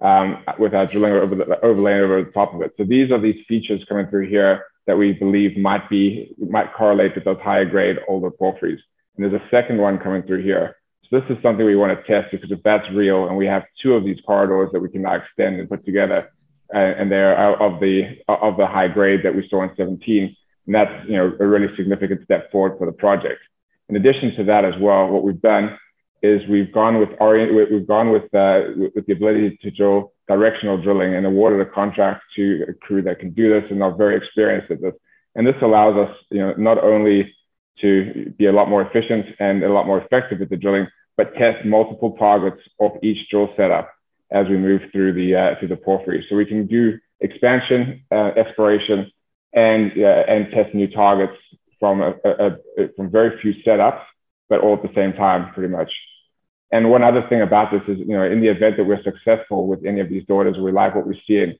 um, 0.01 0.43
with 0.57 0.73
our 0.73 0.85
drilling 0.85 1.13
over 1.13 1.35
the, 1.35 1.65
overlaying 1.65 2.03
over 2.03 2.23
the 2.23 2.31
top 2.31 2.53
of 2.53 2.61
it. 2.61 2.73
So 2.77 2.83
these 2.83 3.11
are 3.11 3.19
these 3.19 3.43
features 3.47 3.83
coming 3.87 4.07
through 4.07 4.29
here 4.29 4.65
that 4.87 4.97
we 4.97 5.13
believe 5.13 5.57
might 5.57 5.89
be 5.89 6.35
might 6.49 6.73
correlate 6.73 7.15
with 7.15 7.25
those 7.25 7.39
higher 7.41 7.65
grade 7.65 7.97
older 8.07 8.31
porphyries. 8.31 8.79
And 9.15 9.25
there's 9.25 9.41
a 9.41 9.49
second 9.51 9.77
one 9.77 9.97
coming 9.99 10.23
through 10.23 10.43
here. 10.43 10.77
So 11.09 11.19
this 11.19 11.29
is 11.29 11.41
something 11.43 11.65
we 11.65 11.75
want 11.75 11.97
to 11.97 12.03
test 12.05 12.31
because 12.31 12.51
if 12.51 12.61
that's 12.63 12.89
real, 12.91 13.27
and 13.27 13.35
we 13.35 13.45
have 13.47 13.63
two 13.81 13.93
of 13.93 14.03
these 14.03 14.19
corridors 14.25 14.69
that 14.73 14.79
we 14.79 14.89
can 14.89 15.01
now 15.01 15.15
extend 15.15 15.59
and 15.59 15.69
put 15.69 15.85
together, 15.85 16.31
uh, 16.73 16.77
and 16.77 17.11
they're 17.11 17.35
of 17.61 17.79
the 17.79 18.17
of 18.27 18.57
the 18.57 18.67
high 18.67 18.87
grade 18.87 19.21
that 19.23 19.35
we 19.35 19.47
saw 19.49 19.63
in 19.63 19.71
17, 19.75 20.35
and 20.65 20.75
that's 20.75 21.09
you 21.09 21.17
know 21.17 21.35
a 21.39 21.47
really 21.47 21.75
significant 21.75 22.23
step 22.23 22.51
forward 22.51 22.77
for 22.77 22.85
the 22.85 22.91
project. 22.91 23.41
In 23.89 23.95
addition 23.95 24.35
to 24.37 24.43
that 24.45 24.65
as 24.65 24.75
well, 24.79 25.07
what 25.07 25.23
we've 25.23 25.41
done 25.41 25.77
is 26.21 26.41
we've 26.47 26.71
gone 26.71 26.99
with 26.99 27.09
orient, 27.19 27.71
we've 27.71 27.87
gone 27.87 28.11
with, 28.11 28.23
uh, 28.35 28.61
with 28.75 29.05
the 29.07 29.13
ability 29.13 29.57
to 29.61 29.71
drill 29.71 30.13
directional 30.27 30.81
drilling 30.81 31.15
and 31.15 31.25
awarded 31.25 31.65
a 31.65 31.69
contract 31.69 32.21
to 32.35 32.65
a 32.69 32.73
crew 32.73 33.01
that 33.01 33.19
can 33.19 33.31
do 33.31 33.49
this 33.49 33.69
and 33.71 33.81
are 33.81 33.95
very 33.95 34.15
experienced 34.15 34.69
at 34.69 34.81
this. 34.81 34.93
And 35.35 35.47
this 35.47 35.55
allows 35.61 35.95
us, 35.95 36.15
you 36.29 36.39
know, 36.39 36.53
not 36.57 36.83
only 36.83 37.33
to 37.81 38.31
be 38.37 38.45
a 38.45 38.51
lot 38.51 38.69
more 38.69 38.81
efficient 38.81 39.25
and 39.39 39.63
a 39.63 39.71
lot 39.71 39.87
more 39.87 40.01
effective 40.01 40.41
at 40.41 40.49
the 40.49 40.57
drilling, 40.57 40.87
but 41.17 41.33
test 41.33 41.65
multiple 41.65 42.15
targets 42.19 42.61
of 42.79 42.91
each 43.01 43.29
drill 43.29 43.49
setup 43.57 43.89
as 44.31 44.47
we 44.47 44.57
move 44.57 44.81
through 44.91 45.13
the 45.13 45.35
uh, 45.35 45.59
through 45.59 45.69
the 45.69 45.75
porphyry. 45.77 46.25
So 46.29 46.35
we 46.35 46.45
can 46.45 46.67
do 46.67 46.99
expansion, 47.21 48.03
uh, 48.11 48.31
exploration, 48.37 49.11
and 49.53 49.91
uh, 49.97 50.23
and 50.27 50.51
test 50.51 50.75
new 50.75 50.87
targets 50.87 51.37
from 51.79 52.01
a, 52.01 52.13
a, 52.25 52.47
a, 52.77 52.93
from 52.95 53.09
very 53.09 53.39
few 53.41 53.53
setups, 53.65 54.01
but 54.49 54.61
all 54.61 54.75
at 54.75 54.81
the 54.81 54.93
same 54.95 55.13
time, 55.13 55.53
pretty 55.53 55.69
much. 55.69 55.91
And 56.71 56.91
one 56.91 57.03
other 57.03 57.25
thing 57.29 57.41
about 57.41 57.71
this 57.71 57.81
is, 57.87 57.97
you 57.99 58.15
know, 58.15 58.23
in 58.23 58.41
the 58.41 58.47
event 58.47 58.77
that 58.77 58.83
we're 58.83 59.01
successful 59.01 59.67
with 59.67 59.85
any 59.85 60.01
of 60.01 60.09
these 60.09 60.25
daughters, 60.27 60.57
we 60.57 60.71
like 60.71 60.93
what 60.93 61.07
we 61.07 61.19
see, 61.25 61.59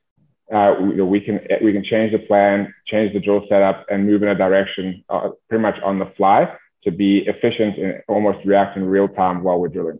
uh, 0.54 0.76
we, 0.80 0.90
you 0.90 0.96
know, 0.98 1.06
we 1.06 1.20
can 1.20 1.40
we 1.64 1.74
can 1.74 1.84
change 1.84 2.12
the 2.12 2.20
plan, 2.20 2.74
change 2.86 3.14
the 3.14 3.20
drill 3.20 3.44
setup, 3.50 3.86
and 3.90 4.06
move 4.06 4.22
in 4.22 4.30
a 4.30 4.36
direction 4.36 5.04
uh, 5.10 5.30
pretty 5.48 5.62
much 5.62 5.76
on 5.84 5.98
the 5.98 6.12
fly 6.18 6.52
to 6.84 6.92
be 6.92 7.20
efficient 7.28 7.78
and 7.78 8.02
almost 8.08 8.46
react 8.46 8.78
in 8.78 8.86
real 8.86 9.08
time 9.08 9.44
while 9.44 9.60
we're 9.60 9.68
drilling. 9.68 10.00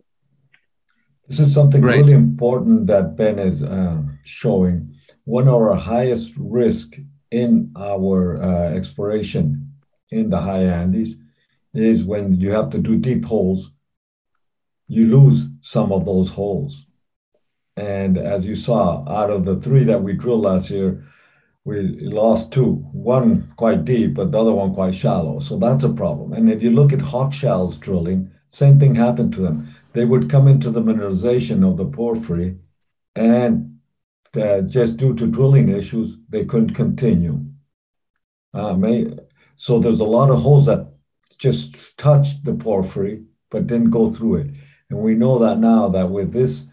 This 1.28 1.40
is 1.40 1.54
something 1.54 1.80
Great. 1.80 1.98
really 1.98 2.14
important 2.14 2.86
that 2.88 3.16
Ben 3.16 3.38
is 3.38 3.62
uh, 3.62 4.02
showing. 4.24 4.94
One 5.24 5.46
of 5.46 5.54
our 5.54 5.76
highest 5.76 6.32
risk 6.36 6.94
in 7.30 7.72
our 7.76 8.42
uh, 8.42 8.70
exploration 8.70 9.69
in 10.10 10.30
the 10.30 10.40
high 10.40 10.62
Andes 10.62 11.16
is 11.72 12.04
when 12.04 12.34
you 12.40 12.50
have 12.50 12.70
to 12.70 12.78
do 12.78 12.96
deep 12.96 13.24
holes 13.24 13.70
you 14.90 15.06
lose 15.06 15.46
some 15.60 15.92
of 15.92 16.04
those 16.04 16.30
holes. 16.30 16.86
And 17.76 18.18
as 18.18 18.44
you 18.44 18.56
saw, 18.56 19.08
out 19.08 19.30
of 19.30 19.44
the 19.44 19.60
three 19.60 19.84
that 19.84 20.02
we 20.02 20.14
drilled 20.14 20.42
last 20.42 20.68
year, 20.68 21.06
we 21.64 21.82
lost 22.00 22.52
two, 22.52 22.72
one 22.92 23.52
quite 23.56 23.84
deep, 23.84 24.14
but 24.14 24.32
the 24.32 24.40
other 24.40 24.52
one 24.52 24.74
quite 24.74 24.96
shallow. 24.96 25.38
So 25.38 25.58
that's 25.58 25.84
a 25.84 25.92
problem. 25.92 26.32
And 26.32 26.50
if 26.50 26.60
you 26.60 26.70
look 26.70 26.92
at 26.92 27.02
Hochschild's 27.02 27.78
drilling, 27.78 28.32
same 28.48 28.80
thing 28.80 28.96
happened 28.96 29.32
to 29.34 29.42
them. 29.42 29.72
They 29.92 30.04
would 30.04 30.28
come 30.28 30.48
into 30.48 30.72
the 30.72 30.82
mineralization 30.82 31.68
of 31.68 31.76
the 31.76 31.86
porphyry, 31.86 32.56
and 33.14 33.78
uh, 34.34 34.62
just 34.62 34.96
due 34.96 35.14
to 35.14 35.26
drilling 35.28 35.68
issues, 35.68 36.16
they 36.28 36.44
couldn't 36.44 36.74
continue. 36.74 37.44
Uh, 38.52 38.74
may, 38.74 39.06
so 39.60 39.78
there's 39.78 40.00
a 40.00 40.04
lot 40.04 40.30
of 40.30 40.40
holes 40.40 40.64
that 40.64 40.90
just 41.36 41.98
touched 41.98 42.46
the 42.46 42.54
porphyry 42.54 43.22
but 43.50 43.66
didn't 43.66 43.90
go 43.90 44.10
through 44.10 44.36
it. 44.36 44.50
And 44.88 45.00
we 45.00 45.14
know 45.14 45.38
that 45.38 45.58
now 45.58 45.86
that 45.90 46.08
with 46.08 46.32
this 46.32 46.64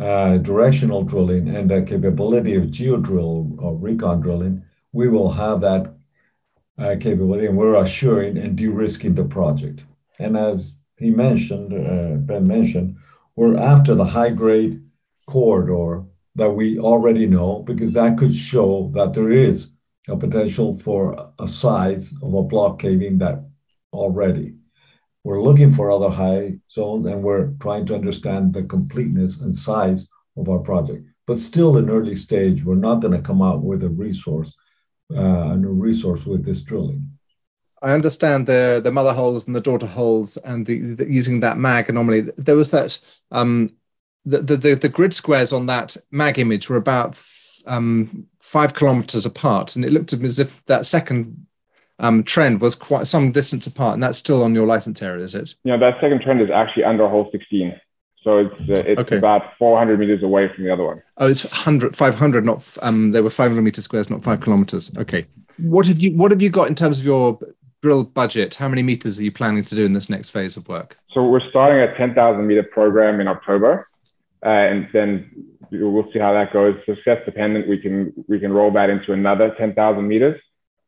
uh, 0.00 0.38
directional 0.38 1.04
drilling 1.04 1.48
and 1.54 1.70
the 1.70 1.82
capability 1.82 2.56
of 2.56 2.64
geodrill 2.64 3.56
or 3.62 3.76
recon 3.76 4.20
drilling, 4.20 4.64
we 4.90 5.08
will 5.08 5.30
have 5.30 5.60
that 5.60 5.94
uh, 6.76 6.96
capability 6.98 7.46
and 7.46 7.56
we're 7.56 7.80
assuring 7.80 8.36
and 8.36 8.56
de-risking 8.56 9.14
the 9.14 9.22
project. 9.22 9.84
And 10.18 10.36
as 10.36 10.72
he 10.96 11.10
mentioned, 11.10 11.72
uh, 11.72 12.16
Ben 12.16 12.48
mentioned, 12.48 12.96
we're 13.36 13.56
after 13.56 13.94
the 13.94 14.06
high 14.06 14.30
grade 14.30 14.82
corridor 15.26 16.02
that 16.34 16.50
we 16.50 16.80
already 16.80 17.26
know 17.26 17.60
because 17.60 17.92
that 17.92 18.18
could 18.18 18.34
show 18.34 18.90
that 18.92 19.12
there 19.12 19.30
is 19.30 19.68
a 20.08 20.16
potential 20.16 20.76
for 20.76 21.32
a 21.38 21.48
size 21.48 22.12
of 22.22 22.34
a 22.34 22.42
block 22.42 22.78
caving 22.78 23.18
that 23.18 23.44
already 23.92 24.54
we're 25.24 25.42
looking 25.42 25.72
for 25.72 25.90
other 25.90 26.10
high 26.10 26.58
zones 26.70 27.06
and 27.06 27.22
we're 27.22 27.48
trying 27.58 27.86
to 27.86 27.94
understand 27.94 28.52
the 28.52 28.62
completeness 28.62 29.40
and 29.40 29.56
size 29.56 30.06
of 30.36 30.48
our 30.50 30.58
project. 30.58 31.06
But 31.26 31.38
still 31.38 31.78
in 31.78 31.88
early 31.88 32.14
stage, 32.14 32.62
we're 32.62 32.74
not 32.74 33.00
going 33.00 33.14
to 33.14 33.22
come 33.22 33.40
out 33.40 33.62
with 33.62 33.82
a 33.82 33.88
resource, 33.88 34.54
uh, 35.10 35.52
a 35.52 35.56
new 35.56 35.72
resource 35.72 36.26
with 36.26 36.44
this 36.44 36.60
drilling. 36.60 37.10
I 37.82 37.92
understand 37.92 38.46
the 38.46 38.80
the 38.82 38.92
mother 38.92 39.12
holes 39.12 39.46
and 39.46 39.54
the 39.54 39.60
daughter 39.60 39.86
holes 39.86 40.36
and 40.38 40.64
the, 40.64 40.94
the 40.94 41.10
using 41.10 41.40
that 41.40 41.58
mag 41.58 41.88
anomaly. 41.88 42.22
There 42.38 42.56
was 42.56 42.70
that 42.70 42.98
um, 43.30 43.72
the, 44.24 44.38
the 44.38 44.74
the 44.74 44.88
grid 44.88 45.12
squares 45.12 45.52
on 45.52 45.66
that 45.66 45.96
mag 46.10 46.38
image 46.38 46.68
were 46.68 46.76
about 46.76 47.16
um, 47.66 48.26
five 48.38 48.74
kilometers 48.74 49.26
apart, 49.26 49.76
and 49.76 49.84
it 49.84 49.92
looked 49.92 50.12
as 50.12 50.38
if 50.38 50.64
that 50.64 50.86
second 50.86 51.46
um, 51.98 52.22
trend 52.22 52.60
was 52.60 52.74
quite 52.74 53.06
some 53.06 53.32
distance 53.32 53.66
apart, 53.66 53.94
and 53.94 54.02
that's 54.02 54.18
still 54.18 54.42
on 54.42 54.54
your 54.54 54.66
license 54.66 55.00
area, 55.02 55.24
is 55.24 55.34
it? 55.34 55.54
Yeah, 55.64 55.76
that 55.76 55.94
second 56.00 56.22
trend 56.22 56.40
is 56.40 56.50
actually 56.50 56.84
under 56.84 57.08
hole 57.08 57.28
16. 57.32 57.80
So 58.22 58.38
it's 58.38 58.78
uh, 58.78 58.82
it's 58.86 59.00
okay. 59.00 59.18
about 59.18 59.42
400 59.58 60.00
meters 60.00 60.22
away 60.22 60.50
from 60.54 60.64
the 60.64 60.72
other 60.72 60.82
one. 60.82 61.02
Oh, 61.18 61.28
it's 61.28 61.44
100, 61.44 61.94
500, 61.94 62.44
not 62.44 62.66
um, 62.80 63.12
they 63.12 63.20
were 63.20 63.30
500 63.30 63.60
meter 63.60 63.82
squares, 63.82 64.08
not 64.08 64.24
five 64.24 64.40
kilometers. 64.40 64.90
Okay. 64.96 65.26
What 65.58 65.86
have 65.86 66.00
you 66.00 66.16
What 66.16 66.30
have 66.30 66.40
you 66.40 66.48
got 66.48 66.68
in 66.68 66.74
terms 66.74 67.00
of 67.00 67.04
your 67.04 67.38
drill 67.82 68.04
budget? 68.04 68.54
How 68.54 68.66
many 68.66 68.82
meters 68.82 69.20
are 69.20 69.24
you 69.24 69.30
planning 69.30 69.62
to 69.62 69.74
do 69.74 69.84
in 69.84 69.92
this 69.92 70.08
next 70.08 70.30
phase 70.30 70.56
of 70.56 70.66
work? 70.68 70.96
So 71.12 71.22
we're 71.22 71.46
starting 71.50 71.78
a 71.80 71.94
10,000 71.98 72.46
meter 72.46 72.62
program 72.62 73.20
in 73.20 73.28
October, 73.28 73.88
uh, 74.42 74.48
and 74.48 74.88
then 74.94 75.30
we'll 75.70 76.10
see 76.12 76.18
how 76.18 76.32
that 76.32 76.52
goes. 76.52 76.76
Success 76.86 77.18
dependent, 77.24 77.68
we 77.68 77.78
can 77.78 78.12
we 78.28 78.38
can 78.38 78.52
roll 78.52 78.72
that 78.72 78.90
into 78.90 79.12
another 79.12 79.54
10,000 79.58 80.06
meters 80.06 80.40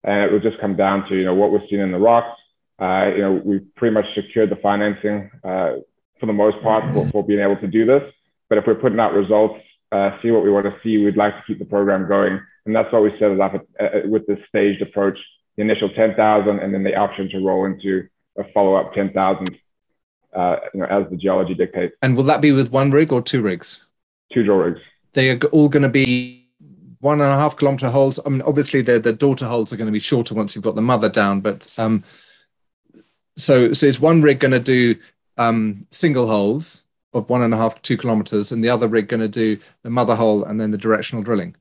and 0.07 0.23
it 0.23 0.33
will 0.33 0.41
just 0.41 0.61
come 0.61 0.77
down 0.77 1.07
to 1.09 1.17
you 1.17 1.25
know 1.25 1.35
what 1.35 1.51
we're 1.51 1.67
seeing 1.69 1.83
in 1.83 1.93
the 1.93 1.99
rocks. 1.99 2.41
Uh, 2.81 3.11
you 3.15 3.23
know, 3.23 3.41
we've 3.45 3.75
pretty 3.75 3.95
much 3.95 4.05
secured 4.15 4.51
the 4.51 4.57
financing 4.57 5.31
uh, 5.45 5.73
for 6.21 6.27
the 6.27 6.33
most 6.33 6.63
part 6.63 6.85
for, 6.93 7.09
for, 7.11 7.27
being 7.27 7.41
able 7.41 7.57
to 7.57 7.67
do 7.67 7.87
this. 7.87 8.03
But 8.49 8.59
if 8.59 8.65
we're 8.67 8.75
putting 8.75 9.01
out 9.01 9.15
results, 9.15 9.61
uh, 9.93 10.11
see 10.23 10.31
what 10.31 10.45
we 10.45 10.51
want 10.51 10.67
to 10.67 10.77
see, 10.83 10.99
we'd 10.99 11.17
like 11.17 11.35
to 11.35 11.43
keep 11.47 11.59
the 11.59 11.65
program 11.65 12.07
going, 12.07 12.39
and 12.67 12.77
that's 12.77 12.93
why 12.93 13.01
we 13.01 13.11
set 13.19 13.31
it 13.31 13.41
up 13.41 13.55
at, 13.81 14.09
with 14.09 14.27
this 14.27 14.39
staged 14.49 14.83
approach 14.83 15.19
the 15.57 15.63
initial 15.63 15.89
10,000 15.89 16.59
and 16.59 16.75
then 16.75 16.85
the 16.85 16.95
option 16.95 17.31
to 17.31 17.39
roll 17.39 17.65
into 17.65 18.07
a 18.39 18.45
follow-up 18.53 18.93
10,000 18.93 19.59
uh, 20.35 20.57
you 20.75 20.81
know, 20.81 20.87
as 20.87 21.09
the 21.11 21.17
geology 21.17 21.55
dictates. 21.55 21.95
And 22.03 22.15
will 22.15 22.25
that 22.25 22.43
be 22.43 22.53
with 22.53 22.71
one 22.71 22.91
rig 22.91 23.11
or 23.11 23.23
two 23.23 23.41
rigs? 23.41 23.86
Two 24.33 24.43
drill 24.43 24.59
rigs. 24.59 24.81
They 25.13 25.31
are 25.31 25.39
all 25.53 25.69
going 25.69 25.83
to 25.83 25.89
be 25.89 26.49
one 27.01 27.21
and 27.21 27.33
a 27.33 27.37
half 27.37 27.57
kilometer 27.57 27.91
holes. 27.91 28.19
I 28.25 28.29
mean, 28.31 28.43
obviously 28.43 28.83
the, 28.83 28.99
the 28.99 29.13
daughter 29.13 29.47
holes 29.47 29.73
are 29.73 29.77
going 29.77 29.87
to 29.87 29.93
be 29.93 29.99
shorter 29.99 30.35
once 30.35 30.55
you've 30.55 30.65
got 30.65 30.75
the 30.75 30.83
mother 30.83 31.09
down, 31.09 31.41
but 31.41 31.73
um, 31.79 32.05
so, 33.37 33.73
so 33.73 33.87
is 33.87 34.01
one 34.01 34.23
rig 34.23 34.41
going 34.41 34.53
to 34.53 34.61
do 34.61 34.97
um, 35.37 35.87
single 35.91 36.27
holes 36.27 36.83
of 37.13 37.29
one 37.31 37.43
and 37.43 37.55
a 37.55 37.57
half, 37.57 37.81
two 37.83 37.97
kilometers, 37.97 38.53
and 38.53 38.63
the 38.63 38.71
other 38.71 38.89
rig 38.89 39.09
going 39.09 39.21
to 39.21 39.29
do 39.29 39.59
the 39.83 39.91
mother 39.91 40.15
hole 40.15 40.45
and 40.45 40.61
then 40.61 40.71
the 40.71 40.79
directional 40.79 41.23
drilling? 41.23 41.55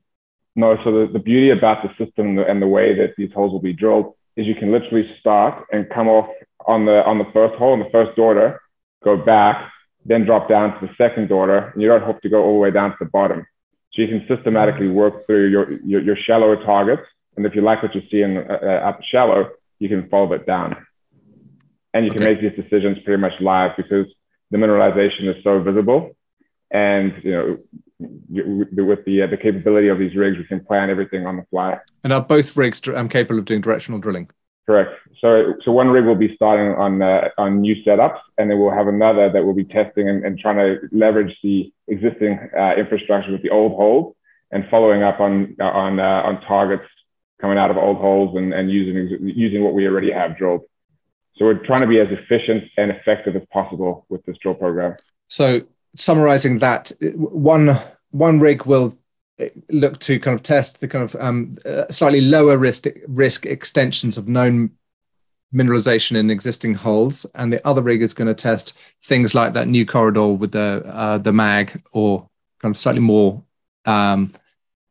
No, 0.54 0.76
so 0.84 0.90
the, 0.90 1.12
the 1.12 1.18
beauty 1.18 1.50
about 1.50 1.82
the 1.82 2.04
system 2.04 2.38
and 2.38 2.62
the 2.62 2.66
way 2.66 2.94
that 2.94 3.14
these 3.16 3.32
holes 3.32 3.52
will 3.52 3.60
be 3.60 3.74
drilled 3.74 4.14
is 4.36 4.46
you 4.46 4.54
can 4.54 4.72
literally 4.72 5.08
start 5.20 5.66
and 5.72 5.88
come 5.90 6.08
off 6.08 6.28
on 6.66 6.84
the 6.84 7.04
on 7.04 7.18
the 7.18 7.26
first 7.32 7.54
hole 7.54 7.74
in 7.74 7.80
the 7.80 7.90
first 7.90 8.16
daughter, 8.16 8.60
go 9.04 9.16
back, 9.16 9.70
then 10.06 10.24
drop 10.24 10.48
down 10.48 10.78
to 10.78 10.86
the 10.86 10.92
second 10.96 11.28
daughter, 11.28 11.70
and 11.72 11.82
you 11.82 11.88
don't 11.88 12.02
have 12.02 12.20
to 12.20 12.28
go 12.28 12.42
all 12.42 12.54
the 12.54 12.60
way 12.60 12.70
down 12.70 12.90
to 12.90 12.96
the 13.00 13.06
bottom. 13.06 13.46
So 13.92 14.02
you 14.02 14.08
can 14.08 14.26
systematically 14.28 14.88
work 14.88 15.26
through 15.26 15.48
your 15.48 15.72
your, 15.82 16.00
your 16.00 16.16
shallower 16.16 16.56
targets, 16.64 17.02
and 17.36 17.44
if 17.44 17.54
you 17.54 17.62
like 17.62 17.82
what 17.82 17.94
you 17.94 18.02
see 18.10 18.22
in 18.22 18.36
uh, 18.38 18.92
the 18.98 19.04
shallow, 19.10 19.50
you 19.78 19.88
can 19.88 20.08
follow 20.08 20.32
it 20.34 20.46
down, 20.46 20.76
and 21.92 22.04
you 22.04 22.10
okay. 22.10 22.18
can 22.18 22.28
make 22.28 22.40
these 22.40 22.56
decisions 22.62 22.98
pretty 23.04 23.20
much 23.20 23.32
live 23.40 23.72
because 23.76 24.06
the 24.50 24.58
mineralization 24.58 25.34
is 25.34 25.42
so 25.42 25.60
visible, 25.60 26.16
and 26.70 27.12
you 27.22 27.32
know 27.32 27.58
with 27.98 29.04
the 29.06 29.22
uh, 29.22 29.26
the 29.26 29.36
capability 29.36 29.88
of 29.88 29.98
these 29.98 30.14
rigs, 30.14 30.36
we 30.36 30.44
can 30.44 30.64
plan 30.64 30.90
everything 30.90 31.26
on 31.26 31.36
the 31.36 31.44
fly. 31.50 31.78
And 32.04 32.12
are 32.12 32.20
both 32.20 32.56
rigs 32.56 32.80
um, 32.94 33.08
capable 33.08 33.38
of 33.38 33.46
doing 33.46 33.60
directional 33.60 33.98
drilling? 33.98 34.30
Correct. 34.66 34.90
So 35.20 35.54
so 35.64 35.70
one 35.70 35.88
rig 35.88 36.04
will 36.04 36.16
be 36.16 36.34
starting 36.34 36.74
on 36.74 37.00
uh, 37.00 37.28
on 37.38 37.60
new 37.60 37.76
setups, 37.84 38.18
and 38.36 38.50
then 38.50 38.58
we'll 38.58 38.74
have 38.74 38.88
another 38.88 39.30
that 39.30 39.44
will 39.44 39.54
be 39.54 39.64
testing 39.64 40.08
and, 40.08 40.24
and 40.24 40.38
trying 40.38 40.56
to 40.56 40.88
leverage 40.90 41.34
the 41.42 41.72
existing 41.86 42.50
uh, 42.58 42.74
infrastructure 42.76 43.30
with 43.30 43.42
the 43.42 43.50
old 43.50 43.72
holes 43.72 44.16
and 44.50 44.64
following 44.68 45.04
up 45.04 45.20
on 45.20 45.54
on 45.60 46.00
uh, 46.00 46.22
on 46.24 46.40
targets 46.42 46.84
coming 47.40 47.58
out 47.58 47.70
of 47.70 47.76
old 47.76 47.98
holes 47.98 48.36
and, 48.36 48.52
and 48.52 48.70
using 48.70 48.96
using 49.22 49.62
what 49.62 49.72
we 49.72 49.86
already 49.86 50.10
have 50.10 50.36
drilled. 50.36 50.62
So 51.36 51.44
we're 51.44 51.64
trying 51.64 51.82
to 51.82 51.86
be 51.86 52.00
as 52.00 52.08
efficient 52.10 52.64
and 52.76 52.90
effective 52.90 53.36
as 53.36 53.42
possible 53.52 54.06
with 54.08 54.24
this 54.24 54.36
drill 54.38 54.54
program. 54.54 54.96
So 55.28 55.62
summarizing 55.94 56.58
that, 56.58 56.90
one 57.14 57.78
one 58.10 58.40
rig 58.40 58.64
will 58.64 58.98
look 59.70 59.98
to 60.00 60.18
kind 60.18 60.34
of 60.34 60.42
test 60.42 60.80
the 60.80 60.88
kind 60.88 61.04
of 61.04 61.16
um, 61.20 61.56
uh, 61.64 61.86
slightly 61.90 62.20
lower 62.20 62.56
risk 62.56 62.86
risk 63.06 63.46
extensions 63.46 64.16
of 64.16 64.28
known 64.28 64.70
mineralization 65.54 66.16
in 66.16 66.30
existing 66.30 66.74
holes, 66.74 67.26
and 67.34 67.52
the 67.52 67.66
other 67.66 67.82
rig 67.82 68.02
is 68.02 68.14
going 68.14 68.28
to 68.28 68.34
test 68.34 68.76
things 69.02 69.34
like 69.34 69.52
that 69.52 69.68
new 69.68 69.86
corridor 69.86 70.28
with 70.28 70.52
the 70.52 70.82
uh, 70.86 71.18
the 71.18 71.32
mag 71.32 71.82
or 71.92 72.28
kind 72.60 72.74
of 72.74 72.78
slightly 72.78 73.00
more 73.00 73.42
um, 73.84 74.32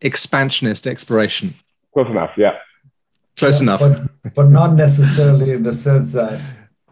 expansionist 0.02 0.88
exploration. 0.88 1.54
Close 1.93 2.10
enough, 2.10 2.32
yeah. 2.38 2.58
Close 3.38 3.60
yeah, 3.60 3.64
enough, 3.64 3.80
but, 3.80 4.34
but 4.34 4.50
not 4.50 4.74
necessarily 4.74 5.52
in 5.52 5.64
the 5.64 5.74
sense 5.74 6.14
that 6.14 6.39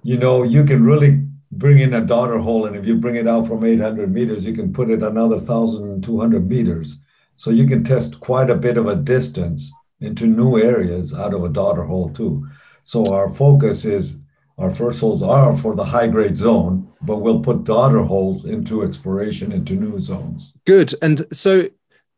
you 0.01 0.17
know 0.17 0.43
you 0.43 0.65
can 0.65 0.83
really 0.83 1.23
bring 1.51 1.79
in 1.79 1.93
a 1.93 2.01
daughter 2.01 2.37
hole, 2.37 2.65
and 2.65 2.75
if 2.75 2.85
you 2.85 2.95
bring 2.95 3.15
it 3.15 3.27
out 3.27 3.47
from 3.47 3.63
800 3.63 4.11
meters, 4.11 4.45
you 4.45 4.53
can 4.53 4.73
put 4.73 4.89
it 4.89 5.03
another 5.03 5.37
1,200 5.37 6.49
meters. 6.49 6.97
So 7.37 7.49
you 7.49 7.67
can 7.67 7.83
test 7.83 8.19
quite 8.19 8.49
a 8.49 8.55
bit 8.55 8.77
of 8.77 8.87
a 8.87 8.95
distance 8.95 9.71
into 9.99 10.27
new 10.27 10.57
areas 10.57 11.13
out 11.13 11.33
of 11.33 11.43
a 11.43 11.49
daughter 11.49 11.83
hole 11.83 12.09
too. 12.09 12.47
So 12.83 13.03
our 13.11 13.33
focus 13.33 13.85
is 13.85 14.15
our 14.57 14.73
first 14.73 14.99
holes 14.99 15.23
are 15.23 15.57
for 15.57 15.75
the 15.75 15.85
high 15.85 16.07
grade 16.07 16.37
zone, 16.37 16.91
but 17.01 17.17
we'll 17.17 17.39
put 17.39 17.63
daughter 17.63 18.03
holes 18.03 18.45
into 18.45 18.83
exploration 18.83 19.51
into 19.51 19.73
new 19.73 19.99
zones. 20.01 20.53
Good. 20.65 20.93
And 21.01 21.25
so 21.33 21.69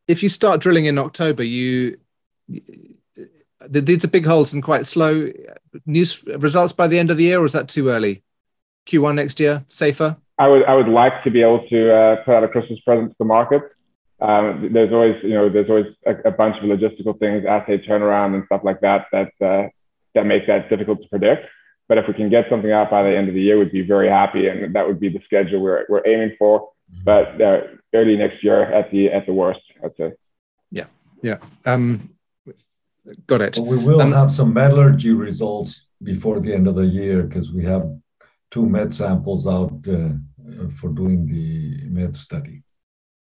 if 0.07 0.21
you 0.21 0.29
start 0.29 0.59
drilling 0.61 0.85
in 0.85 0.97
October, 0.97 1.43
you 1.43 1.97
these 3.67 4.05
are 4.05 4.09
big 4.09 4.25
holes 4.25 4.53
and 4.53 4.61
quite 4.61 4.85
slow. 4.85 5.31
News 5.85 6.23
results 6.25 6.73
by 6.73 6.87
the 6.87 6.99
end 6.99 7.09
of 7.09 7.17
the 7.17 7.23
year, 7.23 7.39
or 7.39 7.45
is 7.45 7.53
that 7.53 7.67
too 7.67 7.89
early? 7.89 8.23
Q1 8.87 9.15
next 9.15 9.39
year, 9.39 9.65
safer? 9.69 10.17
I 10.37 10.47
would 10.47 10.63
I 10.65 10.75
would 10.75 10.89
like 10.89 11.23
to 11.23 11.31
be 11.31 11.41
able 11.41 11.65
to 11.69 11.95
uh, 11.95 12.15
put 12.23 12.35
out 12.35 12.43
a 12.43 12.47
Christmas 12.47 12.79
present 12.81 13.09
to 13.11 13.15
the 13.17 13.25
market. 13.25 13.61
Um, 14.21 14.69
there's 14.71 14.93
always 14.93 15.15
you 15.23 15.33
know 15.33 15.49
there's 15.49 15.69
always 15.69 15.87
a, 16.05 16.29
a, 16.29 16.31
bunch 16.31 16.55
of 16.57 16.63
logistical 16.63 17.19
things, 17.19 17.45
assay 17.45 17.79
turnaround 17.79 18.33
and 18.33 18.45
stuff 18.45 18.61
like 18.63 18.79
that 18.79 19.07
that 19.11 19.31
uh, 19.45 19.67
that 20.13 20.25
make 20.25 20.47
that 20.47 20.69
difficult 20.69 21.01
to 21.01 21.09
predict. 21.09 21.45
But 21.87 21.97
if 21.97 22.07
we 22.07 22.13
can 22.13 22.29
get 22.29 22.45
something 22.49 22.71
out 22.71 22.89
by 22.89 23.03
the 23.03 23.15
end 23.15 23.27
of 23.27 23.35
the 23.35 23.41
year, 23.41 23.59
we'd 23.59 23.71
be 23.71 23.81
very 23.81 24.09
happy, 24.09 24.47
and 24.47 24.73
that 24.73 24.87
would 24.87 24.99
be 24.99 25.09
the 25.09 25.21
schedule 25.25 25.59
we're 25.61 25.85
we're 25.89 26.07
aiming 26.07 26.35
for. 26.39 26.61
Mm-hmm. 26.61 27.03
But 27.03 27.41
uh, 27.41 27.61
early 27.93 28.15
next 28.15 28.43
year 28.43 28.63
at 28.63 28.89
the 28.91 29.11
at 29.11 29.25
the 29.25 29.33
worst, 29.33 29.61
I'd 29.83 29.95
say. 29.97 30.13
Yeah, 30.71 30.85
yeah. 31.21 31.37
Um, 31.65 32.09
got 33.27 33.41
it. 33.41 33.57
we 33.57 33.77
will 33.77 34.01
um, 34.01 34.13
have 34.13 34.31
some 34.31 34.53
metallurgy 34.53 35.11
results 35.11 35.87
before 36.01 36.39
the 36.39 36.53
end 36.53 36.67
of 36.67 36.75
the 36.75 36.85
year 36.85 37.23
because 37.23 37.51
we 37.51 37.65
have 37.65 37.85
two 38.49 38.65
met 38.65 38.93
samples 38.93 39.45
out 39.45 39.73
uh, 39.87 40.09
for 40.79 40.89
doing 40.89 41.27
the 41.27 41.87
met 41.89 42.15
study. 42.15 42.63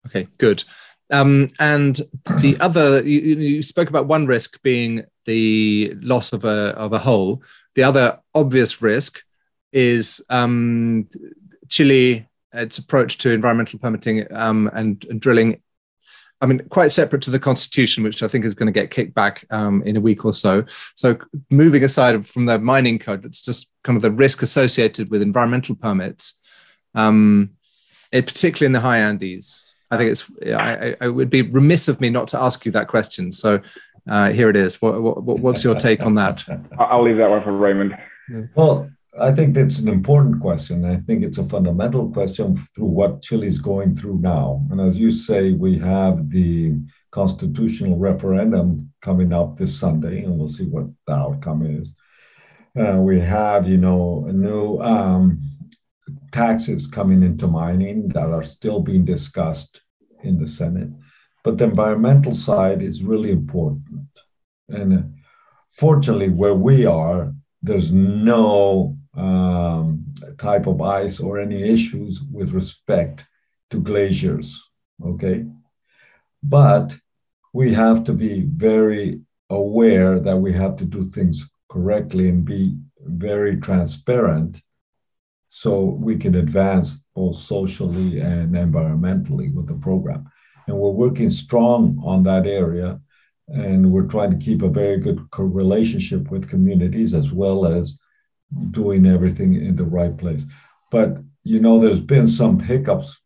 Okay, 0.06 0.26
good. 0.38 0.64
Um, 1.10 1.50
and 1.58 2.00
the 2.40 2.56
other, 2.60 3.02
you, 3.02 3.20
you, 3.20 3.62
spoke 3.62 3.88
about 3.88 4.06
one 4.06 4.26
risk 4.26 4.62
being 4.62 5.04
the 5.24 5.94
loss 6.00 6.32
of 6.32 6.44
a 6.44 6.74
of 6.76 6.92
a 6.92 6.98
hole. 6.98 7.42
The 7.74 7.82
other 7.82 8.20
obvious 8.34 8.80
risk 8.80 9.22
is 9.72 10.24
um, 10.30 11.08
Chile, 11.68 12.28
its 12.52 12.78
approach 12.78 13.18
to 13.18 13.30
environmental 13.30 13.78
permitting 13.78 14.26
um, 14.32 14.70
and, 14.72 15.04
and, 15.10 15.20
drilling 15.20 15.60
I 16.40 16.46
mean, 16.46 16.60
quite 16.68 16.92
separate 16.92 17.22
to 17.22 17.30
the 17.30 17.38
constitution, 17.38 18.04
which 18.04 18.22
I 18.22 18.28
think 18.28 18.44
is 18.44 18.54
going 18.54 18.66
to 18.66 18.72
get 18.72 18.90
kicked 18.90 19.14
back 19.14 19.46
um, 19.50 19.82
in 19.82 19.96
a 19.96 20.00
week 20.00 20.24
or 20.24 20.34
so. 20.34 20.64
So, 20.94 21.16
moving 21.50 21.84
aside 21.84 22.26
from 22.28 22.44
the 22.44 22.58
mining 22.58 22.98
code, 22.98 23.24
it's 23.24 23.40
just 23.40 23.72
kind 23.82 23.96
of 23.96 24.02
the 24.02 24.10
risk 24.10 24.42
associated 24.42 25.10
with 25.10 25.22
environmental 25.22 25.74
permits, 25.74 26.34
um, 26.94 27.52
it, 28.12 28.26
particularly 28.26 28.66
in 28.66 28.72
the 28.72 28.80
high 28.80 28.98
Andes. 28.98 29.73
I 29.90 29.96
think 29.96 30.10
it's. 30.10 30.30
I, 30.46 30.96
I, 31.00 31.08
would 31.08 31.30
be 31.30 31.42
remiss 31.42 31.88
of 31.88 32.00
me 32.00 32.10
not 32.10 32.28
to 32.28 32.40
ask 32.40 32.64
you 32.64 32.72
that 32.72 32.88
question. 32.88 33.32
So, 33.32 33.60
uh, 34.08 34.32
here 34.32 34.50
it 34.50 34.56
is. 34.56 34.80
What, 34.80 35.02
what, 35.02 35.40
what's 35.40 35.64
your 35.64 35.74
take 35.74 36.00
on 36.00 36.14
that? 36.14 36.44
I'll 36.78 37.02
leave 37.02 37.18
that 37.18 37.30
one 37.30 37.42
for 37.42 37.52
Raymond. 37.52 37.96
Well, 38.54 38.90
I 39.20 39.30
think 39.30 39.54
that's 39.54 39.78
an 39.78 39.88
important 39.88 40.40
question. 40.40 40.84
I 40.84 40.96
think 40.96 41.22
it's 41.22 41.38
a 41.38 41.48
fundamental 41.48 42.10
question 42.10 42.66
through 42.74 42.86
what 42.86 43.22
Chile 43.22 43.46
is 43.46 43.58
going 43.58 43.96
through 43.96 44.18
now. 44.18 44.66
And 44.70 44.80
as 44.80 44.96
you 44.96 45.12
say, 45.12 45.52
we 45.52 45.78
have 45.78 46.30
the 46.30 46.74
constitutional 47.12 47.96
referendum 47.96 48.92
coming 49.02 49.32
up 49.32 49.56
this 49.56 49.78
Sunday, 49.78 50.24
and 50.24 50.36
we'll 50.36 50.48
see 50.48 50.64
what 50.64 50.86
the 51.06 51.12
outcome 51.12 51.64
is. 51.64 51.94
Uh, 52.76 52.98
we 52.98 53.20
have, 53.20 53.68
you 53.68 53.76
know, 53.76 54.24
a 54.28 54.32
new 54.32 54.80
um, 54.80 55.40
taxes 56.34 56.88
coming 56.88 57.22
into 57.22 57.46
mining 57.46 58.08
that 58.08 58.28
are 58.28 58.42
still 58.42 58.80
being 58.80 59.04
discussed 59.04 59.80
in 60.24 60.36
the 60.36 60.48
Senate. 60.48 60.90
But 61.44 61.58
the 61.58 61.64
environmental 61.64 62.34
side 62.34 62.82
is 62.82 63.04
really 63.04 63.30
important. 63.30 64.08
And 64.68 65.14
fortunately, 65.68 66.30
where 66.30 66.54
we 66.54 66.86
are, 66.86 67.32
there's 67.62 67.92
no 67.92 68.98
um, 69.16 70.04
type 70.38 70.66
of 70.66 70.82
ice 70.82 71.20
or 71.20 71.38
any 71.38 71.62
issues 71.62 72.20
with 72.32 72.50
respect 72.50 73.24
to 73.70 73.80
glaciers. 73.80 74.48
Okay. 75.04 75.44
But 76.42 76.96
we 77.52 77.72
have 77.74 78.02
to 78.04 78.12
be 78.12 78.40
very 78.40 79.20
aware 79.50 80.18
that 80.18 80.36
we 80.36 80.52
have 80.52 80.74
to 80.78 80.84
do 80.84 81.08
things 81.10 81.48
correctly 81.70 82.28
and 82.28 82.44
be 82.44 82.76
very 83.00 83.56
transparent 83.60 84.60
so 85.56 85.84
we 85.84 86.16
can 86.16 86.34
advance 86.34 86.98
both 87.14 87.36
socially 87.36 88.18
and 88.18 88.56
environmentally 88.56 89.54
with 89.54 89.68
the 89.68 89.74
program. 89.74 90.28
And 90.66 90.76
we're 90.76 90.90
working 90.90 91.30
strong 91.30 92.02
on 92.04 92.24
that 92.24 92.44
area. 92.44 93.00
And 93.46 93.92
we're 93.92 94.08
trying 94.08 94.32
to 94.32 94.44
keep 94.44 94.62
a 94.62 94.68
very 94.68 94.98
good 94.98 95.20
relationship 95.38 96.28
with 96.28 96.50
communities 96.50 97.14
as 97.14 97.30
well 97.30 97.66
as 97.66 98.00
doing 98.72 99.06
everything 99.06 99.54
in 99.54 99.76
the 99.76 99.84
right 99.84 100.16
place. 100.16 100.42
But 100.90 101.18
you 101.44 101.60
know, 101.60 101.78
there's 101.78 102.00
been 102.00 102.26
some 102.26 102.58
hiccups 102.58 103.16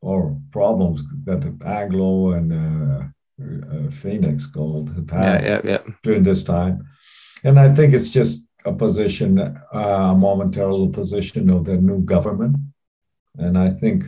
or 0.00 0.36
problems 0.50 1.02
that 1.22 1.56
Anglo 1.64 2.32
and 2.32 2.52
uh, 2.52 3.04
uh, 3.40 3.90
Fenix 3.92 4.44
Gold 4.46 4.88
have 4.96 5.10
had 5.10 5.44
yeah, 5.44 5.48
yeah, 5.48 5.60
yeah. 5.64 5.92
during 6.02 6.24
this 6.24 6.42
time, 6.42 6.84
and 7.44 7.60
I 7.60 7.72
think 7.74 7.94
it's 7.94 8.10
just 8.10 8.45
a 8.66 8.72
position, 8.72 9.38
a 9.72 10.14
momentary 10.14 10.88
position 10.88 11.48
of 11.50 11.64
the 11.64 11.76
new 11.76 12.00
government, 12.00 12.56
and 13.38 13.56
I 13.56 13.70
think 13.70 14.04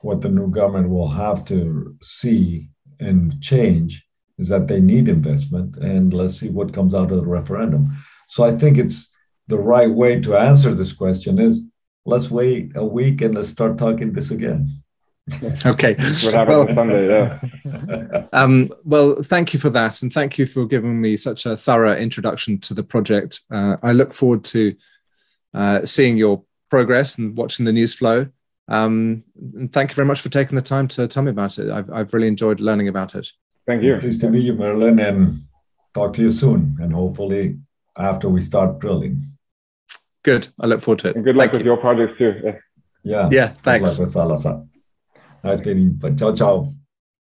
what 0.00 0.20
the 0.20 0.28
new 0.28 0.50
government 0.50 0.88
will 0.88 1.08
have 1.08 1.44
to 1.46 1.96
see 2.02 2.68
and 2.98 3.40
change 3.40 4.04
is 4.38 4.48
that 4.48 4.66
they 4.66 4.80
need 4.80 5.08
investment, 5.08 5.76
and 5.76 6.12
let's 6.12 6.40
see 6.40 6.48
what 6.48 6.74
comes 6.74 6.94
out 6.94 7.12
of 7.12 7.18
the 7.18 7.26
referendum. 7.26 7.96
So 8.28 8.42
I 8.44 8.56
think 8.56 8.78
it's 8.78 9.12
the 9.48 9.58
right 9.58 9.90
way 9.90 10.20
to 10.20 10.36
answer 10.36 10.74
this 10.74 10.92
question 10.92 11.38
is 11.38 11.62
let's 12.06 12.30
wait 12.30 12.72
a 12.74 12.84
week 12.84 13.20
and 13.20 13.34
let's 13.34 13.48
start 13.48 13.78
talking 13.78 14.12
this 14.12 14.30
again. 14.30 14.81
okay. 15.66 15.94
What 15.94 16.34
happened 16.34 16.48
well, 16.48 16.74
Sunday? 16.74 17.08
Yeah. 17.08 18.26
um, 18.32 18.70
well, 18.84 19.22
thank 19.22 19.54
you 19.54 19.60
for 19.60 19.70
that, 19.70 20.02
and 20.02 20.12
thank 20.12 20.38
you 20.38 20.46
for 20.46 20.66
giving 20.66 21.00
me 21.00 21.16
such 21.16 21.46
a 21.46 21.56
thorough 21.56 21.96
introduction 21.96 22.58
to 22.60 22.74
the 22.74 22.82
project. 22.82 23.40
Uh, 23.50 23.76
I 23.82 23.92
look 23.92 24.14
forward 24.14 24.44
to 24.44 24.74
uh, 25.54 25.86
seeing 25.86 26.16
your 26.16 26.42
progress 26.70 27.18
and 27.18 27.36
watching 27.36 27.64
the 27.64 27.72
news 27.72 27.94
flow. 27.94 28.26
Um, 28.68 29.24
and 29.54 29.72
thank 29.72 29.90
you 29.90 29.94
very 29.94 30.06
much 30.06 30.20
for 30.20 30.28
taking 30.28 30.56
the 30.56 30.62
time 30.62 30.88
to 30.88 31.06
tell 31.06 31.22
me 31.22 31.30
about 31.30 31.58
it. 31.58 31.70
I've, 31.70 31.90
I've 31.90 32.14
really 32.14 32.28
enjoyed 32.28 32.60
learning 32.60 32.88
about 32.88 33.14
it. 33.14 33.28
Thank 33.66 33.82
you. 33.82 33.96
Pleased 33.98 34.22
to 34.22 34.30
meet 34.30 34.44
you, 34.44 34.54
Merlin, 34.54 34.98
and 34.98 35.42
talk 35.94 36.14
to 36.14 36.22
you 36.22 36.32
soon. 36.32 36.76
And 36.80 36.92
hopefully, 36.92 37.58
after 37.96 38.28
we 38.28 38.40
start 38.40 38.78
drilling. 38.78 39.22
Good. 40.22 40.48
I 40.58 40.66
look 40.66 40.82
forward 40.82 41.00
to 41.00 41.08
it. 41.10 41.16
And 41.16 41.24
good 41.24 41.36
luck 41.36 41.50
Thank 41.50 41.52
with 41.52 41.62
you. 41.62 41.72
your 41.72 41.76
projects 41.76 42.18
too. 42.18 42.54
Yeah. 43.02 43.28
Yeah. 43.30 43.48
Thanks. 43.62 43.98
Meeting 45.44 45.98
you. 46.02 46.16
Ciao, 46.16 46.34
ciao. 46.34 46.81